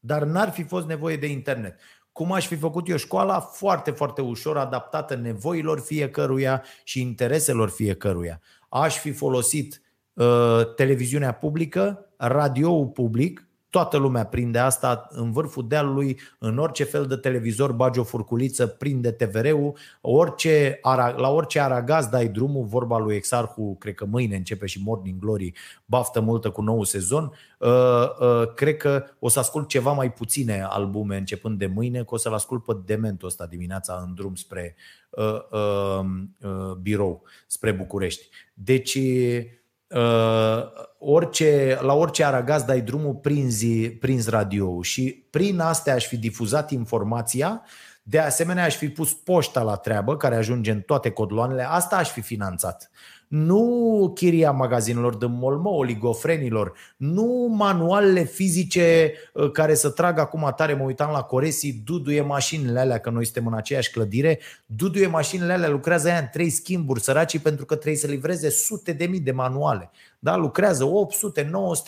Dar 0.00 0.22
n-ar 0.22 0.50
fi 0.50 0.62
fost 0.62 0.86
nevoie 0.86 1.16
de 1.16 1.26
internet. 1.26 1.78
Cum 2.12 2.32
aș 2.32 2.46
fi 2.46 2.56
făcut 2.56 2.88
eu 2.88 2.96
școala? 2.96 3.40
Foarte, 3.40 3.90
foarte 3.90 4.20
ușor, 4.20 4.56
adaptată 4.56 5.14
nevoilor 5.14 5.80
fiecăruia 5.80 6.64
și 6.84 7.00
intereselor 7.00 7.70
fiecăruia. 7.70 8.40
Aș 8.68 8.98
fi 8.98 9.12
folosit 9.12 9.78
Uh, 9.78 9.83
televiziunea 10.76 11.32
publică, 11.32 12.06
radioul 12.16 12.86
public, 12.86 13.48
Toată 13.74 13.96
lumea 13.96 14.24
prinde 14.24 14.58
asta 14.58 15.06
în 15.10 15.32
vârful 15.32 15.68
dealului, 15.68 16.20
în 16.38 16.58
orice 16.58 16.84
fel 16.84 17.06
de 17.06 17.16
televizor 17.16 17.72
bagi 17.72 17.98
o 17.98 18.02
furculiță, 18.02 18.66
prinde 18.66 19.10
TVR-ul, 19.10 19.76
orice, 20.00 20.80
la 21.16 21.30
orice 21.30 21.60
aragaz 21.60 22.06
dai 22.06 22.28
drumul, 22.28 22.64
vorba 22.64 22.98
lui 22.98 23.14
Exarhu, 23.14 23.76
cred 23.78 23.94
că 23.94 24.04
mâine 24.04 24.36
începe 24.36 24.66
și 24.66 24.82
Morning 24.84 25.18
Glory, 25.18 25.52
baftă 25.84 26.20
multă 26.20 26.50
cu 26.50 26.62
nou 26.62 26.84
sezon, 26.84 27.32
uh, 27.58 27.68
uh, 28.20 28.54
cred 28.54 28.76
că 28.76 29.04
o 29.18 29.28
să 29.28 29.38
ascult 29.38 29.68
ceva 29.68 29.92
mai 29.92 30.12
puține 30.12 30.66
albume 30.68 31.16
începând 31.16 31.58
de 31.58 31.66
mâine, 31.66 31.98
că 31.98 32.14
o 32.14 32.16
să-l 32.16 32.34
ascult 32.34 32.64
pe 32.64 32.72
Dementul 32.84 33.28
ăsta 33.28 33.46
dimineața 33.46 34.04
în 34.06 34.14
drum 34.14 34.34
spre 34.34 34.76
uh, 35.10 35.38
uh, 35.50 36.04
uh, 36.42 36.72
birou, 36.82 37.22
spre 37.46 37.72
București. 37.72 38.28
Deci 38.54 38.98
uh, 39.88 40.62
orice, 40.98 41.78
la 41.80 41.94
orice 41.94 42.24
aragaz 42.24 42.62
dai 42.62 42.80
drumul, 42.80 43.14
prinzi, 43.14 43.90
prinzi 43.90 44.30
radio. 44.30 44.82
Și 44.82 45.26
prin 45.30 45.60
astea 45.60 45.94
aș 45.94 46.06
fi 46.06 46.16
difuzat 46.16 46.70
informația, 46.70 47.62
de 48.02 48.18
asemenea 48.18 48.64
aș 48.64 48.76
fi 48.76 48.88
pus 48.88 49.12
poșta 49.12 49.62
la 49.62 49.76
treabă, 49.76 50.16
care 50.16 50.36
ajunge 50.36 50.70
în 50.70 50.80
toate 50.80 51.10
codloanele, 51.10 51.66
asta 51.68 51.96
aș 51.96 52.10
fi 52.10 52.20
finanțat 52.20 52.90
nu 53.34 54.10
chiria 54.14 54.50
magazinelor 54.50 55.16
de 55.16 55.26
molmă, 55.26 55.68
oligofrenilor, 55.68 56.72
nu 56.96 57.54
manualele 57.56 58.24
fizice 58.24 59.12
uh, 59.32 59.50
care 59.50 59.74
să 59.74 59.90
tragă 59.90 60.20
acum 60.20 60.52
tare, 60.56 60.74
mă 60.74 60.82
uitam 60.82 61.10
la 61.10 61.22
Coresi, 61.22 61.82
duduie 61.84 62.20
mașinile 62.20 62.80
alea, 62.80 62.98
că 62.98 63.10
noi 63.10 63.24
suntem 63.24 63.46
în 63.46 63.54
aceeași 63.54 63.90
clădire, 63.90 64.38
duduie 64.66 65.06
mașinile 65.06 65.52
alea, 65.52 65.68
lucrează 65.68 66.08
aia 66.08 66.18
în 66.18 66.28
trei 66.32 66.50
schimburi, 66.50 67.00
săracii, 67.00 67.38
pentru 67.38 67.64
că 67.64 67.74
trebuie 67.74 68.00
să 68.00 68.06
livreze 68.06 68.50
sute 68.50 68.92
de 68.92 69.04
mii 69.04 69.20
de 69.20 69.32
manuale. 69.32 69.90
Da? 70.24 70.36
Lucrează 70.36 70.84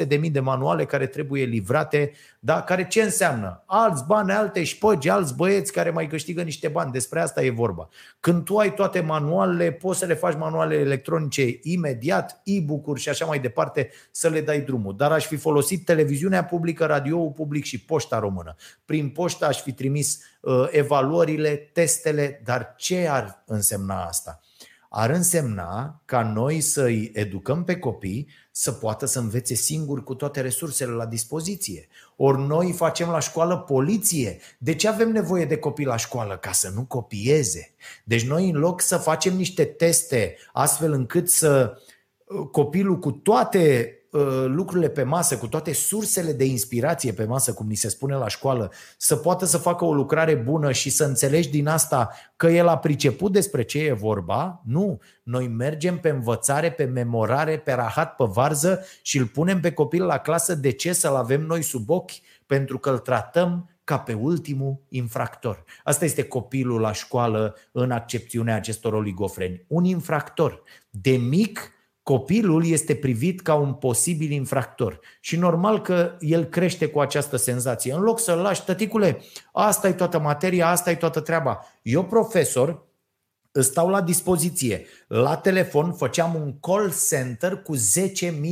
800-900 0.05 0.07
de 0.07 0.17
mii 0.17 0.31
de 0.31 0.41
manuale 0.41 0.85
care 0.85 1.07
trebuie 1.07 1.45
livrate, 1.45 2.13
da? 2.39 2.63
care 2.63 2.87
ce 2.87 3.03
înseamnă? 3.03 3.63
Alți 3.67 4.05
bani, 4.05 4.33
alte 4.33 4.65
șpăgi, 4.65 5.09
alți 5.09 5.35
băieți 5.35 5.73
care 5.73 5.91
mai 5.91 6.07
câștigă 6.07 6.43
niște 6.43 6.69
bani. 6.69 6.93
Despre 6.93 7.21
asta 7.21 7.43
e 7.43 7.51
vorba. 7.51 7.89
Când 8.21 8.45
tu 8.45 8.57
ai 8.57 8.75
toate 8.75 9.01
manualele, 9.01 9.73
poți 9.73 9.99
să 9.99 10.07
le 10.07 10.15
faci 10.15 10.37
manuale 10.37 10.75
electronice 10.75 11.59
imediat, 11.63 12.41
e-book-uri 12.45 13.01
și 13.01 13.09
așa 13.09 13.25
mai 13.25 13.39
departe, 13.39 13.91
să 14.11 14.29
le 14.29 14.41
dai 14.41 14.61
drumul. 14.61 14.97
Dar 14.97 15.13
aș 15.13 15.27
fi 15.27 15.37
folosit 15.37 15.85
televiziunea 15.85 16.45
publică, 16.45 16.85
radioul 16.85 17.31
public 17.31 17.65
și 17.65 17.85
poșta 17.85 18.19
română. 18.19 18.55
Prin 18.85 19.09
poștă 19.09 19.47
aș 19.47 19.63
fi 19.63 19.73
trimis 19.73 20.21
uh, 20.41 20.69
evaluările, 20.71 21.71
testele, 21.73 22.41
dar 22.45 22.75
ce 22.77 23.09
ar 23.09 23.43
însemna 23.47 24.05
asta? 24.05 24.41
Ar 24.91 25.11
însemna 25.11 26.03
ca 26.05 26.23
noi 26.23 26.61
să-i 26.61 27.11
educăm 27.15 27.65
pe 27.65 27.77
copii 27.77 28.29
să 28.51 28.73
poată 28.73 29.07
să 29.07 29.19
învețe 29.19 29.55
singuri 29.55 30.05
cu 30.05 30.15
toate 30.15 30.41
resursele 30.41 30.93
la 30.93 31.07
dispoziție. 31.07 31.89
Ori 32.17 32.47
noi 32.47 32.73
facem 32.73 33.09
la 33.09 33.21
școală 33.21 33.57
poliție. 33.57 34.39
De 34.59 34.75
ce 34.75 34.89
avem 34.89 35.13
nevoie 35.13 35.45
de 35.45 35.57
copii 35.57 35.85
la 35.85 35.97
școală? 35.97 36.37
Ca 36.37 36.53
să 36.53 36.71
nu 36.75 36.85
copieze. 36.85 37.75
Deci 38.05 38.27
noi 38.27 38.51
în 38.51 38.57
loc 38.57 38.81
să 38.81 38.97
facem 38.97 39.37
niște 39.37 39.65
teste 39.65 40.37
astfel 40.53 40.93
încât 40.93 41.29
să 41.29 41.79
copilul 42.51 42.99
cu 42.99 43.11
toate 43.11 43.91
Uh, 44.11 44.45
lucrurile 44.47 44.89
pe 44.89 45.03
masă, 45.03 45.37
cu 45.37 45.49
toate 45.49 45.73
sursele 45.73 46.33
de 46.33 46.45
inspirație 46.45 47.13
pe 47.13 47.25
masă, 47.25 47.53
cum 47.53 47.67
ni 47.67 47.75
se 47.75 47.89
spune 47.89 48.15
la 48.15 48.29
școală, 48.29 48.73
să 48.97 49.17
poată 49.17 49.45
să 49.45 49.59
facă 49.59 49.85
o 49.85 49.95
lucrare 49.95 50.35
bună 50.35 50.73
și 50.73 50.91
să 50.91 51.05
înțelegi 51.05 51.49
din 51.49 51.67
asta 51.67 52.11
că 52.37 52.47
el 52.47 52.69
a 52.69 52.79
priceput 52.79 53.33
despre 53.33 53.63
ce 53.63 53.79
e 53.79 53.93
vorba, 53.93 54.63
nu. 54.65 55.01
Noi 55.23 55.49
mergem 55.49 55.99
pe 55.99 56.09
învățare, 56.09 56.73
pe 56.73 56.85
memorare, 56.85 57.59
pe 57.59 57.73
rahat, 57.73 58.15
pe 58.15 58.25
varză 58.29 58.85
și 59.03 59.19
îl 59.19 59.27
punem 59.27 59.61
pe 59.61 59.73
copil 59.73 60.05
la 60.05 60.19
clasă. 60.19 60.55
De 60.55 60.71
ce 60.71 60.93
să-l 60.93 61.15
avem 61.15 61.43
noi 61.43 61.63
sub 61.63 61.91
ochi? 61.91 62.11
Pentru 62.47 62.79
că 62.79 62.91
îl 62.91 62.99
tratăm 62.99 63.71
ca 63.85 63.99
pe 63.99 64.13
ultimul 64.13 64.81
infractor. 64.89 65.65
Asta 65.85 66.05
este 66.05 66.25
copilul 66.25 66.81
la 66.81 66.93
școală 66.93 67.57
în 67.73 67.91
accepțiunea 67.91 68.55
acestor 68.55 68.93
oligofreni. 68.93 69.65
Un 69.67 69.85
infractor. 69.85 70.63
De 70.91 71.17
mic 71.17 71.71
copilul 72.07 72.67
este 72.67 72.95
privit 72.95 73.41
ca 73.41 73.55
un 73.55 73.73
posibil 73.73 74.31
infractor. 74.31 75.01
Și 75.21 75.37
normal 75.37 75.83
că 75.83 76.17
el 76.21 76.45
crește 76.45 76.87
cu 76.87 77.01
această 77.01 77.37
senzație. 77.37 77.93
În 77.93 78.01
loc 78.01 78.21
să-l 78.21 78.39
lași, 78.39 78.65
tăticule, 78.65 79.23
asta 79.53 79.89
e 79.89 79.93
toată 79.93 80.19
materia, 80.19 80.69
asta 80.69 80.91
e 80.91 80.95
toată 80.95 81.21
treaba. 81.21 81.67
Eu, 81.83 82.05
profesor, 82.05 82.87
stau 83.53 83.89
la 83.89 84.01
dispoziție. 84.01 84.87
La 85.07 85.37
telefon 85.37 85.93
făceam 85.93 86.35
un 86.35 86.59
call 86.61 86.93
center 87.09 87.63
cu 87.63 87.77
10.000 87.77 87.81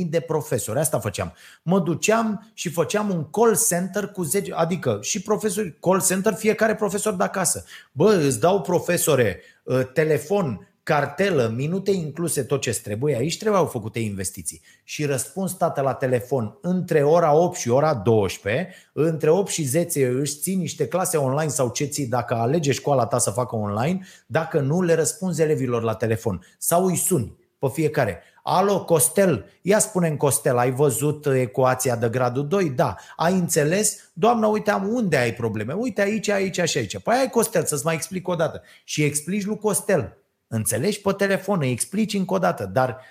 de 0.09 0.19
profesori. 0.19 0.79
Asta 0.79 0.99
făceam. 0.99 1.33
Mă 1.63 1.79
duceam 1.79 2.51
și 2.53 2.69
făceam 2.69 3.09
un 3.09 3.29
call 3.29 3.57
center 3.67 4.07
cu 4.07 4.23
10, 4.23 4.53
adică 4.53 4.99
și 5.01 5.21
profesori, 5.21 5.77
call 5.79 6.01
center 6.01 6.33
fiecare 6.33 6.75
profesor 6.75 7.13
de 7.13 7.23
acasă. 7.23 7.65
Bă, 7.91 8.13
îți 8.13 8.39
dau 8.39 8.61
profesore 8.61 9.41
ă, 9.67 9.83
telefon 9.83 10.67
cartelă, 10.85 11.53
minute 11.55 11.91
incluse, 11.91 12.43
tot 12.43 12.61
ce 12.61 12.79
trebuie, 12.83 13.15
aici 13.15 13.37
trebuiau 13.37 13.65
făcute 13.65 13.99
investiții. 13.99 14.61
Și 14.83 15.05
răspuns 15.05 15.53
tată 15.53 15.81
la 15.81 15.93
telefon 15.93 16.57
între 16.61 17.03
ora 17.03 17.33
8 17.33 17.57
și 17.57 17.69
ora 17.69 17.93
12, 17.93 18.73
între 18.93 19.29
8 19.29 19.51
și 19.51 19.63
10 19.63 20.07
își 20.07 20.39
ții 20.39 20.55
niște 20.55 20.87
clase 20.87 21.17
online 21.17 21.51
sau 21.51 21.69
ce 21.69 21.85
ții 21.85 22.07
dacă 22.07 22.33
alege 22.33 22.71
școala 22.71 23.05
ta 23.05 23.17
să 23.17 23.29
facă 23.29 23.55
online, 23.55 24.05
dacă 24.27 24.59
nu 24.59 24.81
le 24.81 24.93
răspunzi 24.93 25.41
elevilor 25.41 25.81
la 25.81 25.93
telefon 25.95 26.45
sau 26.57 26.85
îi 26.85 26.95
suni 26.95 27.37
pe 27.59 27.67
fiecare. 27.73 28.21
Alo, 28.43 28.83
Costel, 28.83 29.45
ia 29.61 29.79
spune 29.79 30.07
în 30.07 30.17
Costel, 30.17 30.57
ai 30.57 30.71
văzut 30.71 31.25
ecuația 31.25 31.95
de 31.95 32.09
gradul 32.09 32.47
2? 32.47 32.69
Da. 32.69 32.95
Ai 33.15 33.33
înțeles? 33.33 34.11
Doamnă, 34.13 34.47
uite, 34.47 34.71
am 34.71 34.87
unde 34.93 35.17
ai 35.17 35.33
probleme? 35.33 35.73
Uite 35.73 36.01
aici, 36.01 36.29
aici 36.29 36.61
și 36.61 36.77
aici. 36.77 36.99
Păi 36.99 37.15
ai 37.15 37.29
Costel, 37.29 37.65
să-ți 37.65 37.85
mai 37.85 37.93
explic 37.93 38.27
o 38.27 38.35
dată. 38.35 38.61
Și 38.83 39.03
explici 39.03 39.45
lui 39.45 39.57
Costel 39.57 40.17
Înțelegi 40.47 41.01
pe 41.01 41.11
telefon, 41.11 41.59
îi 41.61 41.71
explici 41.71 42.13
încă 42.13 42.33
o 42.33 42.37
dată, 42.37 42.65
dar 42.65 43.01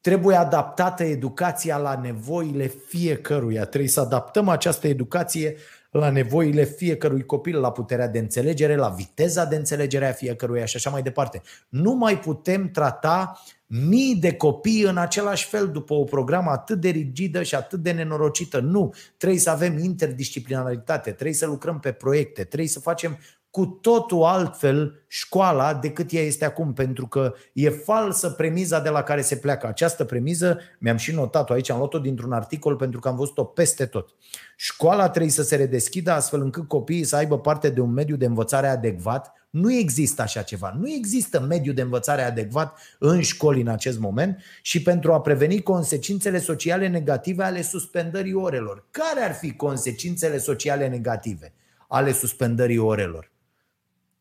trebuie 0.00 0.36
adaptată 0.36 1.04
educația 1.04 1.76
la 1.76 2.00
nevoile 2.00 2.66
fiecăruia. 2.66 3.64
Trebuie 3.64 3.90
să 3.90 4.00
adaptăm 4.00 4.48
această 4.48 4.86
educație 4.86 5.56
la 5.90 6.10
nevoile 6.10 6.64
fiecărui 6.64 7.24
copil, 7.24 7.60
la 7.60 7.72
puterea 7.72 8.08
de 8.08 8.18
înțelegere, 8.18 8.76
la 8.76 8.88
viteza 8.88 9.44
de 9.44 9.56
înțelegere 9.56 10.08
a 10.08 10.12
fiecăruia 10.12 10.64
și 10.64 10.76
așa 10.76 10.90
mai 10.90 11.02
departe. 11.02 11.42
Nu 11.68 11.92
mai 11.92 12.18
putem 12.18 12.70
trata 12.70 13.42
mii 13.66 14.16
de 14.16 14.34
copii 14.34 14.82
în 14.82 14.96
același 14.96 15.46
fel 15.46 15.70
după 15.70 15.94
o 15.94 16.04
programă 16.04 16.50
atât 16.50 16.80
de 16.80 16.88
rigidă 16.88 17.42
și 17.42 17.54
atât 17.54 17.80
de 17.80 17.92
nenorocită. 17.92 18.60
Nu, 18.60 18.94
trebuie 19.16 19.40
să 19.40 19.50
avem 19.50 19.78
interdisciplinaritate, 19.78 21.10
trebuie 21.10 21.36
să 21.36 21.46
lucrăm 21.46 21.80
pe 21.80 21.92
proiecte, 21.92 22.44
trebuie 22.44 22.68
să 22.68 22.80
facem 22.80 23.18
cu 23.50 23.66
totul 23.66 24.22
altfel 24.22 25.04
școala 25.06 25.74
decât 25.74 26.12
ea 26.12 26.22
este 26.22 26.44
acum, 26.44 26.72
pentru 26.72 27.06
că 27.06 27.34
e 27.52 27.68
falsă 27.70 28.30
premiza 28.30 28.80
de 28.80 28.88
la 28.88 29.02
care 29.02 29.20
se 29.20 29.36
pleacă. 29.36 29.66
Această 29.66 30.04
premiză, 30.04 30.58
mi-am 30.78 30.96
și 30.96 31.14
notat-o 31.14 31.52
aici, 31.52 31.70
am 31.70 31.78
luat-o 31.78 31.98
dintr-un 31.98 32.32
articol 32.32 32.76
pentru 32.76 33.00
că 33.00 33.08
am 33.08 33.16
văzut-o 33.16 33.44
peste 33.44 33.86
tot. 33.86 34.14
Școala 34.56 35.08
trebuie 35.08 35.32
să 35.32 35.42
se 35.42 35.56
redeschidă 35.56 36.10
astfel 36.10 36.40
încât 36.40 36.68
copiii 36.68 37.04
să 37.04 37.16
aibă 37.16 37.38
parte 37.38 37.70
de 37.70 37.80
un 37.80 37.92
mediu 37.92 38.16
de 38.16 38.24
învățare 38.24 38.66
adecvat. 38.66 39.32
Nu 39.50 39.72
există 39.72 40.22
așa 40.22 40.42
ceva. 40.42 40.76
Nu 40.78 40.90
există 40.90 41.40
mediu 41.40 41.72
de 41.72 41.82
învățare 41.82 42.22
adecvat 42.22 42.78
în 42.98 43.20
școli 43.20 43.60
în 43.60 43.68
acest 43.68 43.98
moment 43.98 44.40
și 44.62 44.82
pentru 44.82 45.12
a 45.12 45.20
preveni 45.20 45.62
consecințele 45.62 46.38
sociale 46.38 46.88
negative 46.88 47.44
ale 47.44 47.62
suspendării 47.62 48.34
orelor. 48.34 48.86
Care 48.90 49.20
ar 49.20 49.32
fi 49.32 49.52
consecințele 49.52 50.38
sociale 50.38 50.88
negative 50.88 51.52
ale 51.88 52.12
suspendării 52.12 52.78
orelor? 52.78 53.30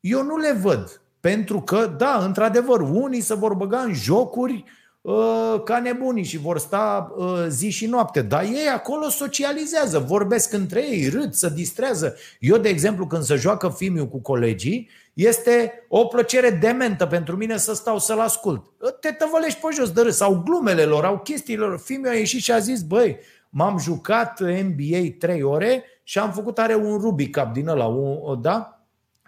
Eu 0.07 0.23
nu 0.23 0.37
le 0.37 0.51
văd. 0.61 1.01
Pentru 1.19 1.61
că, 1.61 1.93
da, 1.97 2.21
într-adevăr, 2.25 2.79
unii 2.79 3.21
se 3.21 3.33
vor 3.33 3.53
băga 3.53 3.79
în 3.79 3.93
jocuri 3.93 4.63
uh, 5.01 5.61
ca 5.63 5.79
nebunii 5.79 6.23
și 6.23 6.37
vor 6.37 6.59
sta 6.59 7.13
uh, 7.17 7.45
zi 7.47 7.69
și 7.69 7.85
noapte. 7.85 8.21
Dar 8.21 8.43
ei 8.43 8.67
acolo 8.73 9.09
socializează, 9.09 9.99
vorbesc 9.99 10.53
între 10.53 10.87
ei, 10.87 11.07
râd, 11.07 11.33
se 11.33 11.49
distrează. 11.49 12.15
Eu, 12.39 12.57
de 12.57 12.69
exemplu, 12.69 13.07
când 13.07 13.23
se 13.23 13.35
joacă 13.35 13.73
filmul 13.77 14.07
cu 14.07 14.19
colegii, 14.21 14.89
este 15.13 15.85
o 15.87 16.05
plăcere 16.05 16.49
dementă 16.49 17.05
pentru 17.05 17.35
mine 17.35 17.57
să 17.57 17.73
stau 17.73 17.99
să-l 17.99 18.19
ascult. 18.19 18.63
Te 18.99 19.11
tăvălești 19.11 19.59
pe 19.59 19.67
jos 19.73 19.91
de 19.91 20.01
râs, 20.01 20.19
au 20.19 20.41
glumele 20.45 20.83
lor, 20.83 21.05
au 21.05 21.19
chestiile 21.19 21.65
lor. 21.65 21.79
Filmul 21.79 22.07
a 22.07 22.13
ieșit 22.13 22.41
și 22.41 22.51
a 22.51 22.59
zis, 22.59 22.81
băi, 22.81 23.17
m-am 23.49 23.77
jucat 23.77 24.39
NBA 24.39 25.15
3 25.19 25.43
ore 25.43 25.83
și 26.03 26.19
am 26.19 26.31
făcut, 26.31 26.59
are 26.59 26.75
un 26.75 26.97
Rubik 26.97 27.37
Cup 27.37 27.53
din 27.53 27.67
ăla, 27.67 27.85
un, 27.85 28.41
da? 28.41 28.76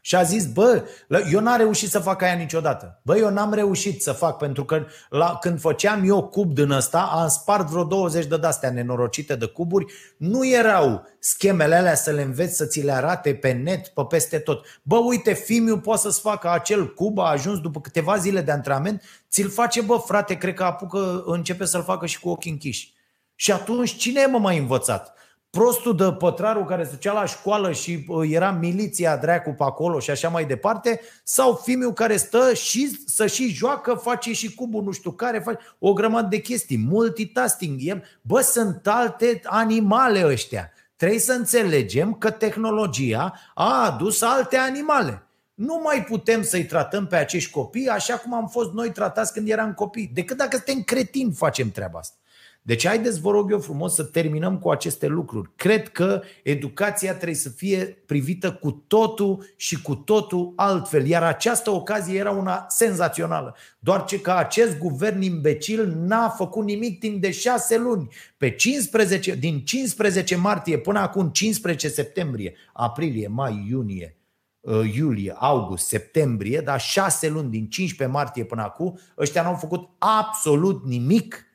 Și 0.02 0.16
a 0.16 0.24
zis, 0.24 0.46
bă, 0.46 0.84
eu 1.32 1.40
n-am 1.40 1.58
reușit 1.58 1.90
să 1.90 2.00
fac 2.00 2.22
aia 2.22 2.34
niciodată. 2.34 3.00
Bă, 3.04 3.18
eu 3.18 3.30
n-am 3.30 3.54
reușit 3.54 4.02
să 4.02 4.12
fac, 4.12 4.38
pentru 4.38 4.66
că 4.66 4.86
la, 5.10 5.38
când 5.42 5.60
făceam 5.60 6.10
eu 6.10 6.28
cub 6.28 6.54
din 6.54 6.72
ăsta, 6.72 7.02
am 7.02 7.28
spart 7.28 7.68
vreo 7.68 7.84
20 7.84 8.26
de 8.26 8.40
astea 8.42 8.72
nenorocite 8.72 9.36
de 9.36 9.46
cuburi, 9.46 9.94
nu 10.18 10.48
erau 10.48 11.06
schemele 11.20 11.76
alea 11.76 11.96
să 11.96 12.12
le 12.12 12.22
înveți, 12.22 12.56
să 12.56 12.66
ți 12.66 12.82
le 12.82 12.92
arate 12.92 13.34
pe 13.34 13.52
net, 13.52 13.88
pe 13.88 14.02
peste 14.10 14.38
tot. 14.38 14.66
Bă, 14.84 14.98
uite, 14.98 15.34
Fimiu 15.34 15.80
poate 15.80 16.02
să-ți 16.02 16.20
facă 16.20 16.52
acel 16.52 16.94
cub, 16.94 17.20
a 17.20 17.30
ajuns 17.30 17.60
după 17.60 17.82
câteva 17.82 18.18
zile 18.18 18.42
de 18.42 18.52
antrenament, 18.52 19.04
ți-l 19.30 19.50
face, 19.50 19.82
bă, 19.82 19.96
frate, 20.06 20.38
cred 20.38 20.54
că 20.54 20.64
apucă, 20.64 21.24
începe 21.26 21.66
să-l 21.66 21.84
facă 21.84 22.06
și 22.06 22.20
cu 22.20 22.30
ochii 22.30 22.52
închiși. 22.52 22.94
Și 23.36 23.52
atunci, 23.52 23.96
cine 23.96 24.22
e 24.22 24.26
mă 24.26 24.40
mai 24.40 24.58
învățat? 24.58 25.14
Prostul 25.50 25.96
de 25.96 26.12
pătrarul 26.12 26.66
care 26.66 26.84
se 26.84 26.90
ducea 26.92 27.14
la 27.14 27.26
școală 27.26 27.72
și 27.72 28.06
era 28.24 28.52
miliția 28.52 29.18
dracu 29.18 29.50
pe 29.50 29.64
acolo 29.64 30.00
și 30.00 30.10
așa 30.10 30.30
mai 30.30 30.46
departe, 30.46 31.02
sau 31.24 31.54
fimiul 31.64 31.94
care 31.94 32.18
stă 32.18 32.54
și 32.54 33.08
să 33.08 33.28
și 33.28 33.48
joacă, 33.54 33.94
face 33.94 34.34
și 34.34 34.56
cubul 34.56 34.84
nu 34.84 34.92
știu 34.92 35.12
care, 35.12 35.40
face 35.40 35.60
o 35.80 35.94
grămadă 35.94 36.28
de 36.28 36.40
chestii, 36.40 36.78
multitasking. 36.78 38.02
Bă, 38.22 38.42
sunt 38.42 38.88
alte 38.88 39.42
animale 39.44 40.26
ăștia. 40.26 40.72
Trebuie 40.96 41.20
să 41.20 41.32
înțelegem 41.32 42.14
că 42.14 42.32
tehnologia 42.32 43.34
a 43.54 43.86
adus 43.86 44.22
alte 44.22 44.58
animale. 44.58 45.24
Nu 45.54 45.82
mai 45.84 46.04
putem 46.04 46.44
să-i 46.44 46.66
tratăm 46.66 47.08
pe 47.08 47.16
acești 47.16 47.52
copii 47.52 47.88
așa 47.88 48.18
cum 48.18 48.34
am 48.34 48.48
fost 48.48 48.72
noi 48.72 48.92
tratați 48.92 49.34
când 49.34 49.50
eram 49.50 49.74
copii. 49.74 50.12
Decât 50.14 50.38
dacă 50.38 50.56
suntem 50.56 50.82
cretini 50.84 51.34
facem 51.34 51.72
treaba 51.72 52.00
asta. 52.00 52.19
Deci 52.62 52.88
haideți, 52.88 53.22
vă 53.22 53.32
rog 53.32 53.52
eu 53.52 53.60
frumos, 53.60 53.94
să 53.94 54.04
terminăm 54.04 54.60
cu 54.60 54.70
aceste 54.70 55.08
lucruri. 55.08 55.52
Cred 55.56 55.90
că 55.90 56.22
educația 56.44 57.14
trebuie 57.16 57.36
să 57.36 57.50
fie 57.50 57.86
privită 58.06 58.54
cu 58.54 58.72
totul 58.72 59.46
și 59.56 59.82
cu 59.82 59.96
totul 59.96 60.54
altfel. 60.56 61.08
Iar 61.08 61.24
această 61.24 61.70
ocazie 61.70 62.20
era 62.20 62.32
una 62.32 62.66
senzațională. 62.68 63.56
Doar 63.80 64.06
ce 64.06 64.22
că 64.22 64.32
acest 64.32 64.78
guvern 64.78 65.22
imbecil 65.22 65.88
n-a 65.88 66.30
făcut 66.30 66.64
nimic 66.64 67.00
timp 67.00 67.22
de 67.22 67.32
șase 67.32 67.78
luni. 67.78 68.08
Pe 68.38 68.50
15, 68.50 69.36
din 69.36 69.60
15 69.60 70.36
martie 70.36 70.78
până 70.78 71.00
acum 71.00 71.30
15 71.30 71.88
septembrie, 71.88 72.54
aprilie, 72.74 73.28
mai, 73.28 73.66
iunie, 73.70 74.18
uh, 74.60 74.94
iulie, 74.96 75.36
august, 75.38 75.88
septembrie, 75.88 76.60
dar 76.60 76.80
șase 76.80 77.30
luni 77.30 77.50
din 77.50 77.70
15 77.70 78.18
martie 78.18 78.44
până 78.44 78.62
acum, 78.62 79.00
ăștia 79.18 79.44
n-au 79.44 79.56
făcut 79.56 79.90
absolut 79.98 80.86
nimic 80.86 81.49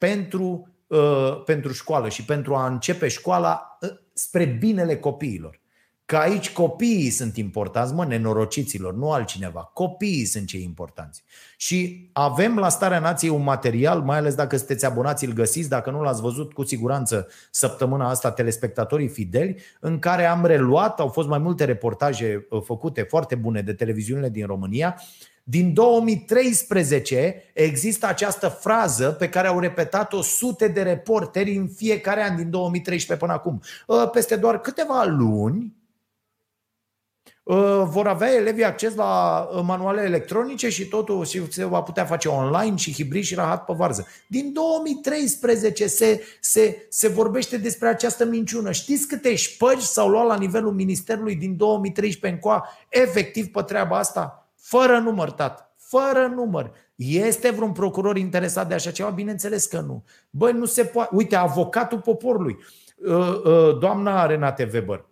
pentru, 0.00 0.68
uh, 0.86 1.42
pentru 1.44 1.72
școală 1.72 2.08
și 2.08 2.24
pentru 2.24 2.54
a 2.54 2.66
începe 2.66 3.08
școala 3.08 3.78
uh, 3.80 3.88
spre 4.12 4.44
binele 4.44 4.96
copiilor. 4.96 5.60
Că 6.04 6.16
aici 6.16 6.52
copiii 6.52 7.10
sunt 7.10 7.36
importanți, 7.36 7.94
mă, 7.94 8.04
nenorociților, 8.04 8.94
nu 8.94 9.12
altcineva. 9.12 9.60
Copiii 9.60 10.24
sunt 10.24 10.46
cei 10.46 10.62
importanți. 10.62 11.24
Și 11.56 12.10
avem 12.12 12.58
la 12.58 12.68
Starea 12.68 12.98
Nației 12.98 13.30
un 13.30 13.42
material, 13.42 14.00
mai 14.00 14.16
ales 14.16 14.34
dacă 14.34 14.56
sunteți 14.56 14.84
abonați, 14.84 15.24
îl 15.24 15.32
găsiți, 15.32 15.68
dacă 15.68 15.90
nu 15.90 16.02
l-ați 16.02 16.20
văzut 16.20 16.52
cu 16.52 16.64
siguranță 16.64 17.28
săptămâna 17.50 18.08
asta, 18.08 18.30
telespectatorii 18.30 19.08
fideli, 19.08 19.60
în 19.80 19.98
care 19.98 20.24
am 20.24 20.44
reluat, 20.44 21.00
au 21.00 21.08
fost 21.08 21.28
mai 21.28 21.38
multe 21.38 21.64
reportaje 21.64 22.46
uh, 22.50 22.62
făcute 22.62 23.02
foarte 23.02 23.34
bune 23.34 23.60
de 23.60 23.72
televiziunile 23.72 24.28
din 24.28 24.46
România, 24.46 25.00
din 25.50 25.74
2013 25.74 27.42
există 27.54 28.06
această 28.06 28.48
frază 28.48 29.10
pe 29.10 29.28
care 29.28 29.48
au 29.48 29.58
repetat-o 29.58 30.22
sute 30.22 30.68
de 30.68 30.82
reporteri 30.82 31.56
în 31.56 31.68
fiecare 31.68 32.22
an 32.22 32.36
din 32.36 32.50
2013 32.50 33.26
până 33.26 33.38
acum. 33.38 33.60
Ă, 33.88 34.06
peste 34.06 34.36
doar 34.36 34.60
câteva 34.60 35.04
luni 35.04 35.76
ă, 37.46 37.84
vor 37.84 38.06
avea 38.06 38.34
elevii 38.34 38.64
acces 38.64 38.94
la 38.94 39.48
ă, 39.52 39.62
manuale 39.62 40.02
electronice 40.02 40.68
și 40.68 40.86
totul 40.86 41.24
și 41.24 41.52
se 41.52 41.64
va 41.64 41.82
putea 41.82 42.04
face 42.04 42.28
online 42.28 42.76
și 42.76 42.94
hibrid 42.94 43.24
și 43.24 43.34
rahat 43.34 43.64
pe 43.64 43.72
varză. 43.76 44.06
Din 44.26 44.52
2013 44.52 45.86
se, 45.86 46.22
se, 46.40 46.86
se 46.88 47.08
vorbește 47.08 47.56
despre 47.56 47.88
această 47.88 48.24
minciună. 48.24 48.72
Știți 48.72 49.06
câte 49.06 49.34
șpăgi 49.34 49.86
s-au 49.86 50.08
luat 50.08 50.26
la 50.26 50.36
nivelul 50.36 50.72
Ministerului 50.72 51.34
din 51.34 51.56
2013 51.56 52.40
încoa 52.40 52.68
efectiv 52.88 53.50
pe 53.50 53.62
treaba 53.62 53.98
asta? 53.98 54.44
Fără 54.60 54.98
număr, 54.98 55.30
tat. 55.30 55.74
Fără 55.76 56.32
număr. 56.34 56.72
Este 56.94 57.50
vreun 57.50 57.72
procuror 57.72 58.16
interesat 58.16 58.68
de 58.68 58.74
așa 58.74 58.90
ceva? 58.90 59.10
Bineînțeles 59.10 59.66
că 59.66 59.80
nu. 59.80 60.04
Băi, 60.30 60.52
nu 60.52 60.64
se 60.64 60.84
poate. 60.84 61.14
Uite, 61.14 61.36
avocatul 61.36 62.00
poporului, 62.00 62.56
uh, 62.96 63.42
uh, 63.44 63.78
doamna 63.78 64.26
Renate 64.26 64.70
Weber, 64.72 65.04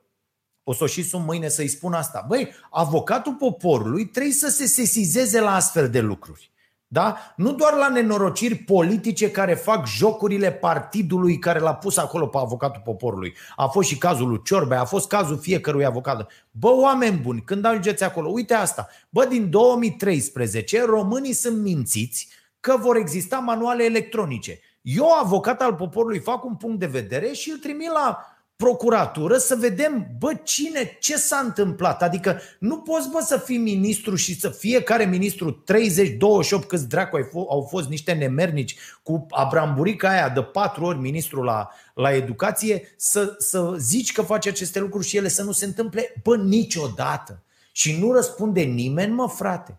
o 0.62 0.72
să 0.72 0.84
o 0.84 0.86
și 0.86 1.02
sun 1.02 1.24
mâine 1.24 1.48
să-i 1.48 1.68
spun 1.68 1.92
asta. 1.92 2.24
Băi, 2.28 2.52
avocatul 2.70 3.34
poporului 3.34 4.06
trebuie 4.06 4.32
să 4.32 4.48
se 4.48 4.66
sesizeze 4.66 5.40
la 5.40 5.54
astfel 5.54 5.90
de 5.90 6.00
lucruri. 6.00 6.52
Da? 6.90 7.16
Nu 7.36 7.52
doar 7.52 7.74
la 7.74 7.88
nenorociri 7.88 8.54
politice 8.54 9.30
care 9.30 9.54
fac 9.54 9.86
jocurile 9.86 10.52
partidului 10.52 11.38
care 11.38 11.58
l-a 11.58 11.74
pus 11.74 11.96
acolo 11.96 12.26
pe 12.26 12.38
avocatul 12.38 12.82
poporului. 12.84 13.34
A 13.56 13.66
fost 13.66 13.88
și 13.88 13.98
cazul 13.98 14.28
lui 14.28 14.42
Ciorbe, 14.44 14.74
a 14.74 14.84
fost 14.84 15.08
cazul 15.08 15.38
fiecărui 15.38 15.84
avocat. 15.84 16.30
Bă, 16.50 16.68
oameni 16.70 17.18
buni, 17.18 17.42
când 17.42 17.64
ajungeți 17.64 18.04
acolo, 18.04 18.28
uite 18.28 18.54
asta. 18.54 18.88
Bă, 19.08 19.24
din 19.24 19.50
2013 19.50 20.84
românii 20.84 21.32
sunt 21.32 21.62
mințiți 21.62 22.28
că 22.60 22.76
vor 22.76 22.96
exista 22.96 23.38
manuale 23.38 23.84
electronice. 23.84 24.60
Eu, 24.82 25.10
avocat 25.22 25.62
al 25.62 25.74
poporului, 25.74 26.18
fac 26.18 26.44
un 26.44 26.54
punct 26.54 26.78
de 26.78 26.86
vedere 26.86 27.32
și 27.32 27.50
îl 27.50 27.58
trimit 27.58 27.90
la 27.90 28.37
procuratură 28.64 29.36
să 29.36 29.56
vedem, 29.56 30.08
bă, 30.18 30.34
cine, 30.42 30.96
ce 31.00 31.16
s-a 31.16 31.36
întâmplat. 31.36 32.02
Adică 32.02 32.40
nu 32.58 32.78
poți, 32.78 33.08
bă, 33.10 33.20
să 33.26 33.36
fii 33.36 33.58
ministru 33.58 34.14
și 34.14 34.40
să 34.40 34.48
fiecare 34.48 35.04
ministru 35.04 35.50
30, 35.50 36.16
28, 36.16 36.68
câți 36.68 36.88
dracu 36.88 37.16
au 37.34 37.66
fost 37.70 37.88
niște 37.88 38.12
nemernici 38.12 38.76
cu 39.02 39.26
abramburica 39.30 40.08
aia 40.08 40.28
de 40.28 40.42
patru 40.42 40.84
ori 40.84 40.98
ministru 40.98 41.42
la, 41.42 41.68
la 41.94 42.14
educație, 42.14 42.94
să, 42.96 43.34
să 43.38 43.74
zici 43.78 44.12
că 44.12 44.22
face 44.22 44.48
aceste 44.48 44.78
lucruri 44.78 45.06
și 45.06 45.16
ele 45.16 45.28
să 45.28 45.42
nu 45.42 45.52
se 45.52 45.64
întâmple, 45.64 46.14
bă, 46.22 46.36
niciodată. 46.36 47.42
Și 47.72 47.98
nu 47.98 48.12
răspunde 48.12 48.60
nimeni, 48.60 49.12
mă, 49.12 49.28
frate. 49.28 49.78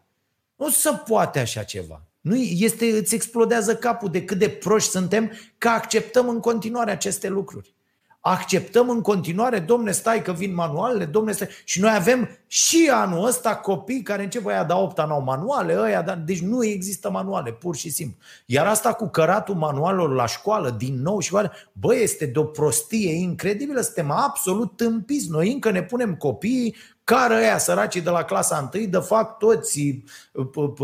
Nu 0.56 0.70
se 0.70 0.90
poate 1.08 1.40
așa 1.40 1.64
ceva. 1.64 2.02
Nu 2.22 2.36
este, 2.36 2.86
îți 2.86 3.16
explodează 3.16 3.76
capul 3.76 4.10
de 4.10 4.26
cât 4.26 4.38
de 4.38 4.50
proști 4.50 4.90
suntem 4.90 5.32
că 5.58 5.70
acceptăm 5.70 6.30
în 6.30 6.40
continuare 6.40 6.92
aceste 6.92 7.28
lucruri 7.28 7.78
acceptăm 8.22 8.90
în 8.90 9.02
continuare, 9.02 9.60
domne, 9.60 9.92
stai 9.92 10.22
că 10.22 10.32
vin 10.32 10.54
manualele, 10.54 11.06
domne, 11.06 11.32
stai. 11.32 11.48
Și 11.64 11.80
noi 11.80 11.92
avem 11.96 12.30
și 12.48 12.90
anul 12.94 13.26
ăsta 13.26 13.56
copii 13.56 14.02
care 14.02 14.24
încep 14.24 14.46
ăia 14.46 14.64
da 14.64 14.78
8 14.78 15.00
au 15.00 15.22
manuale, 15.22 15.80
ăia, 15.80 16.02
da... 16.02 16.16
deci 16.16 16.42
nu 16.42 16.64
există 16.64 17.10
manuale, 17.10 17.52
pur 17.52 17.76
și 17.76 17.90
simplu. 17.90 18.18
Iar 18.46 18.68
asta 18.68 18.94
cu 18.94 19.10
căratul 19.10 19.56
manualelor 19.56 20.14
la 20.14 20.26
școală, 20.26 20.70
din 20.70 21.02
nou 21.02 21.20
și 21.20 21.34
oare, 21.34 21.52
bă, 21.72 21.96
este 21.96 22.26
de 22.26 22.40
o 22.40 22.44
prostie 22.44 23.12
incredibilă, 23.12 23.82
suntem 23.82 24.12
absolut 24.12 24.76
tâmpiți. 24.76 25.30
Noi 25.30 25.52
încă 25.52 25.72
ne 25.72 25.84
punem 25.84 26.16
copiii 26.16 26.76
care 27.10 27.36
ăia 27.36 27.58
săracii 27.58 28.02
de 28.02 28.10
la 28.10 28.24
clasa 28.24 28.70
1, 28.74 28.86
de 28.86 28.98
fapt 28.98 29.38
toți 29.38 29.82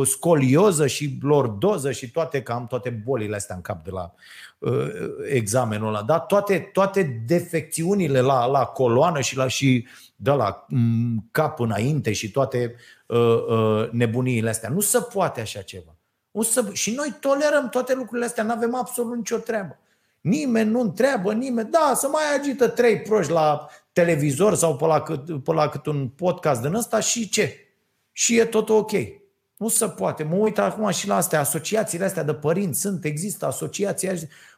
scolioză 0.03 0.87
și 0.87 1.17
lordoză 1.21 1.91
și 1.91 2.11
toate, 2.11 2.41
cam 2.41 2.67
toate 2.67 2.89
bolile 2.89 3.35
astea 3.35 3.55
în 3.55 3.61
cap 3.61 3.83
de 3.83 3.89
la 3.91 4.13
uh, 4.57 4.87
examenul 5.29 5.87
ăla, 5.87 6.01
da? 6.01 6.19
toate, 6.19 6.69
toate 6.73 7.23
defecțiunile 7.27 8.21
la, 8.21 8.45
la 8.45 8.65
coloană 8.65 9.21
și 9.21 9.37
la 9.37 9.47
și 9.47 9.87
de 10.15 10.31
la 10.31 10.65
mm, 10.67 11.27
cap 11.31 11.59
înainte 11.59 12.13
și 12.13 12.31
toate 12.31 12.75
uh, 13.05 13.45
uh, 13.47 13.89
nebuniile 13.91 14.49
astea. 14.49 14.69
Nu 14.69 14.79
se 14.79 14.99
poate 15.13 15.41
așa 15.41 15.61
ceva. 15.61 15.95
O 16.31 16.43
să, 16.43 16.65
și 16.73 16.93
noi 16.93 17.15
tolerăm 17.19 17.69
toate 17.69 17.93
lucrurile 17.93 18.25
astea, 18.25 18.43
nu 18.43 18.51
avem 18.51 18.75
absolut 18.75 19.15
nicio 19.15 19.37
treabă. 19.37 19.79
Nimeni 20.21 20.69
nu 20.69 20.79
întreabă, 20.79 21.33
nimeni, 21.33 21.69
da, 21.69 21.93
să 21.95 22.07
mai 22.07 22.23
agită 22.39 22.67
trei 22.67 23.01
proști 23.01 23.31
la 23.31 23.67
televizor 23.95 24.55
sau 24.55 24.75
pe 24.75 24.85
la, 24.85 25.01
cât, 25.01 25.43
pe 25.43 25.53
la 25.53 25.69
cât 25.69 25.85
un 25.85 26.07
podcast 26.07 26.61
din 26.61 26.73
ăsta 26.73 26.99
și 26.99 27.29
ce? 27.29 27.57
Și 28.11 28.37
e 28.37 28.45
tot 28.45 28.69
ok. 28.69 28.91
Nu 29.57 29.67
se 29.67 29.87
poate. 29.87 30.23
Mă 30.23 30.35
uit 30.35 30.57
acum 30.57 30.89
și 30.89 31.07
la 31.07 31.15
astea, 31.15 31.39
asociațiile 31.39 32.05
astea 32.05 32.23
de 32.23 32.33
părinți 32.33 32.79
sunt, 32.79 33.05
există 33.05 33.45
asociații. 33.45 34.09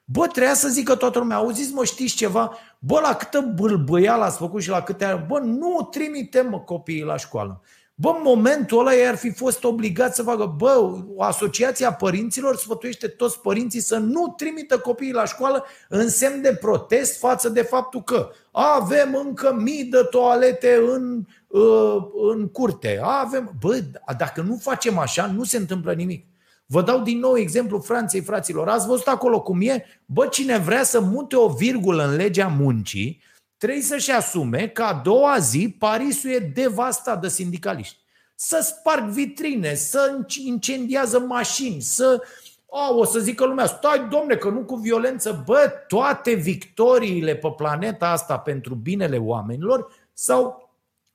Bă, 0.05 0.27
trebuia 0.27 0.53
să 0.53 0.67
zică 0.67 0.95
toată 0.95 1.19
lumea, 1.19 1.37
auziți 1.37 1.73
mă, 1.73 1.83
știți 1.83 2.15
ceva? 2.15 2.57
Bă, 2.79 2.99
la 2.99 3.13
câtă 3.15 3.51
bâlbâială 3.55 4.23
ați 4.23 4.37
făcut 4.37 4.61
și 4.61 4.69
la 4.69 4.81
câte... 4.81 5.25
Bă, 5.27 5.39
nu 5.39 5.87
trimitem 5.91 6.49
mă, 6.49 6.59
copiii 6.59 7.03
la 7.03 7.17
școală. 7.17 7.61
Bă, 7.99 8.09
în 8.09 8.21
momentul 8.23 8.79
ăla 8.79 8.95
ei 8.95 9.07
ar 9.07 9.15
fi 9.15 9.31
fost 9.31 9.63
obligat 9.63 10.15
să 10.15 10.23
facă, 10.23 10.53
bă, 10.57 10.93
o 11.15 11.23
asociație 11.23 11.85
a 11.85 11.93
părinților 11.93 12.55
sfătuiește 12.55 13.07
toți 13.07 13.41
părinții 13.41 13.79
să 13.79 13.97
nu 13.97 14.33
trimită 14.37 14.79
copiii 14.79 15.11
la 15.11 15.25
școală 15.25 15.65
în 15.89 16.09
semn 16.09 16.41
de 16.41 16.55
protest 16.55 17.19
față 17.19 17.49
de 17.49 17.61
faptul 17.61 18.03
că 18.03 18.29
avem 18.51 19.15
încă 19.25 19.53
mii 19.53 19.83
de 19.83 20.07
toalete 20.09 20.79
în, 20.87 21.25
uh, 21.47 21.97
în 22.33 22.47
curte. 22.47 22.99
Avem, 23.03 23.53
bă, 23.59 23.83
dacă 24.17 24.41
nu 24.41 24.57
facem 24.61 24.97
așa, 24.97 25.25
nu 25.25 25.43
se 25.43 25.57
întâmplă 25.57 25.93
nimic. 25.93 26.25
Vă 26.65 26.81
dau 26.81 26.99
din 26.99 27.19
nou 27.19 27.37
exemplu 27.37 27.79
Franței, 27.79 28.21
fraților. 28.21 28.67
Ați 28.67 28.87
văzut 28.87 29.07
acolo 29.07 29.41
cum 29.41 29.61
e? 29.61 29.85
Bă, 30.05 30.27
cine 30.27 30.57
vrea 30.57 30.83
să 30.83 30.99
mute 30.99 31.35
o 31.35 31.47
virgulă 31.47 32.03
în 32.03 32.15
legea 32.15 32.47
muncii, 32.47 33.21
trebuie 33.57 33.81
să-și 33.81 34.11
asume 34.11 34.67
că 34.67 34.83
a 34.83 34.93
doua 34.93 35.37
zi 35.37 35.75
Parisul 35.79 36.29
e 36.29 36.39
devastat 36.39 37.21
de 37.21 37.27
sindicaliști. 37.27 37.97
Să 38.35 38.59
sparg 38.61 39.09
vitrine, 39.09 39.73
să 39.73 40.25
incendiază 40.45 41.19
mașini, 41.19 41.81
să... 41.81 42.21
Oh, 42.65 42.97
o 42.97 43.05
să 43.05 43.19
zică 43.19 43.45
lumea, 43.45 43.65
stai 43.65 44.07
domne 44.09 44.35
că 44.35 44.49
nu 44.49 44.59
cu 44.59 44.75
violență, 44.75 45.43
bă, 45.45 45.71
toate 45.87 46.33
victoriile 46.33 47.35
pe 47.35 47.53
planeta 47.55 48.09
asta 48.09 48.39
pentru 48.39 48.75
binele 48.75 49.17
oamenilor 49.17 49.91
s-au 50.13 50.69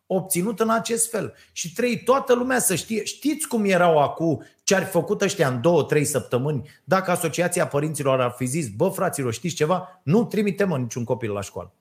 obținut 0.06 0.60
în 0.60 0.70
acest 0.70 1.10
fel. 1.10 1.34
Și 1.52 1.72
trei, 1.72 2.02
toată 2.02 2.34
lumea 2.34 2.58
să 2.58 2.74
știe, 2.74 3.04
știți 3.04 3.48
cum 3.48 3.64
erau 3.64 3.98
acum 3.98 4.42
ce 4.62 4.74
ar 4.74 4.84
fi 4.84 4.90
făcut 4.90 5.22
ăștia 5.22 5.48
în 5.48 5.60
două, 5.60 5.82
trei 5.82 6.04
săptămâni 6.04 6.70
dacă 6.84 7.10
Asociația 7.10 7.66
Părinților 7.66 8.20
ar 8.20 8.34
fi 8.36 8.44
zis, 8.44 8.68
bă 8.68 8.88
fraților, 8.88 9.32
știți 9.32 9.54
ceva? 9.54 10.00
Nu 10.02 10.24
trimitem 10.24 10.68
niciun 10.68 11.04
copil 11.04 11.32
la 11.32 11.40
școală. 11.40 11.72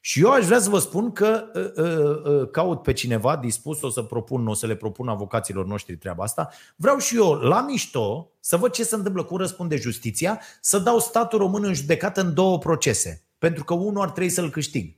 Și 0.00 0.20
eu 0.20 0.30
aș 0.30 0.44
vrea 0.44 0.58
să 0.58 0.68
vă 0.68 0.78
spun 0.78 1.12
că 1.12 1.44
uh, 1.54 1.84
uh, 1.84 2.32
uh, 2.32 2.50
caut 2.50 2.82
pe 2.82 2.92
cineva 2.92 3.36
dispus, 3.36 3.82
o 3.82 3.88
să 3.90 4.02
propun, 4.02 4.46
o 4.46 4.54
să 4.54 4.66
le 4.66 4.74
propun 4.74 5.08
avocaților 5.08 5.66
noștri 5.66 5.96
treaba 5.96 6.24
asta. 6.24 6.48
Vreau 6.76 6.98
și 6.98 7.16
eu, 7.16 7.32
la 7.32 7.60
mișto, 7.60 8.30
să 8.40 8.56
văd 8.56 8.72
ce 8.72 8.84
se 8.84 8.94
întâmplă, 8.94 9.22
cum 9.22 9.36
răspunde 9.36 9.76
justiția, 9.76 10.40
să 10.60 10.78
dau 10.78 10.98
statul 10.98 11.38
român 11.38 11.64
în 11.64 11.74
judecată 11.74 12.20
în 12.20 12.34
două 12.34 12.58
procese. 12.58 13.24
Pentru 13.38 13.64
că 13.64 13.74
unul 13.74 14.02
ar 14.02 14.10
trebui 14.10 14.30
să-l 14.30 14.50
câștig. 14.50 14.96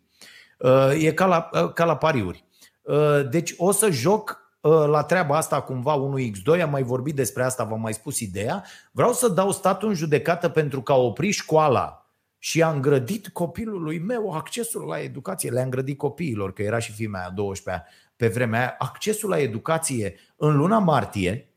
Uh, 0.59 1.03
e 1.03 1.13
ca 1.13 1.27
la, 1.27 1.49
uh, 1.53 1.73
ca 1.73 1.85
la 1.85 1.97
pariuri. 1.97 2.45
Uh, 2.83 3.29
deci 3.31 3.55
o 3.57 3.73
să 3.73 3.91
joc 3.91 4.39
uh, 4.61 4.73
la 4.87 5.03
treaba 5.03 5.37
asta 5.37 5.61
cumva 5.61 6.11
1x2, 6.11 6.63
am 6.63 6.71
mai 6.71 6.83
vorbit 6.83 7.15
despre 7.15 7.43
asta, 7.43 7.65
v-am 7.65 7.81
mai 7.81 7.95
spus 7.95 8.21
ideea. 8.21 8.65
Vreau 8.91 9.13
să 9.13 9.29
dau 9.29 9.51
statul 9.51 9.89
în 9.89 9.95
judecată 9.95 10.49
pentru 10.49 10.83
că 10.83 10.93
a 10.93 10.97
oprit 10.97 11.33
școala 11.33 12.02
și 12.45 12.63
a 12.63 12.71
îngrădit 12.71 13.29
copilului 13.29 13.99
meu 13.99 14.33
accesul 14.33 14.87
la 14.87 15.01
educație. 15.01 15.51
Le-a 15.51 15.63
îngrădit 15.63 15.99
copiilor, 15.99 16.53
că 16.53 16.63
era 16.63 16.79
și 16.79 16.93
fiimea 16.93 17.21
mea 17.21 17.31
12 17.31 17.87
pe 18.17 18.29
vremea 18.29 18.61
aia, 18.61 18.75
accesul 18.79 19.29
la 19.29 19.39
educație 19.39 20.19
în 20.37 20.57
luna 20.57 20.79
martie, 20.79 21.55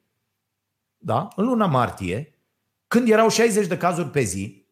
da? 0.98 1.28
în 1.36 1.46
luna 1.46 1.66
martie, 1.66 2.36
când 2.88 3.10
erau 3.10 3.30
60 3.30 3.68
de 3.68 3.78
cazuri 3.78 4.10
pe 4.10 4.22
zi, 4.22 4.68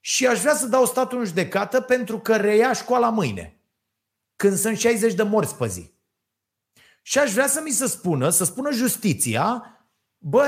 și 0.00 0.26
aș 0.26 0.40
vrea 0.40 0.54
să 0.54 0.66
dau 0.66 0.84
statul 0.84 1.18
în 1.18 1.24
judecată 1.24 1.80
pentru 1.80 2.18
că 2.18 2.36
reia 2.36 2.72
școala 2.72 3.10
mâine, 3.10 3.60
când 4.36 4.56
sunt 4.56 4.78
60 4.78 5.14
de 5.14 5.22
morți 5.22 5.56
pe 5.56 5.66
zi. 5.66 5.92
Și 7.02 7.18
aș 7.18 7.32
vrea 7.32 7.46
să 7.46 7.60
mi 7.60 7.70
se 7.70 7.86
spună, 7.86 8.28
să 8.28 8.44
spună 8.44 8.70
justiția, 8.70 9.76
bă, 10.18 10.46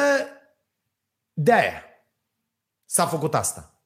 de-aia 1.32 1.82
s-a 2.84 3.06
făcut 3.06 3.34
asta. 3.34 3.77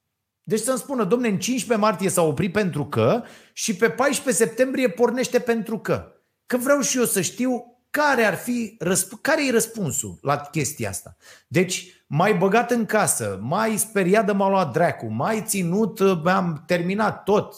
Deci 0.45 0.61
să-mi 0.61 0.79
spună, 0.79 1.05
domne, 1.05 1.29
în 1.29 1.39
15 1.39 1.87
martie 1.87 2.09
s-a 2.09 2.23
oprit 2.23 2.53
pentru 2.53 2.87
că 2.87 3.23
și 3.53 3.77
pe 3.77 3.91
14 3.91 4.45
septembrie 4.45 4.89
pornește 4.89 5.39
pentru 5.39 5.79
că. 5.79 6.13
Că 6.47 6.57
vreau 6.57 6.81
și 6.81 6.99
eu 6.99 7.05
să 7.05 7.21
știu 7.21 7.73
care 7.91 8.25
ar 8.25 8.35
fi, 8.35 8.77
care 9.21 9.47
e 9.47 9.51
răspunsul 9.51 10.19
la 10.23 10.37
chestia 10.37 10.89
asta. 10.89 11.17
Deci, 11.49 12.05
mai 12.07 12.35
băgat 12.35 12.71
în 12.71 12.85
casă, 12.85 13.39
mai 13.43 13.77
speriat 13.77 14.27
de 14.27 14.33
m-a 14.33 14.49
luat 14.49 14.73
dracu, 14.73 15.07
mai 15.07 15.43
ținut, 15.47 16.01
am 16.25 16.63
terminat 16.67 17.23
tot, 17.23 17.55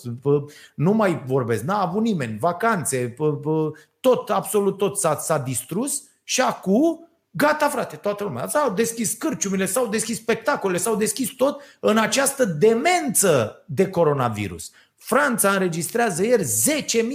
nu 0.75 0.93
mai 0.93 1.23
vorbesc, 1.27 1.63
n-a 1.63 1.81
avut 1.81 2.03
nimeni, 2.03 2.39
vacanțe, 2.39 3.15
tot, 4.01 4.31
absolut 4.31 4.79
tot 4.79 4.99
s-a, 4.99 5.17
s-a 5.17 5.39
distrus 5.39 6.03
și 6.25 6.41
acum 6.41 7.09
Gata, 7.37 7.69
frate, 7.69 7.97
toată 7.97 8.25
lumea. 8.25 8.49
S-au 8.49 8.73
deschis 8.73 9.13
cârciumile, 9.13 9.67
s-au 9.67 9.87
deschis 9.87 10.17
spectacole, 10.17 10.77
s-au 10.77 10.97
deschis 10.97 11.29
tot 11.29 11.63
în 11.81 11.99
această 11.99 12.45
demență 12.45 13.65
de 13.67 13.89
coronavirus. 13.89 14.71
Franța 14.97 15.51
înregistrează 15.53 16.25
ieri 16.25 16.43
10.000 16.43 16.49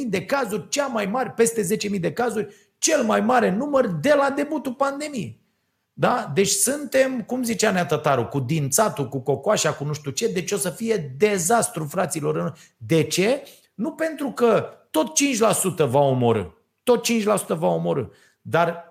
de 0.08 0.26
cazuri, 0.26 0.70
cea 0.70 0.86
mai 0.88 1.06
mare, 1.06 1.34
peste 1.36 1.78
10.000 1.92 2.00
de 2.00 2.14
cazuri, 2.14 2.54
cel 2.78 3.04
mai 3.04 3.22
mare 3.22 3.52
număr 3.52 3.88
de 3.88 4.14
la 4.14 4.30
debutul 4.30 4.74
pandemiei. 4.74 5.40
Da? 5.94 6.32
Deci 6.34 6.50
suntem, 6.50 7.22
cum 7.22 7.44
zicea 7.44 7.72
Nea 7.72 7.86
Tătaru, 7.86 8.26
cu 8.26 8.40
dințatul, 8.40 9.08
cu 9.08 9.20
cocoașa, 9.20 9.74
cu 9.74 9.84
nu 9.84 9.94
știu 9.94 10.12
ce, 10.12 10.28
deci 10.28 10.52
o 10.52 10.58
să 10.58 10.70
fie 10.70 11.14
dezastru, 11.18 11.86
fraților. 11.86 12.58
De 12.78 13.04
ce? 13.04 13.44
Nu 13.74 13.92
pentru 13.92 14.32
că 14.32 14.70
tot 14.92 15.08
5% 15.86 15.90
va 15.90 16.00
omorâ. 16.00 16.44
Tot 16.84 17.06
5% 17.06 17.48
va 17.48 17.68
omorâ. 17.68 18.04
Dar 18.42 18.89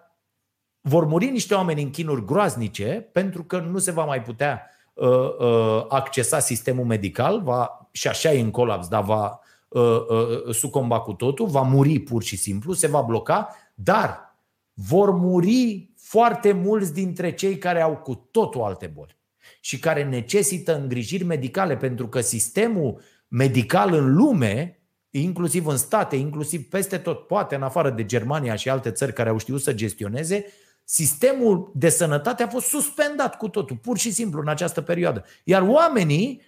vor 0.88 1.04
muri 1.04 1.30
niște 1.30 1.54
oameni 1.54 1.82
în 1.82 1.90
chinuri 1.90 2.24
groaznice 2.24 3.08
pentru 3.12 3.44
că 3.44 3.58
nu 3.58 3.78
se 3.78 3.90
va 3.90 4.04
mai 4.04 4.22
putea 4.22 4.70
uh, 4.94 5.08
uh, 5.08 5.84
accesa 5.88 6.38
sistemul 6.38 6.84
medical, 6.84 7.42
va, 7.42 7.88
și 7.92 8.08
așa 8.08 8.32
e 8.32 8.40
în 8.40 8.50
colaps, 8.50 8.88
dar 8.88 9.02
va 9.02 9.40
uh, 9.68 9.82
uh, 9.82 10.54
sucomba 10.54 11.00
cu 11.00 11.12
totul, 11.12 11.46
va 11.46 11.62
muri 11.62 11.98
pur 11.98 12.22
și 12.22 12.36
simplu, 12.36 12.72
se 12.72 12.86
va 12.86 13.00
bloca, 13.00 13.56
dar 13.74 14.36
vor 14.72 15.10
muri 15.10 15.90
foarte 15.96 16.52
mulți 16.52 16.92
dintre 16.92 17.34
cei 17.34 17.58
care 17.58 17.80
au 17.80 17.96
cu 17.96 18.28
totul 18.30 18.62
alte 18.62 18.86
boli 18.86 19.16
și 19.60 19.78
care 19.78 20.04
necesită 20.04 20.76
îngrijiri 20.76 21.24
medicale, 21.24 21.76
pentru 21.76 22.08
că 22.08 22.20
sistemul 22.20 23.00
medical 23.28 23.94
în 23.94 24.14
lume, 24.14 24.82
inclusiv 25.10 25.66
în 25.66 25.76
state, 25.76 26.16
inclusiv 26.16 26.68
peste 26.68 26.98
tot, 26.98 27.26
poate 27.26 27.54
în 27.54 27.62
afară 27.62 27.90
de 27.90 28.04
Germania 28.04 28.54
și 28.54 28.68
alte 28.68 28.90
țări 28.90 29.12
care 29.12 29.28
au 29.28 29.38
știut 29.38 29.60
să 29.60 29.72
gestioneze, 29.72 30.44
sistemul 30.90 31.72
de 31.74 31.88
sănătate 31.88 32.42
a 32.42 32.48
fost 32.48 32.66
suspendat 32.66 33.36
cu 33.36 33.48
totul, 33.48 33.76
pur 33.76 33.98
și 33.98 34.10
simplu, 34.10 34.40
în 34.40 34.48
această 34.48 34.80
perioadă. 34.82 35.24
Iar 35.44 35.62
oamenii 35.62 36.42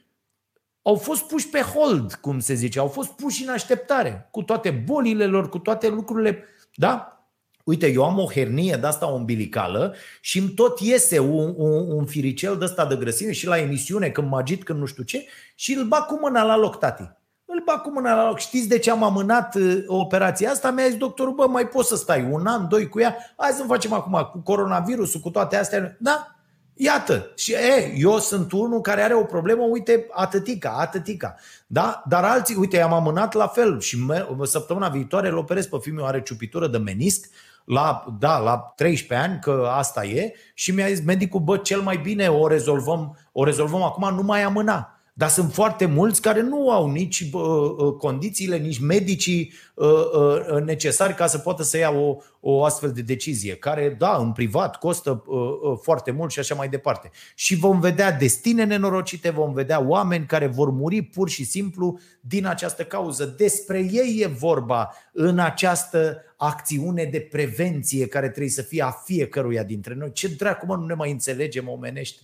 au 0.82 0.94
fost 0.94 1.22
puși 1.22 1.48
pe 1.48 1.60
hold, 1.60 2.14
cum 2.14 2.38
se 2.38 2.54
zice, 2.54 2.78
au 2.78 2.88
fost 2.88 3.10
puși 3.10 3.42
în 3.42 3.48
așteptare, 3.48 4.28
cu 4.30 4.42
toate 4.42 4.70
bolile 4.70 5.26
lor, 5.26 5.48
cu 5.48 5.58
toate 5.58 5.88
lucrurile. 5.88 6.44
Da? 6.74 7.24
Uite, 7.64 7.92
eu 7.92 8.04
am 8.04 8.18
o 8.18 8.30
hernie 8.30 8.76
de 8.80 8.86
asta 8.86 9.06
umbilicală 9.06 9.94
și 10.20 10.38
îmi 10.38 10.48
tot 10.48 10.80
iese 10.80 11.18
un, 11.18 11.54
un, 11.56 11.90
un 11.90 12.06
firicel 12.06 12.58
de 12.58 12.64
ăsta 12.64 12.86
de 12.86 12.96
grăsime 12.96 13.32
și 13.32 13.46
la 13.46 13.58
emisiune, 13.58 14.10
când 14.10 14.28
mă 14.28 14.38
agit, 14.38 14.64
când 14.64 14.78
nu 14.78 14.86
știu 14.86 15.02
ce, 15.02 15.26
și 15.54 15.74
îl 15.74 15.84
bag 15.84 16.06
cu 16.06 16.18
mâna 16.22 16.42
la 16.42 16.56
loc, 16.56 16.78
tati 16.78 17.10
îl 17.52 17.62
bag 17.64 17.80
cu 17.80 17.90
mâna 17.90 18.14
la 18.14 18.26
loc. 18.26 18.38
Știți 18.38 18.68
de 18.68 18.78
ce 18.78 18.90
am 18.90 19.02
amânat 19.02 19.54
uh, 19.54 19.84
operația 19.86 20.50
asta? 20.50 20.70
Mi-a 20.70 20.86
zis 20.86 20.96
doctorul, 20.96 21.34
bă, 21.34 21.46
mai 21.46 21.68
poți 21.68 21.88
să 21.88 21.96
stai 21.96 22.28
un 22.30 22.46
an, 22.46 22.68
doi 22.68 22.88
cu 22.88 23.00
ea? 23.00 23.16
Hai 23.36 23.50
să 23.50 23.64
facem 23.66 23.92
acum 23.92 24.28
cu 24.32 24.38
coronavirusul, 24.38 25.20
cu 25.20 25.30
toate 25.30 25.56
astea. 25.56 25.96
Da? 25.98 26.34
Iată. 26.74 27.32
Și 27.36 27.52
e, 27.52 27.92
eu 27.96 28.18
sunt 28.18 28.52
unul 28.52 28.80
care 28.80 29.02
are 29.02 29.14
o 29.14 29.24
problemă, 29.24 29.62
uite, 29.62 30.06
atâtica, 30.10 30.76
atâtica. 30.78 31.34
Da? 31.66 32.02
Dar 32.08 32.24
alții, 32.24 32.54
uite, 32.54 32.80
am 32.80 32.92
amânat 32.92 33.32
la 33.34 33.46
fel 33.46 33.80
și 33.80 33.98
săptămâna 34.42 34.88
viitoare 34.88 35.28
îl 35.28 35.36
operez 35.36 35.66
pe 35.66 35.76
fiul 35.80 35.96
meu, 35.96 36.06
are 36.06 36.22
ciupitură 36.22 36.66
de 36.66 36.78
menisc, 36.78 37.30
la, 37.64 38.04
da, 38.18 38.38
la 38.38 38.72
13 38.76 39.28
ani, 39.28 39.40
că 39.40 39.68
asta 39.70 40.04
e, 40.04 40.34
și 40.54 40.70
mi-a 40.70 40.86
zis 40.86 41.04
medicul, 41.04 41.40
bă, 41.40 41.56
cel 41.56 41.80
mai 41.80 41.96
bine 41.96 42.28
o 42.28 42.46
rezolvăm, 42.46 43.18
o 43.32 43.44
rezolvăm 43.44 43.82
acum, 43.82 44.14
nu 44.14 44.22
mai 44.22 44.42
amâna. 44.42 44.99
Dar 45.20 45.28
sunt 45.28 45.52
foarte 45.52 45.86
mulți 45.86 46.20
care 46.20 46.40
nu 46.40 46.70
au 46.70 46.90
nici 46.90 47.20
uh, 47.32 47.92
condițiile, 47.98 48.56
nici 48.56 48.78
medicii 48.78 49.52
uh, 49.74 49.88
uh, 49.88 50.62
necesari 50.62 51.14
ca 51.14 51.26
să 51.26 51.38
poată 51.38 51.62
să 51.62 51.76
ia 51.78 51.90
o, 51.90 52.16
o 52.40 52.64
astfel 52.64 52.92
de 52.92 53.02
decizie, 53.02 53.56
care, 53.56 53.96
da, 53.98 54.16
în 54.16 54.32
privat 54.32 54.76
costă 54.76 55.24
uh, 55.26 55.38
uh, 55.38 55.78
foarte 55.82 56.10
mult 56.10 56.30
și 56.30 56.38
așa 56.38 56.54
mai 56.54 56.68
departe. 56.68 57.10
Și 57.34 57.56
vom 57.56 57.80
vedea 57.80 58.12
destine 58.12 58.64
nenorocite, 58.64 59.30
vom 59.30 59.52
vedea 59.52 59.86
oameni 59.86 60.26
care 60.26 60.46
vor 60.46 60.70
muri 60.70 61.02
pur 61.02 61.28
și 61.28 61.44
simplu 61.44 61.98
din 62.20 62.46
această 62.46 62.84
cauză. 62.84 63.34
Despre 63.36 63.78
ei 63.78 64.18
e 64.20 64.26
vorba 64.26 64.94
în 65.12 65.38
această 65.38 66.22
acțiune 66.36 67.04
de 67.04 67.20
prevenție 67.20 68.06
care 68.06 68.28
trebuie 68.28 68.52
să 68.52 68.62
fie 68.62 68.82
a 68.82 68.90
fiecăruia 68.90 69.62
dintre 69.62 69.94
noi. 69.94 70.12
Ce 70.12 70.28
dracu, 70.28 70.66
mă, 70.66 70.76
nu 70.76 70.86
ne 70.86 70.94
mai 70.94 71.10
înțelegem 71.10 71.68
omenește? 71.68 72.20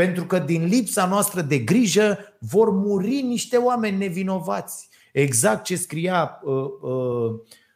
Pentru 0.00 0.24
că 0.24 0.38
din 0.38 0.64
lipsa 0.64 1.06
noastră 1.06 1.40
de 1.40 1.58
grijă 1.58 2.18
vor 2.38 2.70
muri 2.70 3.22
niște 3.22 3.56
oameni 3.56 3.96
nevinovați. 3.96 4.88
Exact 5.12 5.64
ce 5.64 5.76
scria 5.76 6.40
uh, 6.42 6.54
uh, 6.80 7.32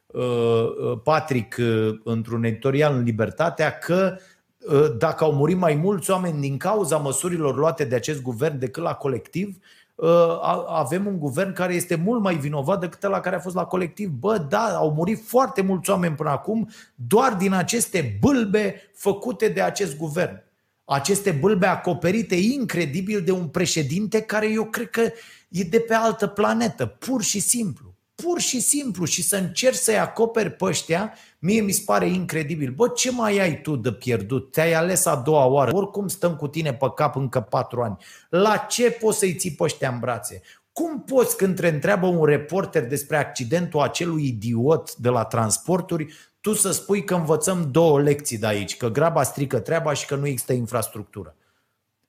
uh, 0.06 0.98
Patrick 1.02 1.56
uh, 1.58 1.98
într-un 2.04 2.44
editorial 2.44 2.94
în 2.94 3.02
Libertatea 3.02 3.78
că 3.78 4.16
uh, 4.58 4.96
dacă 4.98 5.24
au 5.24 5.32
murit 5.32 5.56
mai 5.56 5.74
mulți 5.74 6.10
oameni 6.10 6.40
din 6.40 6.56
cauza 6.56 6.96
măsurilor 6.96 7.56
luate 7.56 7.84
de 7.84 7.94
acest 7.94 8.22
guvern 8.22 8.58
decât 8.58 8.82
la 8.82 8.94
colectiv, 8.94 9.56
uh, 9.94 10.38
avem 10.68 11.06
un 11.06 11.18
guvern 11.18 11.52
care 11.52 11.74
este 11.74 11.94
mult 11.94 12.22
mai 12.22 12.36
vinovat 12.36 12.80
decât 12.80 13.02
la 13.02 13.20
care 13.20 13.36
a 13.36 13.40
fost 13.40 13.54
la 13.54 13.64
colectiv. 13.64 14.08
Bă, 14.08 14.38
da, 14.48 14.76
au 14.76 14.92
murit 14.92 15.26
foarte 15.26 15.62
mulți 15.62 15.90
oameni 15.90 16.14
până 16.14 16.30
acum 16.30 16.68
doar 16.94 17.34
din 17.34 17.52
aceste 17.52 18.18
bâlbe 18.20 18.90
făcute 18.94 19.48
de 19.48 19.60
acest 19.60 19.96
guvern 19.96 20.43
aceste 20.84 21.30
bâlbe 21.30 21.66
acoperite 21.66 22.34
incredibil 22.34 23.22
de 23.22 23.30
un 23.30 23.48
președinte 23.48 24.20
care 24.20 24.50
eu 24.50 24.64
cred 24.64 24.90
că 24.90 25.12
e 25.48 25.62
de 25.62 25.80
pe 25.80 25.94
altă 25.94 26.26
planetă, 26.26 26.86
pur 26.86 27.22
și 27.22 27.40
simplu. 27.40 27.94
Pur 28.14 28.40
și 28.40 28.60
simplu 28.60 29.04
și 29.04 29.22
să 29.22 29.36
încerci 29.36 29.76
să-i 29.76 29.98
acoperi 29.98 30.50
pe 30.50 30.64
ăștia, 30.64 31.14
mie 31.38 31.60
mi 31.60 31.72
se 31.72 31.82
pare 31.84 32.08
incredibil. 32.08 32.70
Bă, 32.70 32.88
ce 32.88 33.10
mai 33.10 33.38
ai 33.38 33.60
tu 33.60 33.76
de 33.76 33.92
pierdut? 33.92 34.52
Te-ai 34.52 34.72
ales 34.72 35.04
a 35.04 35.14
doua 35.14 35.44
oară. 35.44 35.76
Oricum 35.76 36.08
stăm 36.08 36.36
cu 36.36 36.48
tine 36.48 36.74
pe 36.74 36.86
cap 36.94 37.16
încă 37.16 37.40
patru 37.40 37.82
ani. 37.82 37.96
La 38.28 38.56
ce 38.56 38.90
poți 38.90 39.18
să-i 39.18 39.34
ții 39.34 39.52
pe 39.52 39.62
ăștia 39.62 39.90
în 39.90 39.98
brațe? 39.98 40.42
Cum 40.74 41.02
poți 41.02 41.36
când 41.36 41.60
te 41.60 41.68
întreabă 41.68 42.06
un 42.06 42.24
reporter 42.24 42.86
despre 42.86 43.16
accidentul 43.16 43.80
acelui 43.80 44.26
idiot 44.26 44.94
de 44.96 45.08
la 45.08 45.24
transporturi, 45.24 46.14
tu 46.40 46.52
să 46.52 46.70
spui 46.70 47.04
că 47.04 47.14
învățăm 47.14 47.68
două 47.70 48.00
lecții 48.00 48.38
de 48.38 48.46
aici, 48.46 48.76
că 48.76 48.88
graba 48.88 49.22
strică 49.22 49.58
treaba 49.58 49.92
și 49.92 50.06
că 50.06 50.14
nu 50.14 50.26
există 50.26 50.52
infrastructură. 50.52 51.36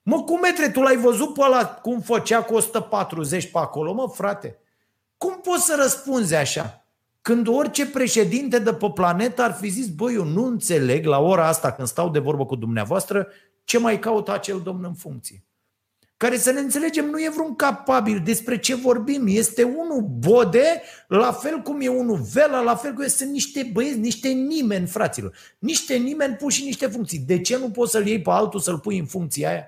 Mă, 0.02 0.24
cum 0.24 0.40
metre, 0.40 0.70
tu 0.70 0.82
l-ai 0.82 0.98
văzut 0.98 1.34
pe 1.34 1.42
ăla 1.42 1.66
cum 1.68 2.02
făcea 2.02 2.44
cu 2.44 2.54
140 2.54 3.52
pe 3.52 3.58
acolo, 3.58 3.94
mă, 3.94 4.08
frate? 4.14 4.58
Cum 5.18 5.40
poți 5.42 5.66
să 5.66 5.78
răspunzi 5.82 6.36
așa? 6.36 6.86
Când 7.22 7.48
orice 7.48 7.90
președinte 7.90 8.60
de 8.60 8.74
pe 8.74 8.92
planetă 8.94 9.42
ar 9.42 9.54
fi 9.54 9.68
zis, 9.68 9.88
băi, 9.88 10.14
eu 10.14 10.24
nu 10.24 10.46
înțeleg 10.46 11.06
la 11.06 11.20
ora 11.20 11.48
asta 11.48 11.72
când 11.72 11.88
stau 11.88 12.10
de 12.10 12.20
vorbă 12.20 12.46
cu 12.46 12.56
dumneavoastră 12.56 13.28
ce 13.64 13.80
mai 13.80 14.00
caută 14.00 14.34
acel 14.34 14.62
domn 14.62 14.84
în 14.84 14.94
funcție. 14.94 15.44
Care 16.18 16.38
să 16.38 16.52
ne 16.52 16.60
înțelegem 16.60 17.06
nu 17.06 17.20
e 17.20 17.30
vreun 17.30 17.56
capabil 17.56 18.22
despre 18.24 18.60
ce 18.60 18.76
vorbim. 18.76 19.24
Este 19.28 19.64
unul 19.64 20.02
bode, 20.02 20.82
la 21.08 21.32
fel 21.32 21.62
cum 21.62 21.82
e 21.82 21.88
unul 21.88 22.22
vela, 22.34 22.62
la 22.62 22.76
fel 22.76 22.94
cum 22.94 23.08
sunt 23.08 23.30
niște 23.30 23.70
băieți, 23.74 23.98
niște 23.98 24.28
nimeni, 24.28 24.88
fraților. 24.88 25.38
Niște 25.60 25.96
nimeni 25.96 26.36
puși 26.36 26.60
în 26.60 26.66
niște 26.66 26.88
funcții. 26.88 27.20
De 27.20 27.42
ce 27.42 27.58
nu 27.58 27.70
poți 27.70 27.92
să-l 27.92 28.08
iei 28.08 28.22
pe 28.22 28.30
altul 28.30 28.60
să-l 28.60 28.80
pui 28.80 28.98
în 28.98 29.06
funcția 29.06 29.50
aia? 29.50 29.66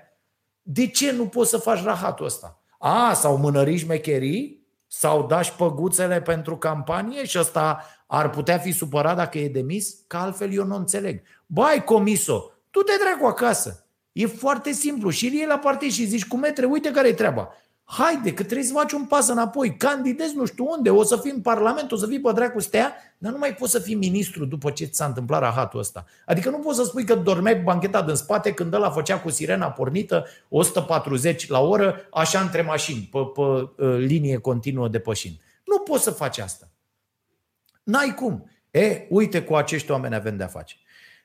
De 0.62 0.86
ce 0.86 1.12
nu 1.12 1.26
poți 1.26 1.50
să 1.50 1.56
faci 1.56 1.82
rahatul 1.82 2.26
ăsta? 2.26 2.62
A, 2.78 3.12
sau 3.14 3.36
mânăriși 3.36 3.86
mecherii? 3.86 4.66
Sau 4.86 5.26
dași 5.26 5.52
păguțele 5.52 6.20
pentru 6.20 6.56
campanie 6.56 7.24
și 7.24 7.38
ăsta 7.38 7.84
ar 8.06 8.30
putea 8.30 8.58
fi 8.58 8.72
supărat 8.72 9.16
dacă 9.16 9.38
e 9.38 9.48
demis? 9.48 9.96
Că 10.06 10.16
altfel 10.16 10.52
eu 10.52 10.64
nu 10.64 10.76
înțeleg. 10.76 11.22
Bai, 11.46 11.84
comiso, 11.84 12.52
tu 12.70 12.80
te 12.80 12.92
dracu 13.00 13.26
acasă. 13.26 13.87
E 14.12 14.26
foarte 14.26 14.72
simplu. 14.72 15.10
Și 15.10 15.26
iei 15.26 15.46
la 15.46 15.58
partid 15.58 15.90
și 15.90 16.06
zici 16.06 16.26
cu 16.26 16.36
metre, 16.36 16.66
uite 16.66 16.90
care 16.90 17.08
e 17.08 17.12
treaba. 17.12 17.48
Haide, 17.90 18.34
că 18.34 18.42
trebuie 18.42 18.66
să 18.66 18.72
faci 18.72 18.92
un 18.92 19.04
pas 19.04 19.28
înapoi, 19.28 19.76
candidezi 19.76 20.36
nu 20.36 20.44
știu 20.44 20.66
unde, 20.70 20.90
o 20.90 21.02
să 21.02 21.16
fii 21.16 21.30
în 21.30 21.40
Parlament, 21.40 21.92
o 21.92 21.96
să 21.96 22.06
fii 22.06 22.20
pe 22.20 22.32
dracu 22.32 22.60
stea, 22.60 22.92
dar 23.18 23.32
nu 23.32 23.38
mai 23.38 23.54
poți 23.54 23.70
să 23.70 23.78
fii 23.78 23.94
ministru 23.94 24.44
după 24.44 24.70
ce 24.70 24.84
ți 24.84 24.96
s-a 24.96 25.04
întâmplat 25.04 25.40
rahatul 25.40 25.80
ăsta. 25.80 26.04
Adică 26.26 26.50
nu 26.50 26.58
poți 26.58 26.76
să 26.76 26.84
spui 26.84 27.04
că 27.04 27.14
dormeai 27.14 27.60
banchetat 27.60 28.08
în 28.08 28.14
spate 28.14 28.52
când 28.52 28.74
ăla 28.74 28.90
făcea 28.90 29.20
cu 29.20 29.30
sirena 29.30 29.70
pornită 29.70 30.26
140 30.48 31.48
la 31.48 31.60
oră, 31.60 32.08
așa 32.10 32.40
între 32.40 32.62
mașini, 32.62 33.08
pe, 33.12 33.18
pe 33.34 33.40
uh, 33.40 33.96
linie 33.98 34.36
continuă 34.38 34.88
de 34.88 34.98
pășini. 34.98 35.40
Nu 35.64 35.78
poți 35.78 36.02
să 36.02 36.10
faci 36.10 36.38
asta. 36.38 36.68
N-ai 37.82 38.14
cum. 38.14 38.50
E, 38.70 39.06
uite 39.08 39.42
cu 39.42 39.54
acești 39.54 39.90
oameni 39.90 40.14
avem 40.14 40.36
de-a 40.36 40.46
face. 40.46 40.76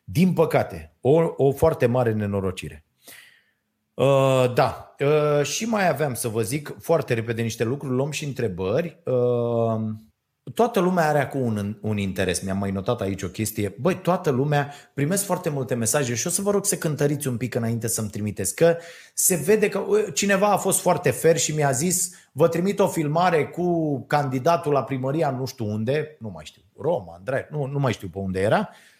Din 0.03 0.33
păcate, 0.33 0.95
o, 1.01 1.21
o 1.37 1.51
foarte 1.51 1.85
mare 1.85 2.13
nenorocire. 2.13 2.85
Uh, 3.93 4.53
da, 4.53 4.95
uh, 4.99 5.45
și 5.45 5.65
mai 5.65 5.89
aveam 5.89 6.13
să 6.13 6.27
vă 6.27 6.41
zic 6.41 6.75
foarte 6.79 7.13
repede 7.13 7.41
niște 7.41 7.63
lucruri, 7.63 7.93
luăm 7.93 8.11
și 8.11 8.25
întrebări. 8.25 9.01
Uh, 9.05 9.81
toată 10.53 10.79
lumea 10.79 11.07
are 11.07 11.19
acum 11.19 11.41
un, 11.41 11.77
un 11.81 11.97
interes. 11.97 12.41
Mi-am 12.41 12.57
mai 12.57 12.71
notat 12.71 13.01
aici 13.01 13.21
o 13.21 13.27
chestie. 13.27 13.75
Băi, 13.79 13.95
toată 13.95 14.29
lumea 14.29 14.73
primesc 14.93 15.25
foarte 15.25 15.49
multe 15.49 15.75
mesaje 15.75 16.15
și 16.15 16.27
o 16.27 16.29
să 16.29 16.41
vă 16.41 16.51
rog 16.51 16.65
să 16.65 16.77
cântăriți 16.77 17.27
un 17.27 17.37
pic 17.37 17.55
înainte 17.55 17.87
să-mi 17.87 18.09
trimiteți. 18.09 18.55
Că 18.55 18.77
se 19.13 19.35
vede 19.35 19.69
că 19.69 19.79
uh, 19.79 20.05
cineva 20.13 20.47
a 20.47 20.57
fost 20.57 20.79
foarte 20.79 21.09
fer 21.09 21.37
și 21.37 21.55
mi-a 21.55 21.71
zis 21.71 22.11
vă 22.31 22.47
trimit 22.47 22.79
o 22.79 22.87
filmare 22.87 23.47
cu 23.47 23.99
candidatul 24.07 24.71
la 24.71 24.83
primăria 24.83 25.29
nu 25.29 25.45
știu 25.45 25.65
unde, 25.65 26.17
nu 26.19 26.29
mai 26.33 26.45
știu, 26.45 26.61
Roma, 26.79 27.13
Andrei, 27.17 27.47
nu, 27.49 27.65
nu 27.65 27.79
mai 27.79 27.93
știu 27.93 28.07
pe 28.07 28.17
unde 28.17 28.39
era, 28.39 28.69
uh, 28.71 28.92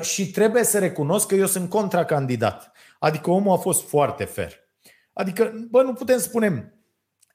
și 0.00 0.30
trebuie 0.30 0.64
să 0.64 0.78
recunosc 0.78 1.26
că 1.26 1.34
eu 1.34 1.46
sunt 1.46 1.68
contracandidat. 1.68 2.72
Adică 2.98 3.30
omul 3.30 3.56
a 3.56 3.60
fost 3.60 3.88
foarte 3.88 4.24
fer. 4.24 4.52
Adică, 5.12 5.52
bă, 5.70 5.82
nu 5.82 5.92
putem 5.92 6.18
spune 6.18 6.74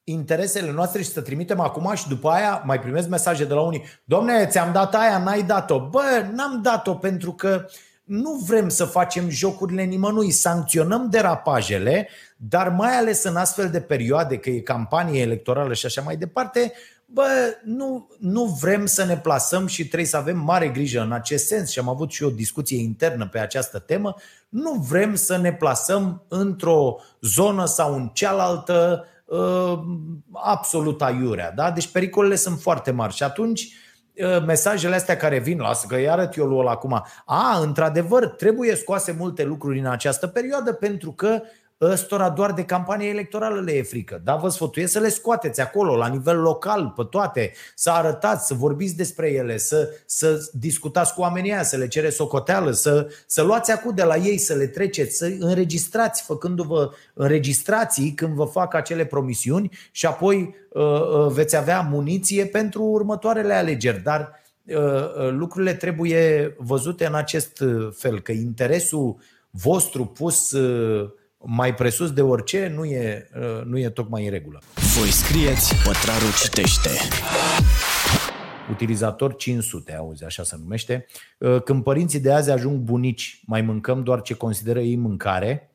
interesele 0.04 0.72
noastre 0.72 1.02
și 1.02 1.10
să 1.10 1.22
trimitem 1.22 1.60
acum 1.60 1.96
și 1.96 2.08
după 2.08 2.30
aia 2.30 2.64
mai 2.66 2.80
primesc 2.80 3.08
mesaje 3.08 3.46
de 3.46 3.54
la 3.54 3.62
unii. 3.62 3.84
Domne, 4.04 4.46
ți-am 4.46 4.72
dat 4.72 4.96
aia, 4.96 5.18
n-ai 5.18 5.44
dat-o. 5.44 5.90
Bă, 5.90 6.26
n-am 6.34 6.62
dat-o 6.62 6.94
pentru 6.94 7.34
că 7.34 7.66
nu 8.04 8.32
vrem 8.32 8.70
să 8.70 8.86
facem 8.86 9.30
jocurile 9.30 9.84
nimănui, 9.84 10.32
sancționăm 10.32 11.10
derapajele, 11.10 12.10
dar 12.38 12.70
mai 12.70 12.98
ales 12.98 13.24
în 13.24 13.36
astfel 13.36 13.70
de 13.70 13.82
perioade, 13.82 14.38
că 14.38 14.50
e 14.50 14.60
campanie 14.60 15.22
electorală 15.22 15.74
și 15.74 15.86
așa 15.86 16.02
mai 16.02 16.18
departe, 16.18 16.74
bă, 17.14 17.57
nu, 17.64 18.10
nu 18.20 18.57
vrem 18.62 18.86
să 18.86 19.05
ne 19.05 19.18
plasăm 19.18 19.68
și 19.68 19.88
trebuie 19.88 20.07
să 20.07 20.18
avem 20.18 20.38
mare 20.38 20.68
grijă 20.68 21.01
în 21.01 21.12
acest 21.12 21.47
sens 21.47 21.70
și 21.70 21.80
am 21.80 21.89
avut 21.89 22.12
și 22.12 22.24
o 22.24 22.30
discuție 22.30 22.82
internă 22.82 23.28
pe 23.28 23.39
această 23.39 23.80
temă, 23.80 24.16
nu 24.49 24.72
vrem 24.74 25.16
să 25.16 25.38
ne 25.38 25.53
plasăm 25.53 26.24
într-o 26.28 26.95
zonă 27.22 27.66
sau 27.66 27.95
în 27.95 28.07
cealaltă 28.14 29.05
uh, 29.26 29.80
absolut 30.32 31.01
aiurea. 31.01 31.51
Da? 31.51 31.72
Deci 31.72 31.88
pericolele 31.88 32.36
sunt 32.36 32.60
foarte 32.60 32.91
mari 32.91 33.14
și 33.14 33.24
atunci 33.24 33.68
uh, 34.14 34.43
mesajele 34.45 34.95
astea 34.95 35.18
care 35.18 35.39
vin, 35.39 35.60
lasă 35.60 35.86
că 35.88 35.95
îi 35.95 36.10
arăt 36.10 36.36
eu 36.36 36.45
lui 36.45 36.68
acum, 36.68 37.03
a, 37.26 37.60
într-adevăr, 37.60 38.28
trebuie 38.28 38.76
scoase 38.76 39.16
multe 39.18 39.43
lucruri 39.43 39.80
în 39.80 39.86
această 39.86 40.28
perioadă 40.28 40.74
pentru 40.74 41.12
că 41.12 41.41
ăstora 41.82 42.30
doar 42.30 42.54
de 42.54 42.64
campanie 42.64 43.10
electorală 43.10 43.62
le 43.62 43.72
e 43.72 43.84
frică. 43.84 44.22
Da, 44.24 44.36
vă 44.36 44.50
sfătuiesc 44.50 44.92
să 44.92 45.00
le 45.00 45.10
scoateți 45.10 45.62
acolo, 45.62 45.96
la 45.96 46.08
nivel 46.08 46.40
local, 46.40 46.94
pe 46.96 47.04
toate, 47.10 47.52
să 47.76 47.90
arătați, 47.90 48.48
să 48.48 48.54
vorbiți 48.54 48.96
despre 48.96 49.32
ele, 49.32 49.58
să, 49.58 49.90
să 50.06 50.50
discutați 50.54 51.14
cu 51.14 51.22
oamenii 51.22 51.52
aia, 51.52 51.64
să 51.64 51.78
le 51.78 51.88
cere 51.88 52.10
socoteală, 52.10 52.72
să, 52.72 53.08
să 53.26 53.42
luați 53.42 53.72
acum 53.72 53.96
de 53.96 54.04
la 54.04 54.16
ei, 54.16 54.38
să 54.38 54.54
le 54.54 54.68
treceți, 54.68 55.18
să 55.18 55.32
înregistrați, 55.40 56.24
făcându-vă 56.24 56.90
înregistrații 57.14 58.14
când 58.14 58.34
vă 58.34 58.46
fac 58.46 58.74
acele 58.74 59.06
promisiuni 59.06 59.78
și 59.92 60.06
apoi 60.06 60.56
uh, 60.70 60.84
uh, 60.84 61.28
veți 61.32 61.56
avea 61.56 61.82
muniție 61.82 62.46
pentru 62.46 62.84
următoarele 62.84 63.54
alegeri. 63.54 64.02
Dar 64.04 64.42
uh, 64.64 64.76
uh, 64.76 65.30
lucrurile 65.30 65.74
trebuie 65.74 66.56
văzute 66.58 67.06
în 67.06 67.16
acest 67.16 67.64
fel, 67.92 68.20
că 68.20 68.32
interesul 68.32 69.18
vostru 69.50 70.06
pus 70.06 70.52
uh, 70.52 71.10
mai 71.46 71.74
presus 71.74 72.12
de 72.12 72.22
orice 72.22 72.72
nu 72.76 72.86
e, 72.86 73.30
uh, 73.36 73.64
nu 73.66 73.80
e 73.80 73.90
tocmai 73.90 74.24
în 74.26 74.30
regulă. 74.30 74.62
Voi 74.98 75.08
scrieți, 75.08 75.76
Pătrarul 75.84 76.34
citește. 76.42 76.90
Utilizator 78.72 79.36
500, 79.36 79.96
auzi, 79.96 80.24
așa 80.24 80.44
se 80.44 80.56
numește. 80.60 81.06
Uh, 81.38 81.62
când 81.62 81.84
părinții 81.84 82.20
de 82.20 82.32
azi 82.32 82.52
ajung 82.52 82.80
bunici, 82.80 83.42
mai 83.46 83.62
mâncăm 83.62 84.04
doar 84.04 84.22
ce 84.22 84.34
consideră 84.34 84.80
ei 84.80 84.96
mâncare? 84.96 85.74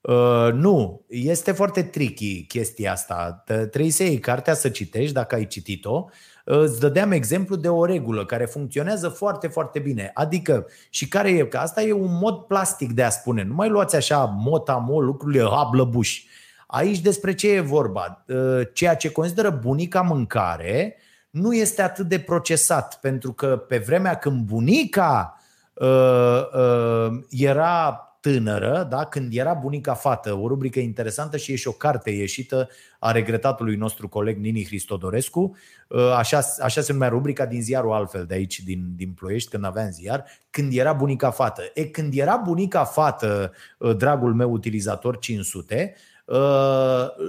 Uh, 0.00 0.52
nu, 0.52 1.04
este 1.08 1.52
foarte 1.52 1.82
tricky 1.82 2.44
chestia 2.46 2.92
asta. 2.92 3.42
Trebuie 3.46 3.90
să 3.90 4.02
iei 4.02 4.18
cartea 4.18 4.54
să 4.54 4.68
citești, 4.68 5.12
dacă 5.12 5.34
ai 5.34 5.46
citit-o, 5.46 6.08
îți 6.44 6.80
dădeam 6.80 7.12
exemplu 7.12 7.56
de 7.56 7.68
o 7.68 7.84
regulă 7.84 8.26
care 8.26 8.44
funcționează 8.44 9.08
foarte, 9.08 9.48
foarte 9.48 9.78
bine. 9.78 10.10
Adică, 10.14 10.66
și 10.90 11.08
care 11.08 11.30
e, 11.30 11.44
că 11.44 11.56
asta 11.56 11.82
e 11.82 11.92
un 11.92 12.18
mod 12.20 12.36
plastic 12.36 12.92
de 12.92 13.02
a 13.02 13.10
spune. 13.10 13.42
Nu 13.42 13.54
mai 13.54 13.68
luați 13.68 13.96
așa 13.96 14.24
mot 14.24 14.68
lucrurile 14.86 15.48
hablăbuși. 15.50 16.28
Aici 16.66 17.00
despre 17.00 17.34
ce 17.34 17.50
e 17.50 17.60
vorba? 17.60 18.24
Ă, 18.28 18.62
ceea 18.62 18.96
ce 18.96 19.12
consideră 19.12 19.50
bunica 19.50 20.00
mâncare 20.00 20.96
nu 21.30 21.54
este 21.54 21.82
atât 21.82 22.06
de 22.06 22.18
procesat, 22.18 22.98
pentru 23.00 23.32
că 23.32 23.56
pe 23.56 23.78
vremea 23.78 24.14
când 24.14 24.46
bunica 24.46 25.40
uh, 25.74 26.42
uh, 26.54 27.20
era 27.30 28.04
tânără, 28.20 28.86
da? 28.90 29.04
când 29.04 29.34
era 29.34 29.54
bunica 29.54 29.94
fată, 29.94 30.34
o 30.34 30.48
rubrică 30.48 30.78
interesantă 30.80 31.36
și 31.36 31.52
e 31.52 31.56
și 31.56 31.68
o 31.68 31.72
carte 31.72 32.10
ieșită 32.10 32.68
a 32.98 33.10
regretatului 33.10 33.76
nostru 33.76 34.08
coleg 34.08 34.38
Nini 34.38 34.64
Hristodorescu, 34.64 35.56
uh, 35.88 36.12
așa, 36.16 36.40
așa 36.62 36.80
se 36.80 36.92
numea 36.92 37.08
rubrica 37.08 37.46
din 37.46 37.62
ziarul 37.62 37.92
altfel 37.92 38.24
de 38.24 38.34
aici, 38.34 38.60
din, 38.60 38.92
din 38.96 39.12
Ploiești, 39.12 39.50
când 39.50 39.64
aveam 39.64 39.90
ziar, 39.90 40.24
când 40.50 40.76
era 40.76 40.92
bunica 40.92 41.30
fată. 41.30 41.62
E, 41.74 41.84
când 41.84 42.14
era 42.16 42.36
bunica 42.36 42.84
fată, 42.84 43.52
uh, 43.78 43.96
dragul 43.96 44.34
meu 44.34 44.50
utilizator 44.50 45.18
500, 45.18 45.94
uh, 46.24 46.36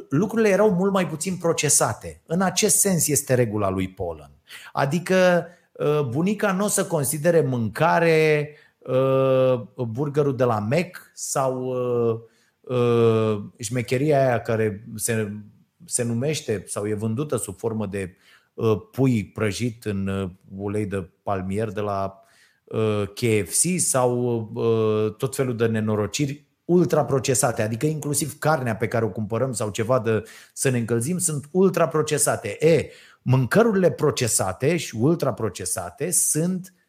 lucrurile 0.10 0.50
erau 0.50 0.72
mult 0.72 0.92
mai 0.92 1.08
puțin 1.08 1.38
procesate. 1.38 2.22
În 2.26 2.42
acest 2.42 2.80
sens 2.80 3.08
este 3.08 3.34
regula 3.34 3.70
lui 3.70 3.90
Polan. 3.90 4.32
Adică 4.74 5.48
bunica 6.10 6.52
nu 6.52 6.64
o 6.64 6.68
să 6.68 6.86
considere 6.86 7.42
mâncare 7.42 8.50
uh, 8.50 8.71
burgerul 9.76 10.36
de 10.36 10.44
la 10.44 10.60
Mac 10.60 11.12
sau 11.14 11.64
uh, 11.66 12.20
uh, 12.78 13.44
șmecheria 13.60 14.26
aia 14.26 14.42
care 14.42 14.88
se, 14.96 15.32
se 15.86 16.04
numește 16.04 16.64
sau 16.68 16.88
e 16.88 16.94
vândută 16.94 17.36
sub 17.38 17.58
formă 17.58 17.86
de 17.86 18.16
uh, 18.54 18.82
pui 18.92 19.26
prăjit 19.26 19.86
în 19.86 20.08
uh, 20.08 20.30
ulei 20.58 20.86
de 20.86 21.10
palmier 21.24 21.72
de 21.72 21.82
la 21.82 22.24
uh, 22.64 23.04
KFC 23.14 23.80
sau 23.80 24.40
uh, 24.54 25.16
tot 25.16 25.36
felul 25.36 25.56
de 25.56 25.66
nenorociri 25.66 26.50
ultraprocesate, 26.66 27.62
adică 27.62 27.86
inclusiv 27.86 28.38
carnea 28.40 28.76
pe 28.76 28.88
care 28.88 29.06
o 29.06 29.10
cumpărăm 29.10 29.54
sau 29.54 29.70
ceva 29.70 30.00
de 30.00 30.24
să 30.54 30.70
ne 30.70 30.78
încălzim 30.78 31.18
sunt 31.18 31.46
ultraprocesate. 31.52 32.66
E, 32.66 32.90
mâncărurile 33.22 33.92
procesate 33.92 34.78
și 34.78 34.96
ultraprocesate 34.96 36.12
sunt 36.12 36.74
Uh, 36.74 36.81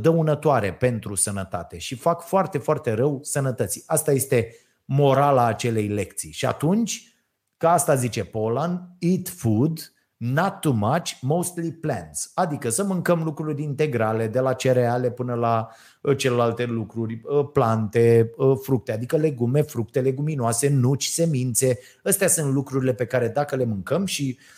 dăunătoare 0.00 0.72
pentru 0.72 1.14
sănătate 1.14 1.78
și 1.78 1.94
fac 1.94 2.22
foarte, 2.22 2.58
foarte 2.58 2.92
rău 2.92 3.18
sănătății. 3.22 3.82
Asta 3.86 4.12
este 4.12 4.54
morala 4.84 5.44
acelei 5.44 5.88
lecții. 5.88 6.32
Și 6.32 6.46
atunci, 6.46 7.16
ca 7.56 7.72
asta 7.72 7.94
zice 7.94 8.24
Polan, 8.24 8.96
eat 8.98 9.28
food, 9.28 9.92
not 10.16 10.60
too 10.60 10.72
much, 10.72 11.10
mostly 11.20 11.72
plants. 11.72 12.30
Adică 12.34 12.68
să 12.68 12.84
mâncăm 12.84 13.22
lucruri 13.22 13.62
integrale, 13.62 14.26
de 14.26 14.40
la 14.40 14.52
cereale 14.52 15.10
până 15.10 15.34
la 15.34 15.68
uh, 16.00 16.16
celelalte 16.16 16.64
lucruri, 16.64 17.20
uh, 17.22 17.48
plante, 17.52 18.30
fructe, 18.62 18.92
adică 18.92 19.16
legume, 19.16 19.62
fructe, 19.62 20.00
leguminoase, 20.00 20.68
nuci, 20.68 21.04
semințe. 21.04 21.78
Astea 22.04 22.28
sunt 22.28 22.52
lucrurile 22.52 22.94
pe 22.94 23.06
care 23.06 23.28
dacă 23.28 23.56
le 23.56 23.64
mâncăm 23.64 24.04
și 24.04 24.38
uh, 24.38 24.57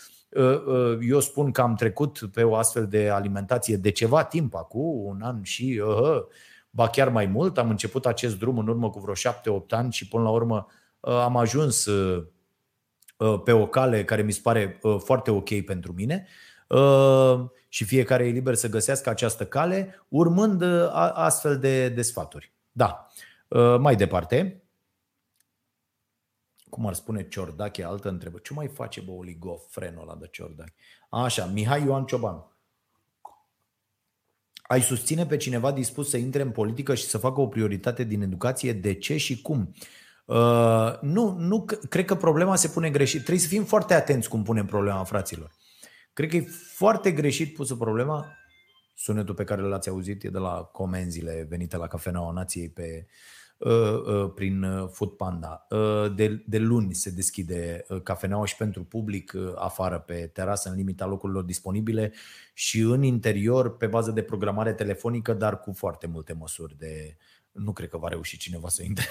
eu 1.01 1.19
spun 1.19 1.51
că 1.51 1.61
am 1.61 1.75
trecut 1.75 2.19
pe 2.33 2.43
o 2.43 2.55
astfel 2.55 2.87
de 2.87 3.09
alimentație 3.09 3.75
de 3.75 3.89
ceva 3.89 4.23
timp 4.23 4.55
acum, 4.55 5.05
un 5.05 5.21
an 5.21 5.43
și 5.43 5.81
uh, 5.85 6.23
ba 6.69 6.87
chiar 6.87 7.09
mai 7.09 7.25
mult. 7.25 7.57
Am 7.57 7.69
început 7.69 8.05
acest 8.05 8.39
drum 8.39 8.57
în 8.57 8.67
urmă 8.67 8.89
cu 8.89 8.99
vreo 8.99 9.13
șapte-opt 9.13 9.73
ani 9.73 9.91
și 9.91 10.07
până 10.07 10.23
la 10.23 10.29
urmă 10.29 10.67
am 10.99 11.37
ajuns 11.37 11.87
pe 13.43 13.51
o 13.51 13.67
cale 13.67 14.03
care 14.03 14.21
mi 14.21 14.31
se 14.31 14.39
pare 14.43 14.79
foarte 14.97 15.31
ok 15.31 15.61
pentru 15.61 15.93
mine 15.93 16.27
și 17.67 17.83
fiecare 17.83 18.27
e 18.27 18.31
liber 18.31 18.55
să 18.55 18.69
găsească 18.69 19.09
această 19.09 19.45
cale 19.45 20.05
urmând 20.07 20.63
astfel 21.13 21.57
de, 21.57 21.89
de 21.89 22.01
sfaturi. 22.01 22.53
Da. 22.71 23.07
Mai 23.79 23.95
departe, 23.95 24.63
cum 26.71 26.87
ar 26.87 26.93
spune 26.93 27.27
Ciordache, 27.27 27.83
altă 27.83 28.09
întrebare. 28.09 28.41
Ce 28.43 28.53
mai 28.53 28.67
face, 28.67 29.01
bă, 29.01 29.11
oligof, 29.11 29.61
frenul 29.69 30.01
ăla 30.01 30.15
de 30.15 30.27
Ciordache? 30.31 30.73
Așa, 31.09 31.45
Mihai 31.45 31.83
Ioan 31.83 32.05
Cioban. 32.05 32.45
Ai 34.61 34.81
susține 34.81 35.25
pe 35.25 35.37
cineva 35.37 35.71
dispus 35.71 36.09
să 36.09 36.17
intre 36.17 36.41
în 36.41 36.51
politică 36.51 36.95
și 36.95 37.05
să 37.05 37.17
facă 37.17 37.41
o 37.41 37.47
prioritate 37.47 38.03
din 38.03 38.21
educație? 38.21 38.73
De 38.73 38.93
ce 38.93 39.17
și 39.17 39.41
cum? 39.41 39.73
Uh, 40.25 40.99
nu, 41.01 41.35
nu, 41.37 41.65
cred 41.89 42.05
că 42.05 42.15
problema 42.15 42.55
se 42.55 42.67
pune 42.67 42.89
greșit. 42.89 43.19
Trebuie 43.19 43.43
să 43.43 43.47
fim 43.47 43.63
foarte 43.63 43.93
atenți 43.93 44.29
cum 44.29 44.43
punem 44.43 44.65
problema, 44.65 45.03
fraților. 45.03 45.51
Cred 46.13 46.29
că 46.29 46.35
e 46.35 46.47
foarte 46.73 47.11
greșit 47.11 47.55
pusă 47.55 47.75
problema. 47.75 48.25
Sunetul 48.95 49.35
pe 49.35 49.43
care 49.43 49.61
l-ați 49.61 49.89
auzit 49.89 50.23
e 50.23 50.29
de 50.29 50.37
la 50.37 50.69
comenzile 50.71 51.45
venite 51.49 51.77
la 51.77 51.87
Cafeneaua 51.87 52.31
Nației 52.31 52.69
pe 52.69 52.83
Uh, 52.83 53.07
uh, 53.07 53.07
prin 54.35 54.63
uh, 54.63 54.89
Food 54.91 55.11
Panda. 55.11 55.67
De, 56.15 56.43
de 56.45 56.57
luni 56.57 56.93
se 56.93 57.09
deschide 57.09 57.85
cafeneaua 58.03 58.45
și 58.45 58.55
pentru 58.55 58.83
public 58.83 59.33
afară 59.55 59.99
pe 59.99 60.29
terasă 60.33 60.69
în 60.69 60.75
limita 60.75 61.05
locurilor 61.05 61.43
disponibile 61.43 62.13
și 62.53 62.79
în 62.79 63.03
interior 63.03 63.77
pe 63.77 63.87
bază 63.87 64.11
de 64.11 64.21
programare 64.21 64.73
telefonică, 64.73 65.33
dar 65.33 65.59
cu 65.59 65.73
foarte 65.73 66.07
multe 66.07 66.33
măsuri 66.33 66.77
de... 66.77 67.17
Nu 67.51 67.73
cred 67.73 67.89
că 67.89 67.97
va 67.97 68.07
reuși 68.07 68.37
cineva 68.37 68.69
să 68.69 68.83
intre 68.83 69.05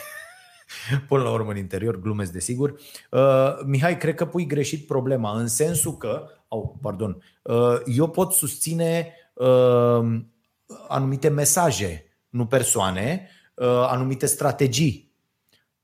până 1.08 1.22
la 1.22 1.30
urmă 1.30 1.50
în 1.50 1.56
interior, 1.56 2.00
glumesc 2.00 2.32
desigur. 2.32 2.80
Uh, 3.10 3.58
Mihai, 3.64 3.96
cred 3.96 4.14
că 4.14 4.26
pui 4.26 4.46
greșit 4.46 4.86
problema 4.86 5.38
în 5.38 5.46
sensul 5.46 5.96
că, 5.96 6.26
oh, 6.48 6.70
pardon, 6.80 7.22
uh, 7.42 7.80
eu 7.84 8.08
pot 8.08 8.32
susține 8.32 9.14
uh, 9.34 10.20
anumite 10.88 11.28
mesaje, 11.28 12.04
nu 12.28 12.46
persoane, 12.46 13.28
Uh, 13.28 13.39
anumite 13.66 14.26
strategii, 14.26 15.14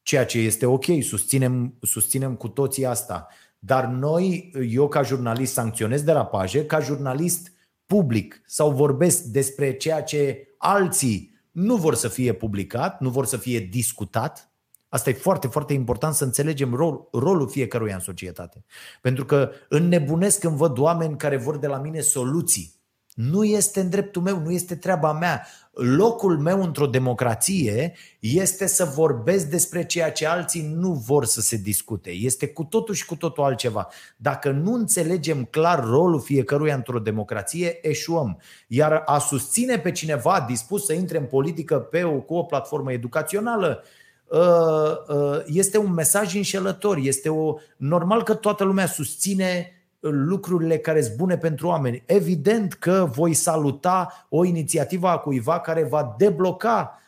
ceea 0.02 0.26
ce 0.26 0.38
este 0.38 0.66
ok, 0.66 0.84
susținem, 1.02 1.74
susținem 1.80 2.34
cu 2.34 2.48
toții 2.48 2.86
asta. 2.86 3.26
Dar 3.58 3.86
noi, 3.86 4.52
eu 4.68 4.88
ca 4.88 5.02
jurnalist 5.02 5.52
sancționez 5.52 6.02
derapaje, 6.02 6.66
ca 6.66 6.80
jurnalist 6.80 7.52
public 7.86 8.42
sau 8.46 8.70
vorbesc 8.70 9.22
despre 9.22 9.76
ceea 9.76 10.02
ce 10.02 10.48
alții 10.58 11.34
nu 11.50 11.76
vor 11.76 11.94
să 11.94 12.08
fie 12.08 12.32
publicat, 12.32 13.00
nu 13.00 13.10
vor 13.10 13.26
să 13.26 13.36
fie 13.36 13.58
discutat. 13.58 14.50
Asta 14.88 15.10
e 15.10 15.12
foarte, 15.12 15.46
foarte 15.46 15.72
important 15.72 16.14
să 16.14 16.24
înțelegem 16.24 16.74
rol, 16.74 17.08
rolul 17.12 17.48
fiecăruia 17.48 17.94
în 17.94 18.00
societate. 18.00 18.64
Pentru 19.00 19.24
că 19.24 19.50
înnebunesc 19.68 20.40
când 20.40 20.56
văd 20.56 20.78
oameni 20.78 21.16
care 21.16 21.36
vor 21.36 21.56
de 21.56 21.66
la 21.66 21.78
mine 21.78 22.00
soluții. 22.00 22.75
Nu 23.16 23.44
este 23.44 23.80
în 23.80 23.90
dreptul 23.90 24.22
meu, 24.22 24.38
nu 24.38 24.50
este 24.50 24.76
treaba 24.76 25.12
mea 25.12 25.46
locul 25.76 26.38
meu 26.38 26.62
într-o 26.62 26.86
democrație 26.86 27.94
este 28.20 28.66
să 28.66 28.84
vorbesc 28.84 29.46
despre 29.46 29.86
ceea 29.86 30.12
ce 30.12 30.26
alții 30.26 30.72
nu 30.74 30.92
vor 30.92 31.24
să 31.24 31.40
se 31.40 31.56
discute. 31.56 32.10
Este 32.10 32.48
cu 32.48 32.64
totul 32.64 32.94
și 32.94 33.06
cu 33.06 33.16
totul 33.16 33.44
altceva. 33.44 33.88
Dacă 34.16 34.50
nu 34.50 34.72
înțelegem 34.72 35.44
clar 35.44 35.84
rolul 35.84 36.20
fiecăruia 36.20 36.74
într-o 36.74 36.98
democrație, 36.98 37.78
eșuăm. 37.88 38.40
Iar 38.66 39.02
a 39.06 39.18
susține 39.18 39.78
pe 39.78 39.92
cineva 39.92 40.44
dispus 40.48 40.84
să 40.84 40.92
intre 40.92 41.18
în 41.18 41.24
politică 41.24 41.78
pe 41.78 42.02
o, 42.02 42.20
cu 42.20 42.34
o 42.34 42.42
platformă 42.42 42.92
educațională, 42.92 43.82
ă, 44.30 45.04
ă, 45.08 45.42
este 45.46 45.78
un 45.78 45.92
mesaj 45.92 46.34
înșelător. 46.34 46.98
Este 47.02 47.28
o 47.28 47.54
normal 47.76 48.22
că 48.22 48.34
toată 48.34 48.64
lumea 48.64 48.86
susține 48.86 49.70
lucrurile 50.10 50.78
care 50.78 51.02
sunt 51.02 51.16
bune 51.16 51.36
pentru 51.36 51.66
oameni. 51.66 52.02
Evident 52.06 52.72
că 52.72 53.08
voi 53.12 53.34
saluta 53.34 54.26
o 54.28 54.44
inițiativă 54.44 55.08
a 55.08 55.18
cuiva 55.18 55.60
care 55.60 55.84
va 55.84 56.14
debloca 56.18 57.00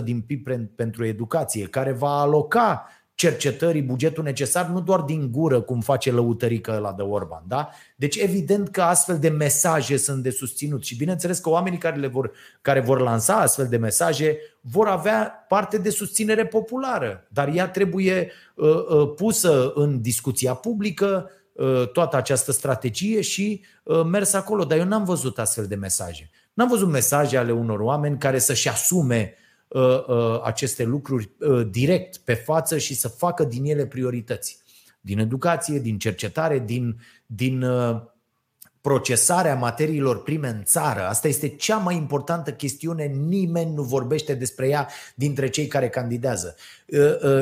6% 0.00 0.02
din 0.04 0.20
PIB 0.20 0.48
pentru 0.74 1.04
educație, 1.04 1.66
care 1.66 1.92
va 1.92 2.20
aloca 2.20 2.86
cercetării 3.18 3.82
bugetul 3.82 4.24
necesar, 4.24 4.66
nu 4.66 4.80
doar 4.80 5.00
din 5.00 5.30
gură, 5.32 5.60
cum 5.60 5.80
face 5.80 6.12
lăutărică 6.12 6.78
la 6.78 6.92
de 6.92 7.02
Orban. 7.02 7.42
Da? 7.46 7.68
Deci 7.96 8.16
evident 8.16 8.68
că 8.68 8.82
astfel 8.82 9.18
de 9.18 9.28
mesaje 9.28 9.96
sunt 9.96 10.22
de 10.22 10.30
susținut 10.30 10.84
și 10.84 10.96
bineînțeles 10.96 11.38
că 11.38 11.48
oamenii 11.48 11.78
care, 11.78 11.96
le 11.96 12.06
vor, 12.06 12.30
care 12.62 12.80
vor 12.80 13.00
lansa 13.00 13.36
astfel 13.36 13.66
de 13.66 13.76
mesaje 13.76 14.38
vor 14.60 14.86
avea 14.86 15.46
parte 15.48 15.78
de 15.78 15.90
susținere 15.90 16.46
populară, 16.46 17.26
dar 17.28 17.54
ea 17.54 17.68
trebuie 17.68 18.30
uh, 18.54 18.68
uh, 18.68 19.12
pusă 19.16 19.72
în 19.74 20.00
discuția 20.00 20.54
publică, 20.54 21.30
Uh, 21.30 21.37
toată 21.92 22.16
această 22.16 22.52
strategie 22.52 23.20
și 23.20 23.64
uh, 23.82 24.04
mers 24.04 24.32
acolo. 24.32 24.64
Dar 24.64 24.78
eu 24.78 24.84
n-am 24.84 25.04
văzut 25.04 25.38
astfel 25.38 25.66
de 25.66 25.74
mesaje. 25.74 26.30
N-am 26.54 26.68
văzut 26.68 26.88
mesaje 26.88 27.36
ale 27.36 27.52
unor 27.52 27.80
oameni 27.80 28.18
care 28.18 28.38
să-și 28.38 28.68
asume 28.68 29.34
uh, 29.68 30.40
aceste 30.42 30.84
lucruri 30.84 31.30
direct 31.70 32.16
pe 32.16 32.34
față 32.34 32.78
și 32.78 32.94
să 32.94 33.08
facă 33.08 33.44
din 33.44 33.64
ele 33.64 33.86
priorități. 33.86 34.58
Din 35.00 35.18
educație, 35.18 35.78
din 35.78 35.98
cercetare, 35.98 36.58
din, 36.58 37.00
din 37.26 37.64
procesarea 38.80 39.54
materiilor 39.54 40.22
prime 40.22 40.48
în 40.48 40.62
țară. 40.64 41.00
Asta 41.00 41.28
este 41.28 41.48
cea 41.48 41.76
mai 41.76 41.96
importantă 41.96 42.52
chestiune, 42.52 43.04
nimeni 43.04 43.74
nu 43.74 43.82
vorbește 43.82 44.34
despre 44.34 44.68
ea 44.68 44.88
dintre 45.14 45.48
cei 45.48 45.66
care 45.66 45.88
candidează. 45.88 46.56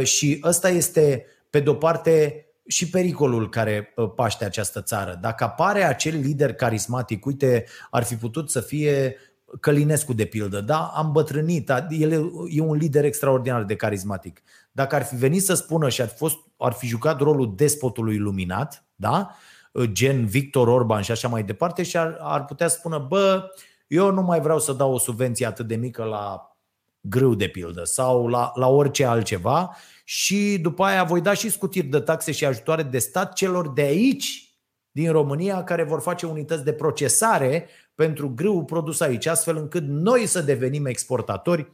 Și 0.03 0.41
ăsta 0.45 0.69
este, 0.69 1.27
pe 1.51 1.61
de-o 1.61 1.75
parte, 1.75 2.46
și 2.67 2.91
pericolul 2.91 3.49
care 3.49 3.93
uh, 3.97 4.11
paște 4.15 4.45
această 4.45 4.83
țară. 4.83 5.19
Dacă 5.21 5.45
apare 5.45 5.83
acel 5.83 6.19
lider 6.19 6.55
carismatic, 6.55 7.27
uite, 7.27 7.65
ar 7.91 8.03
fi 8.03 8.17
putut 8.17 8.51
să 8.51 8.61
fie 8.61 9.17
Călinescu 9.61 10.13
de 10.13 10.25
pildă, 10.25 10.61
da? 10.61 10.93
Am 10.95 11.13
bătrânit, 11.13 11.73
el 11.89 12.33
e 12.49 12.61
un 12.61 12.77
lider 12.77 13.05
extraordinar 13.05 13.65
de 13.65 13.77
carismatic. 13.77 14.43
Dacă 14.73 14.95
ar 14.95 15.03
fi 15.03 15.17
venit 15.17 15.43
să 15.43 15.55
spună 15.55 15.89
și 15.89 16.01
ar 16.01 16.09
fi, 16.09 16.17
fost, 16.17 16.37
ar 16.57 16.73
fi 16.73 16.87
jucat 16.87 17.21
rolul 17.21 17.55
despotului 17.57 18.15
iluminat, 18.15 18.85
da? 18.95 19.31
Uh, 19.73 19.85
gen 19.93 20.27
Victor 20.27 20.69
Orban 20.69 21.03
și 21.03 21.11
așa 21.11 21.29
mai 21.29 21.43
departe 21.43 21.83
și 21.83 21.97
ar, 21.97 22.17
ar 22.21 22.45
putea 22.45 22.69
spune, 22.69 22.99
bă, 22.99 23.51
eu 23.87 24.11
nu 24.11 24.23
mai 24.23 24.41
vreau 24.41 24.59
să 24.59 24.73
dau 24.73 24.93
o 24.93 24.99
subvenție 24.99 25.47
atât 25.47 25.67
de 25.67 25.77
mică 25.77 26.05
la 26.05 26.57
grâu 27.01 27.35
de 27.35 27.47
pildă 27.49 27.85
sau 27.85 28.29
la, 28.29 28.53
la 28.55 28.69
orice 28.69 29.05
altceva 29.05 29.77
și 30.09 30.59
după 30.63 30.85
aia 30.85 31.05
voi 31.05 31.21
da 31.21 31.33
și 31.33 31.51
scutiri 31.51 31.87
de 31.87 32.01
taxe 32.01 32.33
și 32.33 32.45
ajutoare 32.45 32.83
de 32.83 32.99
stat 32.99 33.33
celor 33.33 33.73
de 33.73 33.83
aici, 33.83 34.55
din 34.91 35.11
România, 35.11 35.65
care 35.65 35.83
vor 35.83 36.01
face 36.01 36.27
unități 36.27 36.65
de 36.65 36.73
procesare 36.73 37.69
pentru 37.95 38.33
grâu 38.35 38.65
produs 38.65 39.01
aici, 39.01 39.27
astfel 39.27 39.57
încât 39.57 39.83
noi 39.87 40.27
să 40.27 40.41
devenim 40.41 40.87
exportatori 40.87 41.73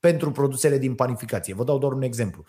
pentru 0.00 0.30
produsele 0.30 0.78
din 0.78 0.94
panificație. 0.94 1.54
Vă 1.54 1.64
dau 1.64 1.78
doar 1.78 1.92
un 1.92 2.02
exemplu. 2.02 2.44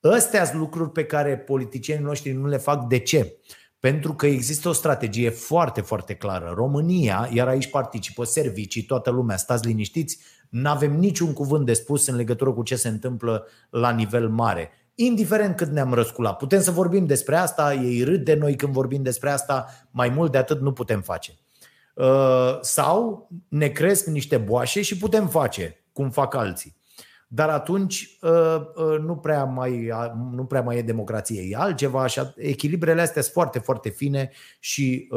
Astea 0.00 0.44
sunt 0.44 0.60
lucruri 0.60 0.90
pe 0.90 1.04
care 1.04 1.38
politicienii 1.38 2.04
noștri 2.04 2.32
nu 2.32 2.46
le 2.46 2.56
fac. 2.56 2.86
De 2.86 2.98
ce? 2.98 3.36
Pentru 3.78 4.14
că 4.14 4.26
există 4.26 4.68
o 4.68 4.72
strategie 4.72 5.30
foarte, 5.30 5.80
foarte 5.80 6.14
clară. 6.14 6.52
România, 6.54 7.28
iar 7.32 7.48
aici 7.48 7.70
participă 7.70 8.24
servicii, 8.24 8.82
toată 8.82 9.10
lumea, 9.10 9.36
stați 9.36 9.66
liniștiți, 9.66 10.18
nu 10.50 10.68
avem 10.70 10.92
niciun 10.92 11.32
cuvânt 11.32 11.66
de 11.66 11.72
spus 11.72 12.06
în 12.06 12.16
legătură 12.16 12.52
cu 12.52 12.62
ce 12.62 12.76
se 12.76 12.88
întâmplă 12.88 13.46
la 13.70 13.90
nivel 13.90 14.28
mare. 14.28 14.70
Indiferent 14.94 15.56
cât 15.56 15.68
ne-am 15.68 15.94
răsculat. 15.94 16.36
Putem 16.36 16.60
să 16.60 16.70
vorbim 16.70 17.06
despre 17.06 17.36
asta, 17.36 17.74
ei 17.74 18.02
râd 18.02 18.24
de 18.24 18.34
noi 18.34 18.56
când 18.56 18.72
vorbim 18.72 19.02
despre 19.02 19.30
asta, 19.30 19.66
mai 19.90 20.08
mult 20.08 20.32
de 20.32 20.38
atât 20.38 20.60
nu 20.60 20.72
putem 20.72 21.00
face. 21.00 21.38
Uh, 21.94 22.58
sau 22.60 23.28
ne 23.48 23.68
cresc 23.68 24.06
niște 24.06 24.36
boașe 24.36 24.82
și 24.82 24.96
putem 24.96 25.28
face, 25.28 25.84
cum 25.92 26.10
fac 26.10 26.34
alții. 26.34 26.78
Dar 27.28 27.48
atunci 27.48 28.18
uh, 28.20 28.60
uh, 28.74 28.98
nu 28.98 29.16
prea 29.16 29.44
mai, 29.44 29.92
nu 30.32 30.44
prea 30.44 30.62
mai 30.62 30.76
e 30.76 30.82
democrație, 30.82 31.42
e 31.48 31.56
altceva 31.56 32.06
și 32.06 32.20
echilibrele 32.36 33.00
astea 33.00 33.22
sunt 33.22 33.34
foarte, 33.34 33.58
foarte 33.58 33.88
fine 33.88 34.30
și 34.58 35.08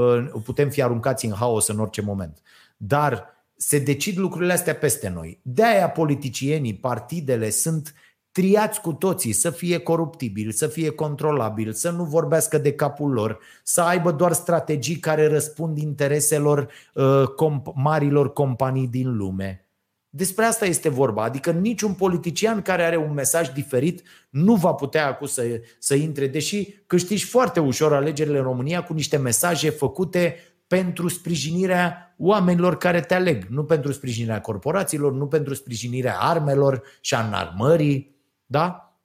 putem 0.44 0.70
fi 0.70 0.82
aruncați 0.84 1.26
în 1.26 1.34
haos 1.34 1.68
în 1.68 1.80
orice 1.80 2.02
moment. 2.02 2.42
Dar 2.78 3.43
se 3.56 3.80
decid 3.80 4.18
lucrurile 4.18 4.54
astea 4.54 4.76
peste 4.76 5.10
noi. 5.10 5.40
De 5.42 5.64
aia 5.64 5.90
politicienii, 5.90 6.76
partidele 6.76 7.50
sunt 7.50 7.94
triați 8.32 8.82
cu 8.82 8.94
toții 8.94 9.32
să 9.32 9.50
fie 9.50 9.78
coruptibil, 9.78 10.52
să 10.52 10.68
fie 10.68 10.90
controlabil, 10.90 11.74
să 11.74 11.90
nu 11.90 12.04
vorbească 12.04 12.58
de 12.58 12.74
capul 12.74 13.12
lor, 13.12 13.40
să 13.64 13.82
aibă 13.82 14.12
doar 14.12 14.34
strategii 14.34 14.96
care 14.96 15.28
răspund 15.28 15.78
intereselor 15.78 16.70
uh, 16.94 17.24
comp- 17.24 17.74
marilor 17.76 18.34
companii 18.34 18.88
din 18.88 19.16
lume. 19.16 19.68
Despre 20.10 20.46
asta 20.46 20.66
este 20.66 20.90
vorba. 20.90 21.24
Adică 21.24 21.52
niciun 21.52 21.94
politician 21.94 22.62
care 22.62 22.84
are 22.84 22.98
un 22.98 23.14
mesaj 23.14 23.50
diferit 23.50 24.02
nu 24.30 24.56
va 24.56 24.74
putea 24.74 25.08
acum 25.08 25.28
să, 25.28 25.62
să 25.80 25.96
intre, 25.96 26.28
deși 26.28 26.74
câștigi 26.88 27.26
foarte 27.26 27.60
ușor 27.60 27.94
alegerile 27.94 28.38
în 28.38 28.44
România 28.44 28.84
cu 28.84 28.94
niște 28.94 29.18
mesaje 29.18 29.70
făcute 29.70 30.36
pentru 30.74 31.08
sprijinirea 31.08 32.16
oamenilor 32.18 32.78
care 32.78 33.02
te 33.02 33.14
aleg, 33.14 33.44
nu 33.44 33.64
pentru 33.64 33.92
sprijinirea 33.92 34.42
corporațiilor, 34.42 35.14
nu 35.14 35.28
pentru 35.28 35.54
sprijinirea 35.54 36.18
armelor 36.20 36.84
și 37.02 37.16
a 37.16 37.26
înarmării, 37.26 38.16
da? 38.46 38.98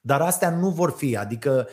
Dar 0.00 0.20
astea 0.20 0.50
nu 0.50 0.68
vor 0.70 0.90
fi. 0.90 1.16
Adică 1.16 1.68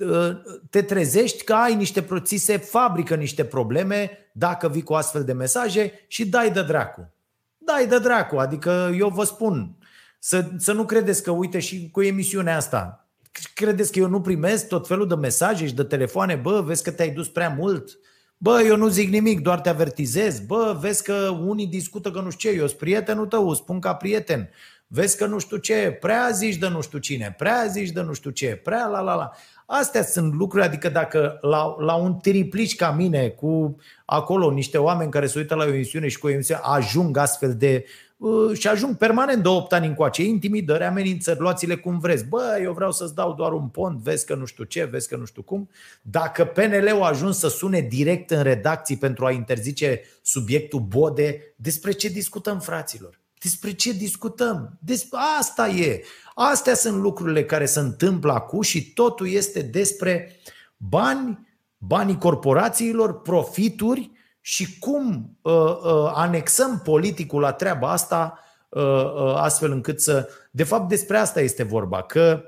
ă, 0.00 0.42
te 0.70 0.82
trezești 0.82 1.44
că 1.44 1.52
ai 1.52 1.74
niște, 1.74 2.06
ți 2.18 2.36
se 2.36 2.56
fabrică 2.56 3.14
niște 3.14 3.44
probleme 3.44 4.10
dacă 4.32 4.68
vii 4.68 4.82
cu 4.82 4.94
astfel 4.94 5.24
de 5.24 5.32
mesaje 5.32 5.92
și 6.08 6.28
dai 6.28 6.50
de 6.50 6.62
dracu. 6.62 7.12
Dai 7.58 7.86
de 7.86 7.98
dracu. 7.98 8.36
Adică 8.36 8.90
eu 8.98 9.08
vă 9.08 9.24
spun, 9.24 9.76
să, 10.18 10.50
să 10.56 10.72
nu 10.72 10.84
credeți 10.84 11.22
că, 11.22 11.30
uite, 11.30 11.58
și 11.58 11.88
cu 11.90 12.02
emisiunea 12.02 12.56
asta, 12.56 13.08
credeți 13.54 13.92
că 13.92 13.98
eu 13.98 14.08
nu 14.08 14.20
primesc 14.20 14.68
tot 14.68 14.86
felul 14.86 15.08
de 15.08 15.14
mesaje 15.14 15.66
și 15.66 15.74
de 15.74 15.84
telefoane, 15.84 16.34
bă, 16.34 16.60
vezi 16.60 16.82
că 16.82 16.90
te-ai 16.90 17.10
dus 17.10 17.28
prea 17.28 17.48
mult, 17.48 17.98
Bă, 18.44 18.62
eu 18.66 18.76
nu 18.76 18.88
zic 18.88 19.10
nimic, 19.10 19.40
doar 19.40 19.60
te 19.60 19.68
avertizez. 19.68 20.40
Bă, 20.40 20.76
vezi 20.80 21.02
că 21.02 21.38
unii 21.46 21.66
discută 21.66 22.10
că 22.10 22.20
nu 22.20 22.30
știu 22.30 22.50
ce, 22.50 22.56
eu 22.56 22.66
sunt 22.66 22.78
prietenul 22.78 23.26
tău, 23.26 23.54
spun 23.54 23.80
ca 23.80 23.94
prieten. 23.94 24.50
Vezi 24.86 25.16
că 25.16 25.26
nu 25.26 25.38
știu 25.38 25.56
ce, 25.56 25.96
prea 26.00 26.30
zici 26.32 26.56
de 26.56 26.68
nu 26.68 26.80
știu 26.80 26.98
cine, 26.98 27.34
prea 27.38 27.66
zici 27.66 27.90
de 27.90 28.00
nu 28.00 28.12
știu 28.12 28.30
ce, 28.30 28.60
prea 28.64 28.86
la 28.86 29.00
la 29.00 29.14
la. 29.14 29.30
Astea 29.66 30.02
sunt 30.02 30.34
lucruri, 30.34 30.64
adică 30.64 30.88
dacă 30.88 31.38
la, 31.40 31.74
la 31.78 31.94
un 31.94 32.18
triplici 32.18 32.76
ca 32.76 32.90
mine, 32.90 33.28
cu 33.28 33.76
acolo 34.04 34.50
niște 34.50 34.78
oameni 34.78 35.10
care 35.10 35.26
se 35.26 35.38
uită 35.38 35.54
la 35.54 35.64
o 35.64 35.68
emisiune 35.68 36.08
și 36.08 36.18
cu 36.18 36.26
o 36.26 36.30
emisiune 36.30 36.60
ajung 36.62 37.16
astfel 37.16 37.54
de 37.56 37.84
Uh, 37.84 38.03
și 38.52 38.68
ajung 38.68 38.96
permanent 38.96 39.42
de 39.42 39.48
8 39.48 39.72
ani 39.72 39.86
încoace, 39.86 40.22
intimidări, 40.22 40.84
amenințări, 40.84 41.40
luați-le 41.40 41.76
cum 41.76 41.98
vreți. 41.98 42.24
Bă, 42.24 42.58
eu 42.62 42.72
vreau 42.72 42.92
să-ți 42.92 43.14
dau 43.14 43.34
doar 43.34 43.52
un 43.52 43.68
pont, 43.68 43.98
vezi 43.98 44.26
că 44.26 44.34
nu 44.34 44.44
știu 44.44 44.64
ce, 44.64 44.84
vezi 44.84 45.08
că 45.08 45.16
nu 45.16 45.24
știu 45.24 45.42
cum. 45.42 45.68
Dacă 46.02 46.44
PNL-ul 46.44 47.02
a 47.02 47.06
ajuns 47.06 47.38
să 47.38 47.48
sune 47.48 47.80
direct 47.80 48.30
în 48.30 48.42
redacții 48.42 48.96
pentru 48.96 49.24
a 49.24 49.30
interzice 49.30 50.00
subiectul 50.22 50.80
Bode, 50.80 51.54
despre 51.56 51.92
ce 51.92 52.08
discutăm, 52.08 52.60
fraților? 52.60 53.20
Despre 53.42 53.72
ce 53.72 53.92
discutăm? 53.92 54.78
Despre 54.80 55.18
asta 55.38 55.68
e. 55.68 56.02
Astea 56.34 56.74
sunt 56.74 57.00
lucrurile 57.00 57.44
care 57.44 57.66
se 57.66 57.78
întâmplă 57.78 58.32
acum 58.32 58.60
și 58.60 58.92
totul 58.92 59.28
este 59.28 59.62
despre 59.62 60.36
bani, 60.76 61.46
banii 61.78 62.18
corporațiilor, 62.18 63.20
profituri 63.20 64.10
și 64.46 64.78
cum 64.78 65.36
uh, 65.42 65.52
uh, 65.52 66.10
anexăm 66.14 66.80
politicul 66.84 67.40
la 67.40 67.52
treaba 67.52 67.90
asta 67.90 68.38
uh, 68.68 68.82
uh, 68.82 69.34
astfel 69.36 69.72
încât 69.72 70.00
să. 70.00 70.28
De 70.50 70.64
fapt, 70.64 70.88
despre 70.88 71.16
asta 71.16 71.40
este 71.40 71.62
vorba, 71.62 72.02
că 72.02 72.42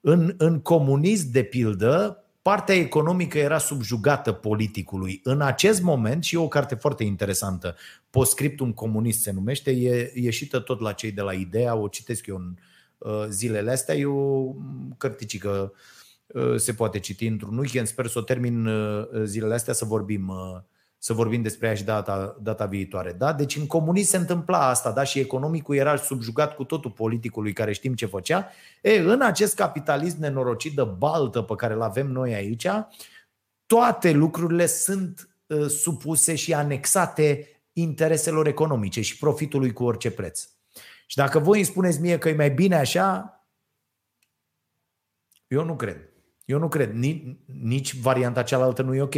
în, 0.00 0.34
în 0.38 0.60
comunism, 0.60 1.30
de 1.30 1.42
pildă, 1.42 2.24
partea 2.42 2.74
economică 2.74 3.38
era 3.38 3.58
subjugată 3.58 4.32
politicului. 4.32 5.20
În 5.24 5.40
acest 5.40 5.82
moment, 5.82 6.24
și 6.24 6.34
e 6.34 6.38
o 6.38 6.48
carte 6.48 6.74
foarte 6.74 7.04
interesantă, 7.04 7.76
Postscriptum 8.10 8.72
comunist 8.72 9.22
se 9.22 9.32
numește, 9.32 9.70
e 9.70 10.12
ieșită 10.14 10.58
tot 10.58 10.80
la 10.80 10.92
cei 10.92 11.12
de 11.12 11.20
la 11.20 11.32
Ideea, 11.32 11.74
o 11.74 11.88
citesc 11.88 12.26
eu 12.26 12.36
în 12.36 12.54
uh, 12.98 13.26
zilele 13.28 13.70
astea, 13.70 13.94
e 13.94 14.06
o 14.06 14.54
cărticică, 14.96 15.72
uh, 16.26 16.56
se 16.56 16.72
poate 16.72 16.98
citi 16.98 17.26
într-un 17.26 17.58
weekend, 17.58 17.86
sper 17.86 18.06
să 18.06 18.18
o 18.18 18.22
termin 18.22 18.66
uh, 18.66 19.06
zilele 19.24 19.54
astea 19.54 19.74
să 19.74 19.84
vorbim 19.84 20.28
uh, 20.28 20.60
să 21.04 21.12
vorbim 21.12 21.42
despre 21.42 21.66
ea 21.66 21.74
și 21.74 21.84
data, 21.84 22.36
data 22.42 22.66
viitoare. 22.66 23.12
Da? 23.12 23.32
Deci 23.32 23.56
în 23.56 23.66
comunism 23.66 24.10
se 24.10 24.16
întâmpla 24.16 24.68
asta 24.68 24.92
da? 24.92 25.04
și 25.04 25.18
economicul 25.18 25.76
era 25.76 25.96
subjugat 25.96 26.54
cu 26.54 26.64
totul 26.64 26.90
politicului 26.90 27.52
care 27.52 27.72
știm 27.72 27.94
ce 27.94 28.06
făcea. 28.06 28.50
E, 28.80 28.98
în 28.98 29.20
acest 29.20 29.54
capitalism 29.54 30.20
nenorocit 30.20 30.74
de 30.74 30.84
baltă 30.84 31.42
pe 31.42 31.54
care 31.54 31.74
îl 31.74 31.82
avem 31.82 32.06
noi 32.06 32.34
aici, 32.34 32.66
toate 33.66 34.10
lucrurile 34.10 34.66
sunt 34.66 35.28
uh, 35.46 35.66
supuse 35.66 36.34
și 36.34 36.54
anexate 36.54 37.48
intereselor 37.72 38.46
economice 38.46 39.00
și 39.00 39.18
profitului 39.18 39.72
cu 39.72 39.84
orice 39.84 40.10
preț. 40.10 40.48
Și 41.06 41.16
dacă 41.16 41.38
voi 41.38 41.56
îmi 41.56 41.66
spuneți 41.66 42.00
mie 42.00 42.18
că 42.18 42.28
e 42.28 42.34
mai 42.34 42.50
bine 42.50 42.76
așa, 42.76 43.36
eu 45.46 45.64
nu 45.64 45.76
cred. 45.76 46.08
Eu 46.44 46.58
nu 46.58 46.68
cred. 46.68 46.92
Nici, 46.92 47.36
nici 47.62 47.94
varianta 47.94 48.42
cealaltă 48.42 48.82
nu 48.82 48.94
e 48.94 49.02
ok 49.02 49.16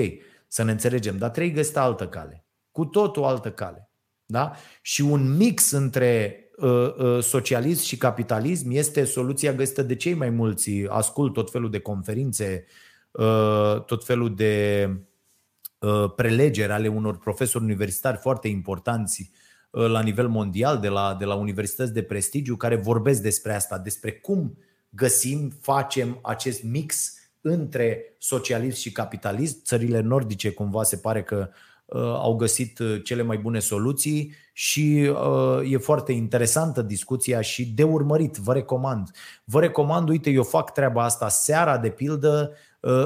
să 0.54 0.62
ne 0.62 0.70
înțelegem, 0.70 1.16
dar 1.16 1.30
trebuie 1.30 1.52
găsită 1.52 1.78
altă 1.78 2.08
cale. 2.08 2.44
Cu 2.70 2.84
tot 2.84 3.16
o 3.16 3.26
altă 3.26 3.50
cale. 3.50 3.90
Da? 4.26 4.52
Și 4.82 5.00
un 5.00 5.36
mix 5.36 5.70
între 5.70 6.38
uh, 6.56 6.94
uh, 6.96 7.22
socialism 7.22 7.84
și 7.84 7.96
capitalism 7.96 8.70
este 8.70 9.04
soluția 9.04 9.52
găsită 9.52 9.82
de 9.82 9.96
cei 9.96 10.14
mai 10.14 10.30
mulți. 10.30 10.70
Ascult 10.88 11.32
tot 11.32 11.50
felul 11.50 11.70
de 11.70 11.78
conferințe, 11.78 12.64
uh, 13.10 13.84
tot 13.86 14.04
felul 14.04 14.34
de 14.34 14.88
uh, 15.78 16.12
prelegeri 16.16 16.72
ale 16.72 16.88
unor 16.88 17.18
profesori 17.18 17.64
universitari 17.64 18.16
foarte 18.16 18.48
importanți 18.48 19.30
uh, 19.70 19.86
la 19.86 20.02
nivel 20.02 20.28
mondial, 20.28 20.78
de 20.78 20.88
la, 20.88 21.16
de 21.18 21.24
la 21.24 21.34
universități 21.34 21.92
de 21.92 22.02
prestigiu, 22.02 22.56
care 22.56 22.76
vorbesc 22.76 23.22
despre 23.22 23.54
asta, 23.54 23.78
despre 23.78 24.12
cum 24.12 24.58
găsim, 24.88 25.52
facem 25.60 26.18
acest 26.22 26.62
mix 26.62 27.18
între 27.46 28.14
socialism 28.18 28.80
și 28.80 28.92
capitalism. 28.92 29.62
Țările 29.64 30.00
nordice 30.00 30.50
cumva 30.50 30.82
se 30.82 30.96
pare 30.96 31.22
că 31.22 31.48
uh, 31.84 32.00
au 32.00 32.36
găsit 32.36 32.78
uh, 32.78 33.00
cele 33.02 33.22
mai 33.22 33.36
bune 33.36 33.58
soluții 33.58 34.34
și 34.52 35.10
uh, 35.12 35.72
e 35.72 35.76
foarte 35.76 36.12
interesantă 36.12 36.82
discuția 36.82 37.40
și 37.40 37.66
de 37.66 37.82
urmărit, 37.82 38.36
vă 38.36 38.52
recomand. 38.52 39.10
Vă 39.44 39.60
recomand, 39.60 40.08
uite, 40.08 40.30
eu 40.30 40.42
fac 40.42 40.72
treaba 40.72 41.04
asta 41.04 41.28
seara, 41.28 41.78
de 41.78 41.88
pildă, 41.88 42.52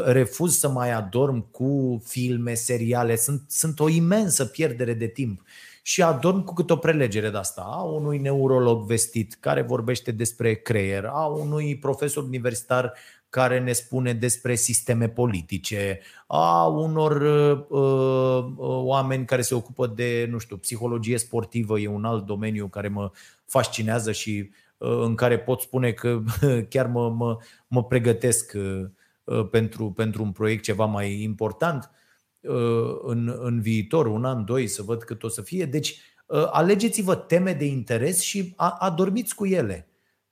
refuz 0.05 0.59
să 0.59 0.68
mai 0.68 0.93
adorm 0.93 1.51
cu 1.51 2.03
filme, 2.05 2.55
seriale, 2.55 3.16
sunt, 3.16 3.43
sunt 3.49 3.80
o 3.80 3.89
imensă 3.89 4.45
pierdere 4.45 4.95
de 4.95 5.07
timp 5.07 5.43
și 5.89 6.03
adorm 6.03 6.45
cu 6.45 6.55
câte 6.55 6.72
o 6.72 6.76
prelegere 6.76 7.30
de 7.30 7.36
asta 7.36 7.62
a 7.66 7.82
unui 7.82 8.18
neurolog 8.18 8.86
vestit 8.86 9.36
care 9.41 9.62
vorbește 9.62 10.11
despre 10.11 10.55
creier, 10.55 11.05
a 11.05 11.26
unui 11.26 11.78
profesor 11.78 12.22
universitar 12.22 12.93
care 13.31 13.61
ne 13.61 13.72
spune 13.72 14.12
despre 14.12 14.55
sisteme 14.55 15.09
politice, 15.09 16.01
a 16.26 16.66
unor 16.66 17.20
uh, 17.20 17.64
uh, 17.68 18.55
oameni 18.66 19.24
care 19.24 19.43
se 19.43 19.55
ocupă 19.55 19.87
de, 19.87 20.26
nu 20.31 20.39
știu, 20.39 20.57
psihologie 20.57 21.18
sportivă, 21.18 21.79
e 21.79 21.89
un 21.89 22.05
alt 22.05 22.24
domeniu 22.26 22.66
care 22.66 22.89
mă 22.89 23.11
fascinează 23.47 24.12
și 24.12 24.51
uh, 24.79 25.01
în 25.03 25.14
care 25.14 25.39
pot 25.39 25.61
spune 25.61 25.93
că 25.93 26.22
chiar 26.68 26.87
mă, 26.87 27.11
mă, 27.11 27.39
mă 27.66 27.85
pregătesc 27.85 28.53
uh, 28.57 28.85
uh, 29.24 29.49
pentru, 29.51 29.91
pentru 29.91 30.22
un 30.22 30.33
proiect 30.33 30.62
ceva 30.62 30.85
mai 30.85 31.22
important 31.22 31.91
uh, 32.41 32.99
în, 33.03 33.39
în 33.41 33.61
viitor, 33.61 34.07
un 34.07 34.24
an, 34.24 34.45
doi, 34.45 34.66
să 34.66 34.83
văd 34.83 35.03
cât 35.03 35.22
o 35.22 35.29
să 35.29 35.43
fie. 35.43 35.64
Deci, 35.64 36.01
uh, 36.26 36.49
alegeți-vă 36.51 37.14
teme 37.14 37.53
de 37.53 37.64
interes 37.64 38.20
și 38.20 38.55
adormiți 38.79 39.35
cu 39.35 39.47
ele 39.47 39.88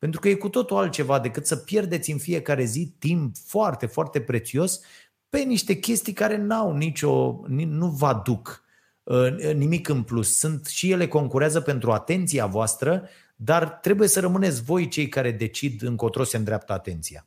pentru 0.07 0.25
că 0.25 0.29
e 0.29 0.35
cu 0.35 0.49
totul 0.49 0.77
altceva 0.77 1.19
decât 1.19 1.47
să 1.47 1.57
pierdeți 1.57 2.11
în 2.11 2.19
fiecare 2.19 2.65
zi 2.65 2.95
timp 2.99 3.37
foarte, 3.37 3.87
foarte 3.87 4.21
prețios 4.21 4.81
pe 5.29 5.39
niște 5.39 5.79
chestii 5.79 6.13
care 6.13 6.37
n-au 6.37 6.77
nicio, 6.77 7.41
nu 7.47 7.89
vă 7.89 8.07
aduc 8.07 8.65
uh, 9.03 9.55
nimic 9.55 9.89
în 9.89 10.03
plus. 10.03 10.37
Sunt 10.37 10.67
și 10.67 10.91
ele 10.91 11.09
concurează 11.09 11.61
pentru 11.61 11.93
atenția 11.93 12.47
voastră, 12.47 13.09
dar 13.37 13.69
trebuie 13.69 14.09
să 14.09 14.21
rămâneți 14.21 14.63
voi 14.63 14.89
cei 14.89 15.09
care 15.09 15.31
decid 15.31 15.83
încotro 15.83 16.25
se 16.25 16.37
îndreaptă 16.37 16.73
atenția. 16.73 17.27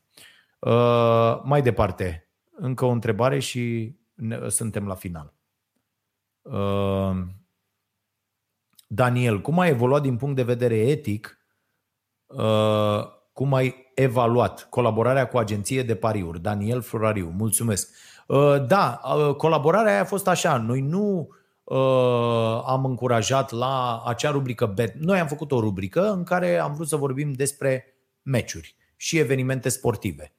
Uh, 0.60 1.42
mai 1.44 1.62
departe, 1.62 2.30
încă 2.52 2.86
o 2.86 2.90
întrebare 2.90 3.40
și 3.40 3.94
ne, 4.14 4.50
suntem 4.50 4.88
la 4.88 4.96
final. 4.96 5.34
Uh, 6.42 7.26
Daniel, 8.88 9.42
cum 9.42 9.60
a 9.60 9.68
evoluat 9.68 10.02
din 10.02 10.16
punct 10.16 10.36
de 10.36 10.44
vedere 10.44 10.76
etic 10.76 11.34
Uh, 11.34 11.39
cum 13.34 13.54
ai 13.54 13.92
evaluat 13.96 14.68
colaborarea 14.70 15.28
cu 15.28 15.38
agenție 15.38 15.84
de 15.84 15.96
pariuri? 15.96 16.42
Daniel 16.42 16.82
Florariu, 16.82 17.34
mulțumesc. 17.38 17.90
Uh, 18.28 18.66
da, 18.68 19.02
uh, 19.04 19.36
colaborarea 19.36 19.92
aia 19.92 20.02
a 20.02 20.06
fost 20.06 20.28
așa. 20.28 20.58
Noi 20.58 20.82
nu 20.82 21.30
am 22.66 22.86
încurajat 22.86 23.52
la 23.52 24.04
acea 24.06 24.32
rubrică 24.32 24.66
Bet. 24.66 24.94
Noi 24.94 25.20
am 25.20 25.28
făcut 25.28 25.52
o 25.52 25.60
rubrică 25.60 26.12
în 26.12 26.24
care 26.24 26.58
am 26.58 26.74
vrut 26.74 26.88
să 26.88 26.96
vorbim 26.96 27.32
despre 27.32 27.86
meciuri 28.22 28.76
și 28.96 29.18
evenimente 29.18 29.70
sportive. 29.70 30.34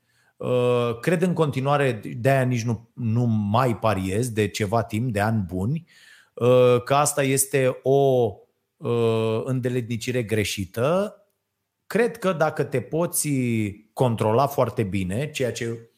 Cred 1.01 1.23
în 1.23 1.33
continuare, 1.33 2.01
de 2.17 2.31
aia 2.31 2.43
nici 2.43 2.63
nu, 2.63 2.91
nu 2.95 3.25
mai 3.25 3.77
pariez 3.77 4.31
de 4.31 4.49
ceva 4.49 4.83
timp, 4.83 5.13
de 5.13 5.21
ani 5.21 5.45
buni, 5.47 5.87
că 6.85 6.95
asta 6.95 7.23
este 7.23 7.81
o 7.83 8.33
îndeletnicire 9.45 10.23
greșită 10.23 11.15
Cred 11.91 12.19
că 12.19 12.33
dacă 12.33 12.63
te 12.63 12.81
poți 12.81 13.29
controla 13.93 14.47
foarte 14.47 14.83
bine, 14.83 15.31
ceea 15.31 15.53
ce 15.53 15.91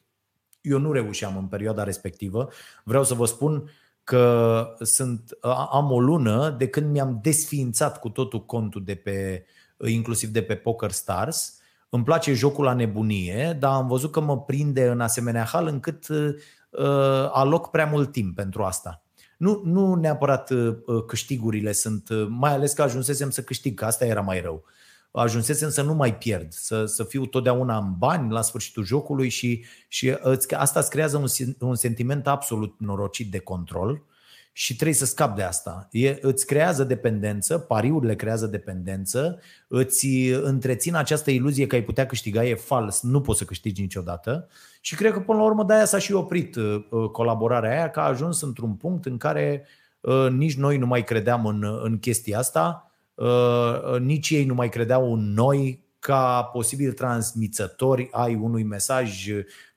eu 0.61 0.79
nu 0.79 0.91
reușeam 0.91 1.37
în 1.37 1.45
perioada 1.45 1.83
respectivă, 1.83 2.49
vreau 2.83 3.03
să 3.03 3.13
vă 3.13 3.25
spun 3.25 3.69
că 4.03 4.67
sunt, 4.79 5.37
am 5.71 5.91
o 5.91 5.99
lună 5.99 6.49
de 6.49 6.67
când 6.67 6.91
mi-am 6.91 7.19
desființat 7.21 7.99
cu 7.99 8.09
totul 8.09 8.45
contul 8.45 8.83
de 8.83 8.95
pe, 8.95 9.45
inclusiv 9.85 10.29
de 10.29 10.41
pe 10.41 10.55
Poker 10.55 10.91
Stars. 10.91 11.59
Îmi 11.89 12.03
place 12.03 12.33
jocul 12.33 12.63
la 12.63 12.73
nebunie, 12.73 13.57
dar 13.59 13.73
am 13.73 13.87
văzut 13.87 14.11
că 14.11 14.19
mă 14.19 14.41
prinde 14.41 14.87
în 14.87 15.01
asemenea 15.01 15.43
hal 15.43 15.67
încât 15.67 16.07
uh, 16.07 16.35
aloc 17.31 17.69
prea 17.69 17.85
mult 17.85 18.11
timp 18.11 18.35
pentru 18.35 18.63
asta. 18.63 19.03
Nu, 19.37 19.61
nu 19.65 19.93
neapărat 19.93 20.49
uh, 20.49 20.75
câștigurile 21.07 21.71
sunt, 21.71 22.09
uh, 22.09 22.27
mai 22.29 22.51
ales 22.51 22.73
că 22.73 22.81
ajunsesem 22.81 23.29
să 23.29 23.41
câștig, 23.43 23.77
că 23.77 23.85
asta 23.85 24.05
era 24.05 24.21
mai 24.21 24.41
rău. 24.41 24.63
Uh, 24.65 24.81
ajunsesem 25.21 25.69
să 25.69 25.81
nu 25.81 25.93
mai 25.93 26.17
pierd, 26.17 26.51
să, 26.51 26.85
să 26.85 27.03
fiu 27.03 27.25
totdeauna 27.25 27.77
în 27.77 27.93
bani 27.97 28.31
la 28.31 28.41
sfârșitul 28.41 28.85
jocului 28.85 29.29
și, 29.29 29.65
și 29.87 30.17
asta 30.49 30.79
îți 30.79 30.89
creează 30.89 31.17
un, 31.17 31.27
un 31.59 31.75
sentiment 31.75 32.27
absolut 32.27 32.75
norocit 32.77 33.31
de 33.31 33.39
control 33.39 34.03
și 34.55 34.73
trebuie 34.73 34.95
să 34.95 35.05
scapi 35.05 35.35
de 35.35 35.43
asta. 35.43 35.87
E, 35.91 36.17
îți 36.21 36.45
creează 36.45 36.83
dependență, 36.83 37.57
pariurile 37.57 38.15
creează 38.15 38.45
dependență, 38.45 39.39
îți 39.67 40.07
întrețin 40.29 40.95
această 40.95 41.31
iluzie 41.31 41.67
că 41.67 41.75
ai 41.75 41.83
putea 41.83 42.05
câștiga, 42.05 42.45
e 42.45 42.55
fals, 42.55 43.01
nu 43.01 43.21
poți 43.21 43.39
să 43.39 43.45
câștigi 43.45 43.81
niciodată 43.81 44.47
și 44.81 44.95
cred 44.95 45.11
că 45.11 45.19
până 45.19 45.37
la 45.37 45.43
urmă 45.43 45.63
de-aia 45.63 45.85
s-a 45.85 45.97
și 45.97 46.13
oprit 46.13 46.55
uh, 46.55 46.85
uh, 46.89 47.09
colaborarea 47.09 47.71
aia, 47.71 47.89
că 47.89 47.99
a 47.99 48.03
ajuns 48.07 48.41
într-un 48.41 48.73
punct 48.73 49.05
în 49.05 49.17
care 49.17 49.65
uh, 50.01 50.27
nici 50.29 50.55
noi 50.55 50.77
nu 50.77 50.85
mai 50.85 51.03
credeam 51.03 51.45
în, 51.45 51.79
în 51.83 51.99
chestia 51.99 52.37
asta, 52.37 52.92
nici 53.99 54.29
ei 54.29 54.45
nu 54.45 54.53
mai 54.53 54.69
credeau 54.69 55.13
în 55.13 55.33
noi 55.33 55.83
ca 55.99 56.43
posibil 56.43 56.91
transmițători 56.91 58.07
ai 58.11 58.35
unui 58.35 58.63
mesaj 58.63 59.27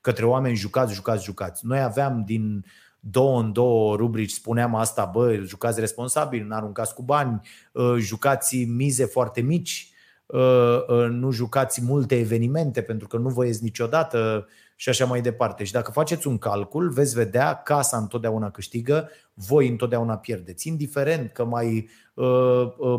către 0.01 0.25
oameni 0.25 0.55
jucați, 0.55 0.93
jucați, 0.93 1.23
jucați. 1.23 1.65
Noi 1.65 1.81
aveam 1.81 2.23
din 2.25 2.55
uh, 2.55 2.71
două 3.09 3.39
în 3.39 3.51
două 3.53 3.95
rubrici 3.95 4.31
spuneam 4.31 4.75
asta, 4.75 5.05
bă, 5.05 5.35
jucați 5.35 5.79
responsabil, 5.79 6.45
nu 6.45 6.55
aruncați 6.55 6.93
cu 6.93 7.01
bani, 7.01 7.41
uh, 7.71 7.95
jucați 7.97 8.63
mize 8.63 9.05
foarte 9.05 9.41
mici, 9.41 9.91
uh, 10.25 10.77
uh, 10.87 11.07
nu 11.09 11.31
jucați 11.31 11.83
multe 11.83 12.19
evenimente 12.19 12.81
pentru 12.81 13.07
că 13.07 13.17
nu 13.17 13.29
vă 13.29 13.45
ies 13.45 13.59
niciodată 13.59 14.47
și 14.79 14.89
așa 14.89 15.05
mai 15.05 15.21
departe. 15.21 15.63
Și 15.63 15.71
dacă 15.71 15.91
faceți 15.91 16.27
un 16.27 16.37
calcul, 16.37 16.89
veți 16.89 17.15
vedea 17.15 17.55
casa 17.55 17.97
întotdeauna 17.97 18.51
câștigă, 18.51 19.09
voi 19.33 19.67
întotdeauna 19.67 20.17
pierdeți, 20.17 20.67
indiferent 20.67 21.31
că 21.31 21.45
mai, 21.45 21.89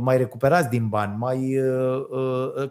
mai 0.00 0.16
recuperați 0.16 0.68
din 0.68 0.88
bani, 0.88 1.16
mai, 1.16 1.54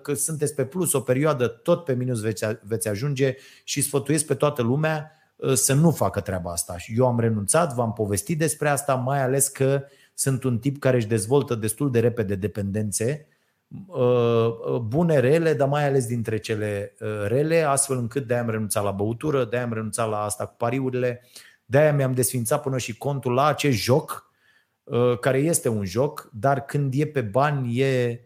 că 0.01 0.13
sunteți 0.13 0.55
pe 0.55 0.65
plus 0.65 0.93
o 0.93 0.99
perioadă, 0.99 1.47
tot 1.47 1.83
pe 1.83 1.93
minus 1.93 2.21
veți, 2.21 2.45
veți 2.61 2.87
ajunge 2.87 3.35
și 3.63 3.81
sfătuiesc 3.81 4.25
pe 4.25 4.33
toată 4.33 4.61
lumea 4.61 5.11
Uh, 5.37 5.53
să 5.53 5.73
nu 5.73 5.91
facă 5.91 6.19
treaba 6.19 6.51
asta. 6.51 6.75
Eu 6.95 7.07
am 7.07 7.19
renunțat, 7.19 7.73
v-am 7.73 7.93
povestit 7.93 8.37
despre 8.37 8.69
asta, 8.69 8.95
mai 8.95 9.21
ales 9.21 9.47
că 9.47 9.83
sunt 10.13 10.43
un 10.43 10.59
tip 10.59 10.79
care 10.79 10.95
își 10.95 11.07
dezvoltă 11.07 11.55
destul 11.55 11.91
de 11.91 11.99
repede 11.99 12.35
dependențe, 12.35 13.03
uh, 13.03 13.25
uh, 13.25 13.36
bune, 14.81 15.19
rele, 15.19 15.53
dar 15.53 15.67
mai 15.67 15.87
ales 15.87 16.05
dintre 16.07 16.37
cele 16.37 16.93
rele, 17.27 17.61
astfel 17.61 17.97
încât 17.97 18.27
de-aia 18.27 18.43
am 18.43 18.49
renunțat 18.49 18.83
la 18.83 18.91
băutură, 18.91 19.45
de-aia 19.45 19.65
am 19.65 19.73
renunțat 19.73 20.09
la 20.09 20.23
asta 20.23 20.45
cu 20.45 20.55
pariurile, 20.57 21.21
de-aia 21.65 21.93
mi-am 21.93 22.13
desfințat 22.13 22.61
până 22.61 22.77
și 22.77 22.97
contul 22.97 23.33
la 23.33 23.45
acest 23.45 23.77
joc, 23.77 24.31
care 25.19 25.37
este 25.37 25.69
un 25.69 25.85
joc, 25.85 26.29
dar 26.33 26.65
când 26.65 26.93
e 26.95 27.05
pe 27.05 27.21
bani 27.21 27.79
e 27.79 28.21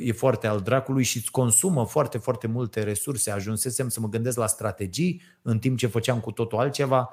e 0.00 0.12
foarte 0.12 0.46
al 0.46 0.60
dracului 0.60 1.02
și 1.02 1.16
îți 1.16 1.30
consumă 1.30 1.86
foarte, 1.86 2.18
foarte 2.18 2.46
multe 2.46 2.82
resurse. 2.82 3.30
Ajunsesem 3.30 3.88
să 3.88 4.00
mă 4.00 4.08
gândesc 4.08 4.38
la 4.38 4.46
strategii 4.46 5.22
în 5.42 5.58
timp 5.58 5.78
ce 5.78 5.86
făceam 5.86 6.20
cu 6.20 6.32
totul 6.32 6.58
altceva 6.58 7.10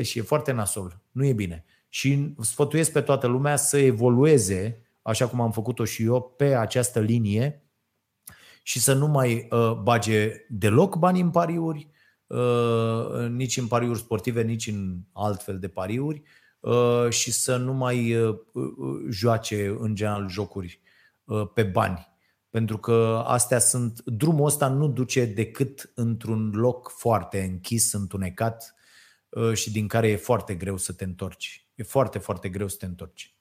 și 0.00 0.18
e 0.18 0.22
foarte 0.22 0.52
nasol. 0.52 1.00
Nu 1.10 1.24
e 1.24 1.32
bine. 1.32 1.64
Și 1.88 2.34
sfătuiesc 2.40 2.92
pe 2.92 3.00
toată 3.00 3.26
lumea 3.26 3.56
să 3.56 3.78
evolueze, 3.78 4.85
așa 5.06 5.28
cum 5.28 5.40
am 5.40 5.52
făcut-o 5.52 5.84
și 5.84 6.02
eu, 6.02 6.22
pe 6.22 6.54
această 6.54 7.00
linie 7.00 7.70
și 8.62 8.80
să 8.80 8.94
nu 8.94 9.06
mai 9.06 9.48
bage 9.82 10.30
deloc 10.48 10.96
bani 10.96 11.20
în 11.20 11.30
pariuri, 11.30 11.90
nici 13.28 13.56
în 13.56 13.66
pariuri 13.66 13.98
sportive, 13.98 14.42
nici 14.42 14.66
în 14.66 14.98
altfel 15.12 15.58
de 15.58 15.68
pariuri 15.68 16.22
și 17.08 17.32
să 17.32 17.56
nu 17.56 17.72
mai 17.72 18.16
joace 19.10 19.76
în 19.78 19.94
general 19.94 20.28
jocuri 20.28 20.80
Uh, 21.26 21.48
pe 21.54 21.62
bani. 21.62 22.14
Pentru 22.50 22.78
că 22.78 23.22
astea 23.26 23.58
sunt, 23.58 24.02
drumul 24.04 24.46
ăsta 24.46 24.68
nu 24.68 24.88
duce 24.88 25.24
decât 25.24 25.92
într-un 25.94 26.50
loc 26.50 26.90
foarte 26.90 27.42
închis, 27.42 27.92
întunecat 27.92 28.74
uh, 29.28 29.52
și 29.52 29.72
din 29.72 29.88
care 29.88 30.08
e 30.08 30.16
foarte 30.16 30.54
greu 30.54 30.76
să 30.76 30.92
te 30.92 31.04
întorci. 31.04 31.68
E 31.74 31.82
foarte, 31.82 32.18
foarte 32.18 32.48
greu 32.48 32.68
să 32.68 32.76
te 32.76 32.86
întorci. 32.86 33.35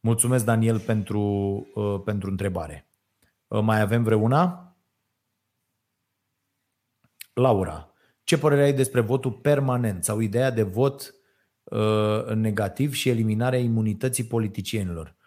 Mulțumesc, 0.00 0.44
Daniel, 0.44 0.78
pentru, 0.80 1.20
uh, 1.74 2.00
pentru 2.04 2.30
întrebare. 2.30 2.90
Mai 3.48 3.80
avem 3.80 4.02
vreuna? 4.02 4.76
Laura, 7.32 7.92
ce 8.24 8.38
părere 8.38 8.62
ai 8.62 8.72
despre 8.72 9.00
votul 9.00 9.32
permanent 9.32 10.04
sau 10.04 10.20
ideea 10.20 10.50
de 10.50 10.62
vot 10.62 11.14
negativ 12.34 12.92
și 12.92 13.08
eliminarea 13.08 13.58
imunității 13.58 14.24
politicienilor? 14.24 15.18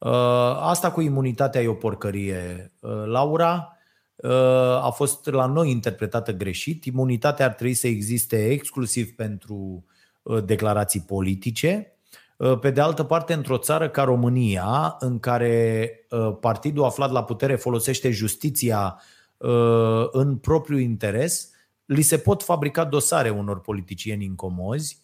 Uh, 0.00 0.56
asta 0.56 0.92
cu 0.92 1.00
imunitatea 1.00 1.60
e 1.60 1.68
o 1.68 1.74
porcărie. 1.74 2.72
Uh, 2.80 3.04
Laura 3.04 3.76
uh, 4.16 4.30
a 4.82 4.90
fost 4.94 5.26
la 5.26 5.46
noi 5.46 5.70
interpretată 5.70 6.32
greșit. 6.32 6.84
Imunitatea 6.84 7.46
ar 7.46 7.52
trebui 7.52 7.74
să 7.74 7.86
existe 7.86 8.50
exclusiv 8.50 9.14
pentru 9.14 9.84
declarații 10.44 11.00
politice. 11.00 11.99
Pe 12.60 12.70
de 12.70 12.80
altă 12.80 13.04
parte, 13.04 13.32
într-o 13.32 13.58
țară 13.58 13.88
ca 13.88 14.02
România, 14.02 14.96
în 14.98 15.18
care 15.18 15.90
partidul 16.40 16.84
aflat 16.84 17.10
la 17.10 17.24
putere 17.24 17.56
folosește 17.56 18.10
justiția 18.10 19.00
în 20.10 20.36
propriul 20.36 20.80
interes, 20.80 21.50
li 21.84 22.02
se 22.02 22.18
pot 22.18 22.42
fabrica 22.42 22.84
dosare 22.84 23.30
unor 23.30 23.60
politicieni 23.60 24.24
incomozi. 24.24 25.00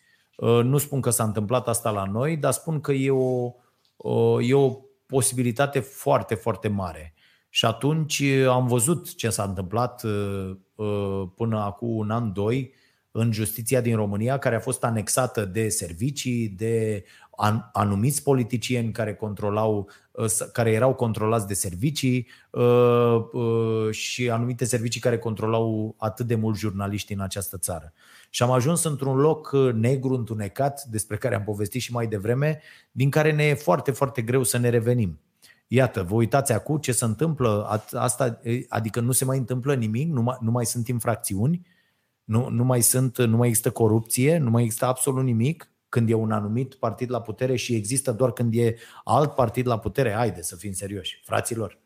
Nu 0.63 0.79
spun 0.79 1.01
că 1.01 1.11
s-a 1.11 1.25
întâmplat 1.25 1.69
asta 1.69 1.91
la 1.91 2.05
noi, 2.05 2.37
dar 2.37 2.53
spun 2.53 2.81
că 2.81 2.93
e 2.93 3.11
o, 3.11 3.53
e 4.41 4.55
o 4.55 4.77
posibilitate 5.07 5.81
foarte, 5.81 6.35
foarte 6.35 6.69
mare. 6.69 7.15
Și 7.49 7.65
atunci 7.65 8.19
uh, 8.19 8.47
am 8.49 8.67
văzut 8.67 9.15
ce 9.15 9.31
s-a 9.31 9.43
întâmplat 9.43 10.03
uh, 10.03 10.57
uh, 10.75 11.23
până 11.35 11.59
acum 11.59 11.97
un 11.97 12.11
an, 12.11 12.33
doi, 12.33 12.73
în 13.11 13.33
justiția 13.33 13.81
din 13.81 13.97
România, 13.97 14.39
care 14.39 14.55
a 14.55 14.61
fost 14.61 14.85
anexată 14.85 15.45
de 15.45 15.69
servicii, 15.69 16.49
de 16.49 17.05
anumiți 17.73 18.23
politicieni 18.23 18.93
care 18.93 19.15
controlau, 19.15 19.89
care 20.53 20.71
erau 20.71 20.95
controlați 20.95 21.47
de 21.47 21.55
servicii 21.55 22.27
și 23.91 24.31
anumite 24.31 24.65
servicii 24.65 25.01
care 25.01 25.19
controlau 25.19 25.95
atât 25.99 26.27
de 26.27 26.35
mulți 26.35 26.61
jurnaliști 26.61 27.13
în 27.13 27.21
această 27.21 27.59
țară. 27.59 27.93
Și 28.31 28.43
am 28.43 28.51
ajuns 28.51 28.85
într-un 28.85 29.17
loc 29.17 29.51
uh, 29.53 29.73
negru, 29.73 30.15
întunecat, 30.15 30.85
despre 30.85 31.17
care 31.17 31.35
am 31.35 31.43
povestit 31.43 31.81
și 31.81 31.93
mai 31.93 32.07
devreme, 32.07 32.61
din 32.93 33.11
care 33.11 33.33
ne 33.33 33.45
e 33.45 33.55
foarte, 33.55 33.91
foarte 33.91 34.23
greu 34.23 34.43
să 34.43 34.59
ne 34.59 34.69
revenim. 34.69 35.21
Iată, 35.67 36.03
vă 36.03 36.15
uitați 36.15 36.53
acum 36.53 36.77
ce 36.77 36.93
se 36.93 37.05
întâmplă, 37.05 37.81
asta, 37.93 38.41
adică 38.69 39.01
nu 39.01 39.13
se 39.13 39.25
mai 39.25 39.39
întâmplă 39.39 39.75
nimic, 39.75 40.13
nu 40.13 40.23
mai, 40.23 40.37
nu 40.41 40.51
mai 40.51 40.65
sunt 40.65 40.89
infracțiuni, 40.89 41.67
nu, 42.25 42.49
nu, 42.49 42.65
mai 42.65 42.81
sunt, 42.81 43.19
nu 43.19 43.37
mai 43.37 43.49
există 43.49 43.71
corupție, 43.71 44.39
nu 44.39 44.51
mai 44.51 44.63
există 44.63 44.87
absolut 44.87 45.25
nimic 45.25 45.71
când 45.89 46.11
e 46.11 46.15
un 46.15 46.31
anumit 46.31 46.75
partid 46.75 47.11
la 47.11 47.21
putere 47.21 47.57
și 47.57 47.75
există 47.75 48.13
doar 48.13 48.33
când 48.33 48.55
e 48.55 48.77
alt 49.05 49.35
partid 49.35 49.67
la 49.67 49.79
putere. 49.79 50.13
Haide 50.13 50.43
să 50.43 50.57
fim 50.57 50.73
serioși, 50.73 51.21
fraților. 51.25 51.79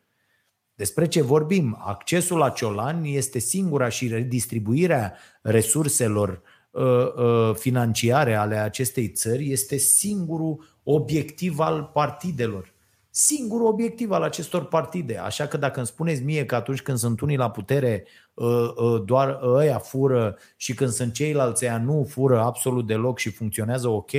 Despre 0.75 1.07
ce 1.07 1.21
vorbim? 1.21 1.77
Accesul 1.79 2.37
la 2.37 2.49
ciolan 2.49 3.03
este 3.03 3.39
singura 3.39 3.89
și 3.89 4.07
redistribuirea 4.07 5.17
resurselor 5.41 6.41
uh, 6.71 6.83
uh, 7.15 7.55
financiare 7.55 8.35
ale 8.35 8.55
acestei 8.55 9.09
țări 9.09 9.51
este 9.51 9.77
singurul 9.77 10.79
obiectiv 10.83 11.59
al 11.59 11.89
partidelor. 11.93 12.73
Singurul 13.13 13.67
obiectiv 13.67 14.11
al 14.11 14.21
acestor 14.21 14.65
partide. 14.65 15.17
Așa 15.17 15.47
că 15.47 15.57
dacă 15.57 15.77
îmi 15.77 15.87
spuneți 15.87 16.23
mie 16.23 16.45
că 16.45 16.55
atunci 16.55 16.81
când 16.81 16.97
sunt 16.97 17.21
unii 17.21 17.37
la 17.37 17.51
putere 17.51 18.05
uh, 18.33 19.01
doar 19.05 19.39
ăia 19.43 19.77
fură 19.77 20.37
și 20.55 20.73
când 20.73 20.89
sunt 20.89 21.13
ceilalți 21.13 21.65
ăia 21.65 21.77
nu 21.77 22.05
fură 22.09 22.39
absolut 22.39 22.87
deloc 22.87 23.19
și 23.19 23.29
funcționează 23.29 23.87
ok, 23.87 24.11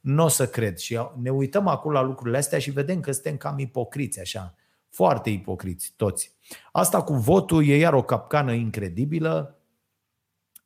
nu 0.00 0.24
o 0.24 0.28
să 0.28 0.46
cred. 0.46 0.78
Și 0.78 0.98
ne 1.20 1.30
uităm 1.30 1.66
acum 1.66 1.92
la 1.92 2.02
lucrurile 2.02 2.38
astea 2.38 2.58
și 2.58 2.70
vedem 2.70 3.00
că 3.00 3.12
suntem 3.12 3.36
cam 3.36 3.58
ipocriți 3.58 4.20
așa 4.20 4.54
foarte 4.92 5.30
ipocriți 5.30 5.92
toți. 5.96 6.36
Asta 6.72 7.02
cu 7.02 7.14
votul 7.14 7.66
e 7.66 7.76
iar 7.76 7.92
o 7.92 8.02
capcană 8.02 8.52
incredibilă 8.52 9.58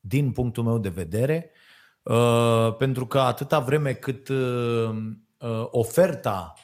din 0.00 0.32
punctul 0.32 0.64
meu 0.64 0.78
de 0.78 0.88
vedere, 0.88 1.50
uh, 2.02 2.76
pentru 2.78 3.06
că 3.06 3.18
atâta 3.18 3.58
vreme 3.58 3.92
cât 3.92 4.28
uh, 4.28 4.96
uh, 5.38 5.66
oferta 5.70 6.54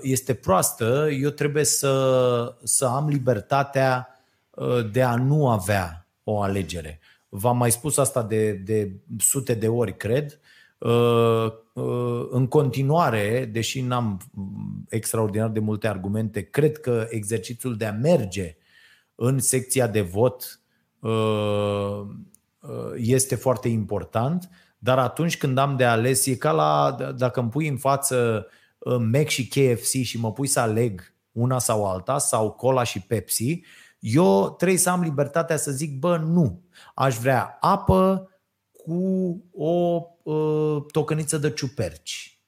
este 0.00 0.34
proastă, 0.34 1.08
eu 1.20 1.30
trebuie 1.30 1.64
să, 1.64 2.56
să 2.62 2.86
am 2.86 3.08
libertatea 3.08 4.08
de 4.92 5.02
a 5.02 5.16
nu 5.16 5.48
avea 5.48 6.06
o 6.24 6.40
alegere. 6.40 7.00
V-am 7.28 7.56
mai 7.56 7.70
spus 7.70 7.96
asta 7.96 8.22
de, 8.22 8.52
de 8.52 8.92
sute 9.18 9.54
de 9.54 9.68
ori, 9.68 9.96
cred. 9.96 10.40
Uh, 10.78 11.52
uh, 11.72 12.26
în 12.30 12.46
continuare, 12.46 13.48
deși 13.52 13.80
n-am 13.80 14.20
extraordinar 14.88 15.48
de 15.48 15.60
multe 15.60 15.88
argumente, 15.88 16.42
cred 16.42 16.78
că 16.78 17.06
exercițiul 17.10 17.76
de 17.76 17.84
a 17.84 17.92
merge 17.92 18.56
în 19.14 19.38
secția 19.38 19.86
de 19.86 20.00
vot 20.00 20.60
uh, 21.00 22.02
este 22.96 23.34
foarte 23.34 23.68
important, 23.68 24.50
dar 24.78 24.98
atunci 24.98 25.38
când 25.38 25.58
am 25.58 25.76
de 25.76 25.84
ales, 25.84 26.26
e 26.26 26.34
ca 26.34 26.50
la, 26.50 26.96
dacă 27.16 27.40
îmi 27.40 27.50
pui 27.50 27.68
în 27.68 27.76
față 27.76 28.46
Mac 28.94 29.26
și 29.26 29.48
KFC 29.48 29.90
și 30.02 30.18
mă 30.18 30.32
pui 30.32 30.46
să 30.46 30.60
aleg 30.60 31.14
una 31.32 31.58
sau 31.58 31.86
alta, 31.86 32.18
sau 32.18 32.50
cola 32.50 32.82
și 32.82 33.00
Pepsi, 33.00 33.60
eu 33.98 34.50
trebuie 34.50 34.78
să 34.78 34.90
am 34.90 35.00
libertatea 35.00 35.56
să 35.56 35.70
zic, 35.70 35.98
bă, 35.98 36.16
nu, 36.16 36.62
aș 36.94 37.16
vrea 37.16 37.56
apă 37.60 38.30
cu 38.72 39.00
o 39.52 40.02
uh, 40.22 40.84
tocăniță 40.92 41.38
de 41.38 41.50
ciuperci. 41.50 42.40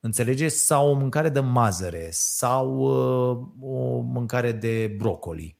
Înțelegeți? 0.00 0.56
Sau 0.56 0.90
o 0.90 0.94
mâncare 0.94 1.28
de 1.28 1.40
mazăre 1.40 2.08
sau 2.10 2.76
uh, 2.76 3.46
o 3.60 4.00
mâncare 4.00 4.52
de 4.52 4.94
brocoli. 4.98 5.56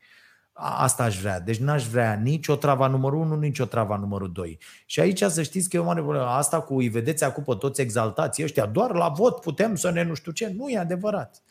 Asta 0.65 1.03
aș 1.03 1.21
vrea. 1.21 1.41
Deci 1.41 1.59
n-aș 1.59 1.87
vrea 1.87 2.15
nici 2.15 2.49
o 2.49 2.57
trava 2.57 2.87
numărul 2.87 3.21
1, 3.21 3.37
nici 3.37 3.59
o 3.59 3.65
trava 3.65 3.97
numărul 3.97 4.33
2. 4.33 4.59
Și 4.87 5.01
aici 5.01 5.23
să 5.23 5.43
știți 5.43 5.69
că 5.69 5.77
e 5.77 5.81
o 5.81 5.85
mare 5.85 6.01
problemă. 6.01 6.27
Asta 6.27 6.61
cu 6.61 6.77
îi 6.77 6.89
vedeți 6.89 7.25
acum 7.25 7.45
pe 7.45 7.55
toți 7.59 7.81
exaltații 7.81 8.45
ăștia, 8.45 8.67
doar 8.67 8.95
la 8.95 9.09
vot 9.09 9.41
putem 9.41 9.75
să 9.75 9.91
ne 9.91 10.03
nu 10.03 10.15
știu 10.15 10.33
ce. 10.33 10.55
Nu 10.57 10.69
e 10.69 10.79
adevărat. 10.79 11.43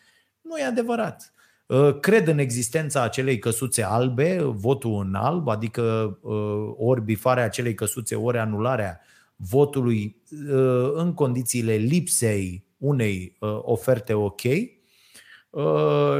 Nu 0.42 0.58
e 0.58 0.64
adevărat. 0.64 1.34
Ă, 1.70 1.94
cred 1.94 2.28
în 2.28 2.38
existența 2.38 3.04
acelei 3.04 3.40
căsuțe 3.40 3.84
albe, 3.84 4.42
votul 4.42 5.02
în 5.06 5.16
alb, 5.16 5.48
adică 5.48 6.18
ă, 6.24 6.34
ori 6.78 7.02
bifarea 7.02 7.44
acelei 7.44 7.74
căsuțe, 7.74 8.16
ori 8.16 8.38
anularea 8.38 9.00
votului 9.36 10.22
ă, 10.52 10.92
în 10.94 11.14
condițiile 11.14 11.74
lipsei 11.74 12.66
unei 12.78 13.38
oferte 13.62 14.14
ok. 14.14 14.42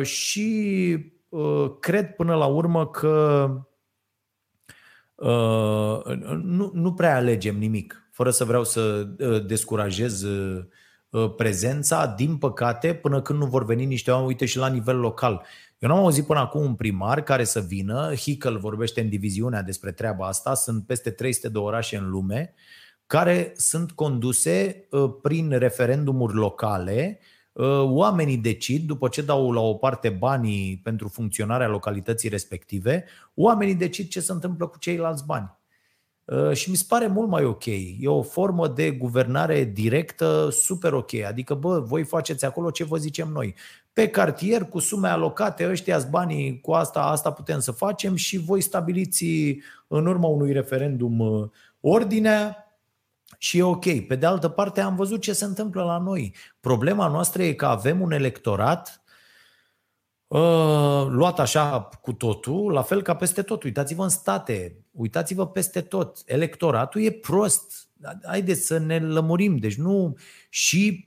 Și 0.02 0.98
cred 1.80 2.16
până 2.16 2.36
la 2.36 2.46
urmă 2.46 2.88
că 2.88 3.48
nu, 6.44 6.72
nu 6.74 6.94
prea 6.94 7.16
alegem 7.16 7.58
nimic, 7.58 8.10
fără 8.12 8.30
să 8.30 8.46
vreau 8.46 8.64
să 8.64 9.04
descurajez 9.46 10.26
Uh, 11.12 11.34
prezența, 11.36 12.08
din 12.18 12.38
păcate, 12.38 12.94
până 12.94 13.22
când 13.22 13.40
nu 13.40 13.46
vor 13.46 13.66
veni 13.66 13.86
niște 13.86 14.12
oameni, 14.12 14.28
uite 14.30 14.46
și 14.46 14.58
la 14.58 14.68
nivel 14.68 15.00
local. 15.00 15.46
Eu 15.80 15.90
n-am 15.90 15.98
auzit 15.98 16.26
până 16.26 16.40
acum 16.40 16.62
un 16.62 16.76
primar 16.76 17.24
care 17.24 17.44
să 17.44 17.60
vină, 17.60 18.14
Hickel 18.16 18.58
vorbește 18.58 19.02
în 19.02 19.10
diviziunea 19.10 19.62
despre 19.62 19.92
treaba 19.92 20.28
asta, 20.28 20.54
sunt 20.54 20.86
peste 20.86 21.10
300 21.10 21.50
de 21.50 21.58
orașe 21.58 21.98
în 21.98 22.10
lume, 22.10 22.54
care 23.06 23.54
sunt 23.56 23.92
conduse 23.92 24.88
uh, 24.90 25.14
prin 25.22 25.50
referendumuri 25.50 26.34
locale, 26.34 27.20
uh, 27.20 27.26
oamenii 27.82 28.38
decid, 28.38 28.88
după 28.88 29.08
ce 29.08 29.22
dau 29.22 29.52
la 29.52 29.60
o 29.60 29.74
parte 29.74 30.10
banii 30.10 30.80
pentru 30.84 31.08
funcționarea 31.08 31.68
localității 31.68 32.30
respective, 32.30 33.06
oamenii 33.34 33.76
decid 33.76 34.08
ce 34.08 34.20
se 34.20 34.32
întâmplă 34.32 34.68
cu 34.68 34.78
ceilalți 34.78 35.26
bani. 35.26 35.60
Uh, 36.26 36.52
și 36.54 36.70
mi 36.70 36.76
se 36.76 36.86
pare 36.88 37.08
mult 37.08 37.30
mai 37.30 37.44
ok. 37.44 37.66
E 38.00 38.08
o 38.08 38.22
formă 38.22 38.68
de 38.68 38.92
guvernare 38.92 39.64
directă 39.64 40.50
super 40.52 40.94
ok. 40.94 41.14
Adică, 41.14 41.54
bă, 41.54 41.80
voi 41.80 42.04
faceți 42.04 42.46
acolo 42.46 42.72
ce 42.72 42.84
vă 42.84 42.98
zicem 42.98 43.28
noi. 43.28 43.56
Pe 43.94 44.08
cartier, 44.08 44.64
cu 44.64 44.80
sume 44.80 45.08
alocate, 45.08 45.70
ăștia 45.70 46.00
banii, 46.10 46.60
cu 46.62 46.72
asta, 46.72 47.00
asta 47.00 47.32
putem 47.32 47.60
să 47.60 47.72
facem 47.72 48.16
și 48.16 48.38
voi 48.38 48.62
stabiliți 48.62 49.26
în 49.88 50.06
urma 50.06 50.28
unui 50.28 50.52
referendum 50.52 51.20
uh, 51.20 51.50
ordinea 51.80 52.71
și 53.38 53.58
e 53.58 53.64
ok. 53.64 54.08
Pe 54.08 54.16
de 54.16 54.26
altă 54.26 54.50
parte, 54.50 54.82
am 54.82 54.96
văzut 54.96 55.22
ce 55.22 55.34
se 55.34 55.46
întâmplă 55.46 55.84
la 55.84 55.98
noi. 55.98 56.36
Problema 56.60 57.08
noastră 57.08 57.44
e 57.44 57.54
că 57.54 57.66
avem 57.66 58.02
un 58.02 58.12
electorat 58.12 59.02
Uh, 60.32 61.08
luat 61.10 61.40
așa 61.40 61.90
cu 62.02 62.14
totul, 62.14 62.72
la 62.72 62.82
fel 62.82 63.02
ca 63.02 63.16
peste 63.16 63.42
tot. 63.42 63.64
Uitați-vă 63.64 64.04
în 64.04 64.10
state, 64.10 64.86
uitați-vă 64.92 65.48
peste 65.48 65.82
tot. 65.82 66.22
Electoratul 66.26 67.02
e 67.02 67.12
prost. 67.12 67.90
Haideți 68.26 68.66
să 68.66 68.78
ne 68.78 69.00
lămurim. 69.00 69.58
Deci 69.58 69.76
nu... 69.76 70.18
Și 70.50 71.06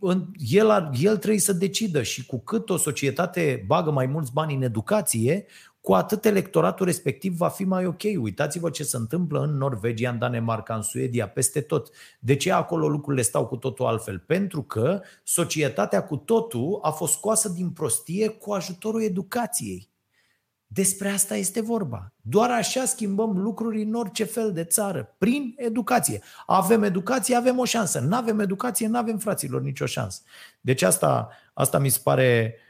el, 0.50 0.90
el 1.00 1.16
trebuie 1.16 1.40
să 1.40 1.52
decidă 1.52 2.02
și 2.02 2.26
cu 2.26 2.38
cât 2.38 2.70
o 2.70 2.76
societate 2.76 3.64
bagă 3.66 3.90
mai 3.90 4.06
mulți 4.06 4.32
bani 4.32 4.54
în 4.54 4.62
educație, 4.62 5.46
cu 5.84 5.94
atât 5.94 6.24
electoratul 6.24 6.86
respectiv 6.86 7.36
va 7.36 7.48
fi 7.48 7.64
mai 7.64 7.86
ok. 7.86 8.02
Uitați-vă 8.20 8.70
ce 8.70 8.84
se 8.84 8.96
întâmplă 8.96 9.40
în 9.40 9.56
Norvegia, 9.56 10.10
în 10.10 10.18
Danemarca, 10.18 10.74
în 10.74 10.82
Suedia, 10.82 11.28
peste 11.28 11.60
tot. 11.60 11.90
De 12.18 12.36
ce 12.36 12.52
acolo 12.52 12.88
lucrurile 12.88 13.22
stau 13.22 13.46
cu 13.46 13.56
totul 13.56 13.86
altfel? 13.86 14.18
Pentru 14.18 14.62
că 14.62 15.00
societatea 15.24 16.04
cu 16.04 16.16
totul 16.16 16.78
a 16.82 16.90
fost 16.90 17.12
scoasă 17.12 17.48
din 17.48 17.70
prostie 17.70 18.28
cu 18.28 18.52
ajutorul 18.52 19.02
educației. 19.02 19.90
Despre 20.66 21.08
asta 21.08 21.36
este 21.36 21.60
vorba. 21.60 22.12
Doar 22.22 22.50
așa 22.50 22.84
schimbăm 22.84 23.38
lucruri 23.38 23.82
în 23.82 23.94
orice 23.94 24.24
fel 24.24 24.52
de 24.52 24.64
țară, 24.64 25.14
prin 25.18 25.54
educație. 25.56 26.22
Avem 26.46 26.82
educație, 26.82 27.36
avem 27.36 27.58
o 27.58 27.64
șansă. 27.64 27.98
Nu 27.98 28.16
avem 28.16 28.40
educație, 28.40 28.86
nu 28.86 28.98
avem 28.98 29.18
fraților 29.18 29.60
nicio 29.60 29.86
șansă. 29.86 30.20
Deci 30.60 30.82
asta, 30.82 31.28
asta 31.54 31.78
mi 31.78 31.88
se 31.88 32.00
pare 32.02 32.58
Uh, 32.58 32.63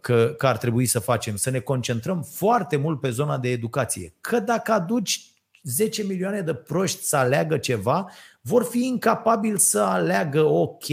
că, 0.00 0.34
că 0.38 0.46
ar 0.46 0.58
trebui 0.58 0.86
să 0.86 0.98
facem, 0.98 1.36
să 1.36 1.50
ne 1.50 1.58
concentrăm 1.58 2.22
foarte 2.22 2.76
mult 2.76 3.00
pe 3.00 3.10
zona 3.10 3.38
de 3.38 3.48
educație. 3.48 4.14
Că 4.20 4.40
dacă 4.40 4.72
aduci 4.72 5.30
10 5.62 6.02
milioane 6.02 6.40
de 6.40 6.54
proști 6.54 7.04
să 7.04 7.16
aleagă 7.16 7.58
ceva, 7.58 8.10
vor 8.40 8.64
fi 8.64 8.86
incapabili 8.86 9.58
să 9.58 9.80
aleagă 9.80 10.42
ok, 10.42 10.84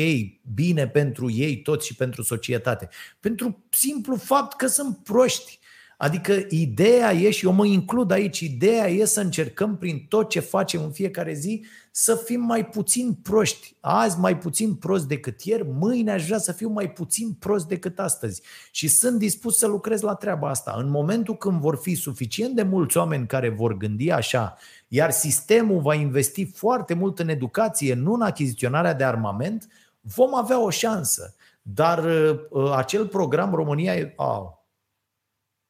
bine 0.53 0.87
pentru 0.87 1.31
ei 1.31 1.61
toți 1.61 1.85
și 1.85 1.95
pentru 1.95 2.21
societate. 2.21 2.89
Pentru 3.19 3.65
simplu 3.69 4.15
fapt 4.15 4.57
că 4.57 4.67
sunt 4.67 4.97
proști. 5.03 5.59
Adică 5.97 6.45
ideea 6.49 7.11
e, 7.11 7.29
și 7.29 7.45
eu 7.45 7.51
mă 7.51 7.65
includ 7.65 8.11
aici, 8.11 8.39
ideea 8.39 8.87
e 8.87 9.05
să 9.05 9.21
încercăm 9.21 9.77
prin 9.77 10.05
tot 10.09 10.29
ce 10.29 10.39
facem 10.39 10.83
în 10.83 10.91
fiecare 10.91 11.33
zi 11.33 11.65
să 11.99 12.15
fim 12.15 12.41
mai 12.41 12.65
puțin 12.65 13.13
proști. 13.13 13.75
Azi 13.79 14.19
mai 14.19 14.37
puțin 14.37 14.75
prost 14.75 15.07
decât 15.07 15.41
ieri, 15.41 15.67
mâine 15.67 16.11
aș 16.11 16.25
vrea 16.25 16.37
să 16.37 16.51
fiu 16.51 16.69
mai 16.69 16.91
puțin 16.91 17.33
prost 17.33 17.67
decât 17.67 17.99
astăzi. 17.99 18.41
Și 18.71 18.87
sunt 18.87 19.19
dispus 19.19 19.57
să 19.57 19.67
lucrez 19.67 20.01
la 20.01 20.13
treaba 20.13 20.49
asta. 20.49 20.75
În 20.77 20.89
momentul 20.89 21.37
când 21.37 21.59
vor 21.59 21.77
fi 21.77 21.95
suficient 21.95 22.55
de 22.55 22.63
mulți 22.63 22.97
oameni 22.97 23.27
care 23.27 23.49
vor 23.49 23.77
gândi 23.77 24.11
așa, 24.11 24.57
iar 24.87 25.11
sistemul 25.11 25.81
va 25.81 25.93
investi 25.93 26.45
foarte 26.45 26.93
mult 26.93 27.19
în 27.19 27.29
educație, 27.29 27.93
nu 27.93 28.13
în 28.13 28.21
achiziționarea 28.21 28.93
de 28.93 29.03
armament, 29.03 29.67
vom 30.01 30.35
avea 30.35 30.61
o 30.61 30.69
șansă. 30.69 31.35
Dar 31.61 32.03
uh, 32.49 32.71
acel 32.75 33.07
program 33.07 33.53
România 33.53 33.95
e... 33.95 34.13
Oh, 34.15 34.47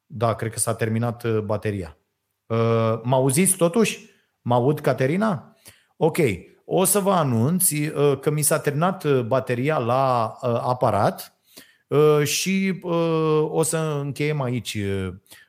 da, 0.06 0.36
cred 0.36 0.52
că 0.52 0.60
s-a 0.60 0.76
terminat 0.76 1.24
uh, 1.24 1.40
bateria. 1.40 1.98
Uh, 2.46 3.00
mă 3.04 3.16
auziți 3.16 3.56
totuși? 3.56 4.10
Mă 4.42 4.54
aud, 4.54 4.80
Caterina? 4.80 5.57
Ok. 5.98 6.18
O 6.66 6.84
să 6.84 7.00
vă 7.00 7.12
anunț 7.12 7.72
uh, 7.72 8.20
că 8.20 8.32
mi 8.32 8.42
s-a 8.42 8.60
terminat 8.60 9.22
bateria 9.22 9.78
la 9.78 10.26
aparat 10.62 11.32
și 12.24 12.80
o 13.50 13.64
să 13.64 13.78
încheiem 13.78 14.42
aici 14.42 14.78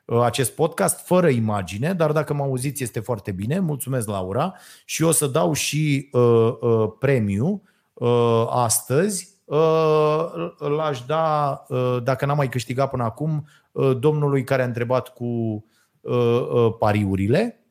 acest 0.05 0.55
podcast 0.55 1.07
fără 1.07 1.29
imagine, 1.29 1.93
dar 1.93 2.13
dacă 2.13 2.35
mă 2.35 2.43
auziți 2.43 2.83
este 2.83 3.01
foarte 3.01 3.33
bine. 3.33 3.59
Mulțumesc, 3.59 4.09
Laura. 4.09 4.55
Și 4.85 5.03
o 5.03 5.11
să 5.11 5.27
dau 5.27 5.53
și 5.53 6.11
premiu 6.99 7.63
astăzi. 8.49 9.29
L-aș 10.59 11.01
da, 11.07 11.67
dacă 12.03 12.27
n-am 12.27 12.37
mai 12.37 12.49
câștigat 12.49 12.91
până 12.91 13.05
acum, 13.05 13.47
Uh, 13.79 13.97
domnului 13.99 14.45
care 14.45 14.63
a 14.63 14.65
întrebat 14.65 15.09
cu 15.09 15.25
uh, 16.01 16.49
uh, 16.53 16.75
pariurile. 16.79 17.63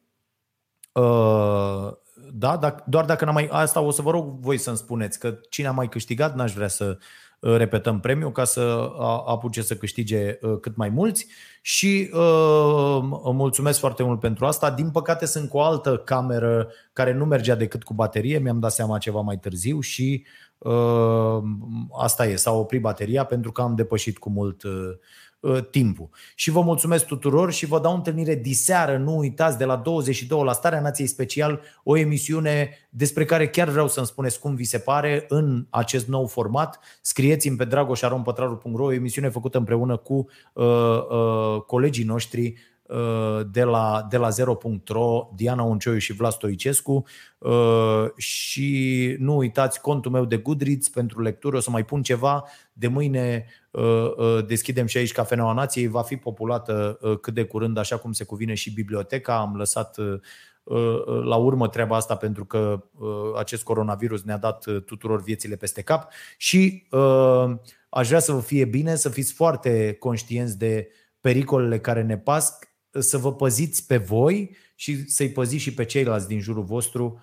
Da, 2.39 2.75
doar 2.85 3.05
dacă 3.05 3.25
n-am 3.25 3.33
mai. 3.33 3.47
Asta 3.51 3.79
o 3.79 3.91
să 3.91 4.01
vă 4.01 4.11
rog 4.11 4.39
voi 4.39 4.57
să-mi 4.57 4.77
spuneți 4.77 5.19
că 5.19 5.39
cine 5.49 5.67
a 5.67 5.71
mai 5.71 5.89
câștigat, 5.89 6.35
n-aș 6.35 6.53
vrea 6.53 6.67
să 6.67 6.97
repetăm 7.39 7.99
premiul 7.99 8.31
ca 8.31 8.43
să 8.43 8.91
apuce 9.25 9.61
să 9.61 9.75
câștige 9.75 10.39
cât 10.61 10.75
mai 10.75 10.89
mulți 10.89 11.27
și 11.61 12.09
uh, 12.13 12.99
mulțumesc 13.33 13.79
foarte 13.79 14.03
mult 14.03 14.19
pentru 14.19 14.45
asta. 14.45 14.71
Din 14.71 14.89
păcate 14.89 15.25
sunt 15.25 15.49
cu 15.49 15.57
o 15.57 15.61
altă 15.61 15.97
cameră 15.97 16.69
care 16.93 17.13
nu 17.13 17.25
mergea 17.25 17.55
decât 17.55 17.83
cu 17.83 17.93
baterie, 17.93 18.37
mi-am 18.37 18.59
dat 18.59 18.71
seama 18.71 18.97
ceva 18.97 19.19
mai 19.19 19.37
târziu 19.37 19.79
și 19.79 20.25
uh, 20.57 21.41
asta 21.99 22.25
e, 22.27 22.35
s-a 22.35 22.51
oprit 22.51 22.81
bateria 22.81 23.23
pentru 23.23 23.51
că 23.51 23.61
am 23.61 23.75
depășit 23.75 24.17
cu 24.17 24.29
mult 24.29 24.63
uh, 24.63 24.71
Uh, 24.71 25.26
timpul. 25.71 26.09
Și 26.35 26.51
vă 26.51 26.61
mulțumesc 26.61 27.05
tuturor 27.05 27.51
și 27.51 27.65
vă 27.65 27.79
dau 27.79 27.95
întâlnire 27.95 28.35
diseară, 28.35 28.97
nu 28.97 29.17
uitați, 29.17 29.57
de 29.57 29.65
la 29.65 29.75
22 29.75 30.43
la 30.43 30.53
Starea 30.53 30.81
Nației 30.81 31.07
Special, 31.07 31.61
o 31.83 31.97
emisiune 31.97 32.69
despre 32.89 33.25
care 33.25 33.47
chiar 33.47 33.69
vreau 33.69 33.87
să-mi 33.87 34.05
spuneți 34.05 34.39
cum 34.39 34.55
vi 34.55 34.63
se 34.63 34.79
pare 34.79 35.25
în 35.27 35.65
acest 35.69 36.07
nou 36.07 36.27
format. 36.27 36.79
Scrieți-mi 37.01 37.57
pe 37.57 37.65
dragoșarompătraru.ro, 37.65 38.83
o 38.83 38.93
emisiune 38.93 39.29
făcută 39.29 39.57
împreună 39.57 39.97
cu 39.97 40.27
uh, 40.53 40.65
uh, 41.09 41.61
colegii 41.65 42.03
noștri 42.03 42.53
uh, 42.87 43.41
de 43.51 43.63
la, 43.63 44.07
de 44.09 44.17
la 44.17 44.29
zero.ro, 44.29 45.29
Diana 45.35 45.63
Uncioiu 45.63 45.97
și 45.97 46.13
Vlad 46.13 46.31
Stoicescu 46.31 47.03
uh, 47.37 48.05
și 48.17 49.15
nu 49.19 49.37
uitați 49.37 49.81
contul 49.81 50.11
meu 50.11 50.25
de 50.25 50.37
Goodreads 50.37 50.89
pentru 50.89 51.21
lectură, 51.21 51.57
o 51.57 51.59
să 51.59 51.69
mai 51.69 51.85
pun 51.85 52.01
ceva 52.01 52.45
de 52.73 52.87
mâine 52.87 53.45
deschidem 54.47 54.85
și 54.85 54.97
aici 54.97 55.11
Cafeneaua 55.11 55.53
Nației, 55.53 55.87
va 55.87 56.01
fi 56.01 56.15
populată 56.15 56.99
cât 57.21 57.33
de 57.33 57.43
curând, 57.43 57.77
așa 57.77 57.97
cum 57.97 58.11
se 58.11 58.23
cuvine 58.23 58.53
și 58.53 58.73
biblioteca. 58.73 59.39
Am 59.39 59.55
lăsat 59.55 59.97
la 61.23 61.35
urmă 61.35 61.67
treaba 61.67 61.95
asta 61.95 62.15
pentru 62.15 62.45
că 62.45 62.83
acest 63.37 63.63
coronavirus 63.63 64.23
ne-a 64.23 64.37
dat 64.37 64.65
tuturor 64.85 65.21
viețile 65.21 65.55
peste 65.55 65.81
cap 65.81 66.11
și 66.37 66.87
aș 67.89 68.07
vrea 68.07 68.19
să 68.19 68.31
vă 68.31 68.39
fie 68.39 68.65
bine, 68.65 68.95
să 68.95 69.09
fiți 69.09 69.33
foarte 69.33 69.95
conștienți 69.99 70.57
de 70.57 70.89
pericolele 71.21 71.79
care 71.79 72.03
ne 72.03 72.17
pasc, 72.17 72.67
să 72.89 73.17
vă 73.17 73.33
păziți 73.33 73.87
pe 73.87 73.97
voi 73.97 74.55
și 74.75 75.09
să-i 75.09 75.29
păziți 75.29 75.63
și 75.63 75.73
pe 75.73 75.85
ceilalți 75.85 76.27
din 76.27 76.39
jurul 76.39 76.63
vostru, 76.63 77.21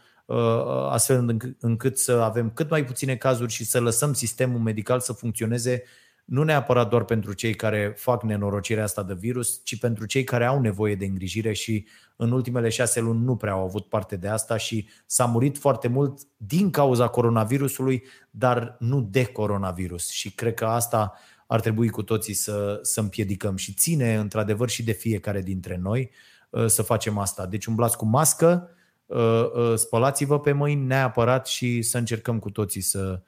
astfel 0.88 1.36
încât 1.60 1.98
să 1.98 2.12
avem 2.12 2.50
cât 2.50 2.70
mai 2.70 2.84
puține 2.84 3.16
cazuri 3.16 3.52
și 3.52 3.64
să 3.64 3.80
lăsăm 3.80 4.12
sistemul 4.12 4.60
medical 4.60 5.00
să 5.00 5.12
funcționeze 5.12 5.82
nu 6.24 6.42
neapărat 6.42 6.88
doar 6.88 7.04
pentru 7.04 7.32
cei 7.32 7.54
care 7.54 7.94
fac 7.96 8.22
nenorocirea 8.22 8.82
asta 8.82 9.02
de 9.02 9.14
virus, 9.14 9.60
ci 9.64 9.78
pentru 9.78 10.06
cei 10.06 10.24
care 10.24 10.44
au 10.44 10.60
nevoie 10.60 10.94
de 10.94 11.04
îngrijire 11.04 11.52
și 11.52 11.86
în 12.16 12.32
ultimele 12.32 12.68
șase 12.68 13.00
luni 13.00 13.24
nu 13.24 13.36
prea 13.36 13.52
au 13.52 13.64
avut 13.64 13.88
parte 13.88 14.16
de 14.16 14.28
asta 14.28 14.56
și 14.56 14.88
s-a 15.06 15.24
murit 15.24 15.58
foarte 15.58 15.88
mult 15.88 16.20
din 16.36 16.70
cauza 16.70 17.08
coronavirusului, 17.08 18.04
dar 18.30 18.76
nu 18.78 19.02
de 19.10 19.24
coronavirus. 19.24 20.10
Și 20.10 20.34
cred 20.34 20.54
că 20.54 20.64
asta 20.64 21.12
ar 21.46 21.60
trebui 21.60 21.88
cu 21.88 22.02
toții 22.02 22.34
să, 22.34 22.78
să 22.82 23.00
împiedicăm 23.00 23.56
și 23.56 23.72
ține 23.72 24.14
într-adevăr 24.14 24.68
și 24.68 24.82
de 24.82 24.92
fiecare 24.92 25.42
dintre 25.42 25.78
noi 25.82 26.10
uh, 26.50 26.66
să 26.66 26.82
facem 26.82 27.18
asta. 27.18 27.46
Deci 27.46 27.66
umblați 27.66 27.96
cu 27.96 28.04
mască, 28.04 28.68
uh, 29.06 29.18
uh, 29.54 29.74
spălați-vă 29.76 30.40
pe 30.40 30.52
mâini 30.52 30.86
neapărat 30.86 31.46
și 31.46 31.82
să 31.82 31.98
încercăm 31.98 32.38
cu 32.38 32.50
toții 32.50 32.80
să, 32.80 33.20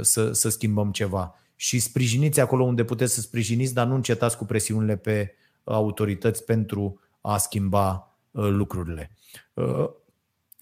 să, 0.00 0.32
să 0.32 0.48
schimbăm 0.48 0.90
ceva 0.90 1.34
și 1.62 1.78
sprijiniți 1.78 2.40
acolo 2.40 2.64
unde 2.64 2.84
puteți 2.84 3.14
să 3.14 3.20
sprijiniți, 3.20 3.74
dar 3.74 3.86
nu 3.86 3.94
încetați 3.94 4.36
cu 4.36 4.44
presiunile 4.44 4.96
pe 4.96 5.34
autorități 5.64 6.44
pentru 6.44 7.00
a 7.20 7.36
schimba 7.38 8.16
uh, 8.30 8.48
lucrurile. 8.48 9.10
Uh, 9.54 9.88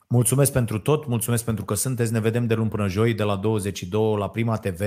mulțumesc 0.09 0.52
pentru 0.52 0.78
tot, 0.78 1.06
mulțumesc 1.06 1.44
pentru 1.44 1.64
că 1.64 1.74
sunteți. 1.74 2.12
Ne 2.12 2.20
vedem 2.20 2.47
de 2.47 2.55
luni 2.55 2.70
până 2.70 2.89
joi, 2.89 3.14
de 3.14 3.22
la 3.22 3.36
22 3.36 4.16
la 4.16 4.31
Prima 4.31 4.56
TV, 4.56 4.81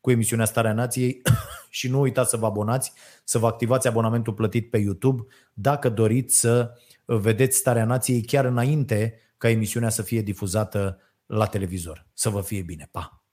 cu 0.00 0.10
emisiunea 0.10 0.44
Starea 0.44 0.72
Nației 0.72 1.22
și 1.70 1.88
nu 1.88 2.00
uitați 2.00 2.30
să 2.30 2.36
vă 2.36 2.46
abonați, 2.46 2.92
să 3.24 3.38
vă 3.38 3.46
activați 3.46 3.88
abonamentul 3.88 4.32
plătit 4.32 4.70
pe 4.70 4.78
YouTube 4.78 5.22
dacă 5.52 5.88
doriți 5.88 6.38
să 6.38 6.72
vedeți 7.04 7.56
Starea 7.56 7.84
Nației 7.84 8.22
chiar 8.22 8.44
înainte 8.44 9.20
ca 9.38 9.48
emisiunea 9.48 9.88
să 9.88 10.02
fie 10.02 10.20
difuzată 10.20 10.98
la 11.26 11.46
televizor. 11.46 12.06
Să 12.12 12.28
vă 12.28 12.40
fie 12.40 12.62
bine. 12.62 12.88
Pa! 12.90 13.25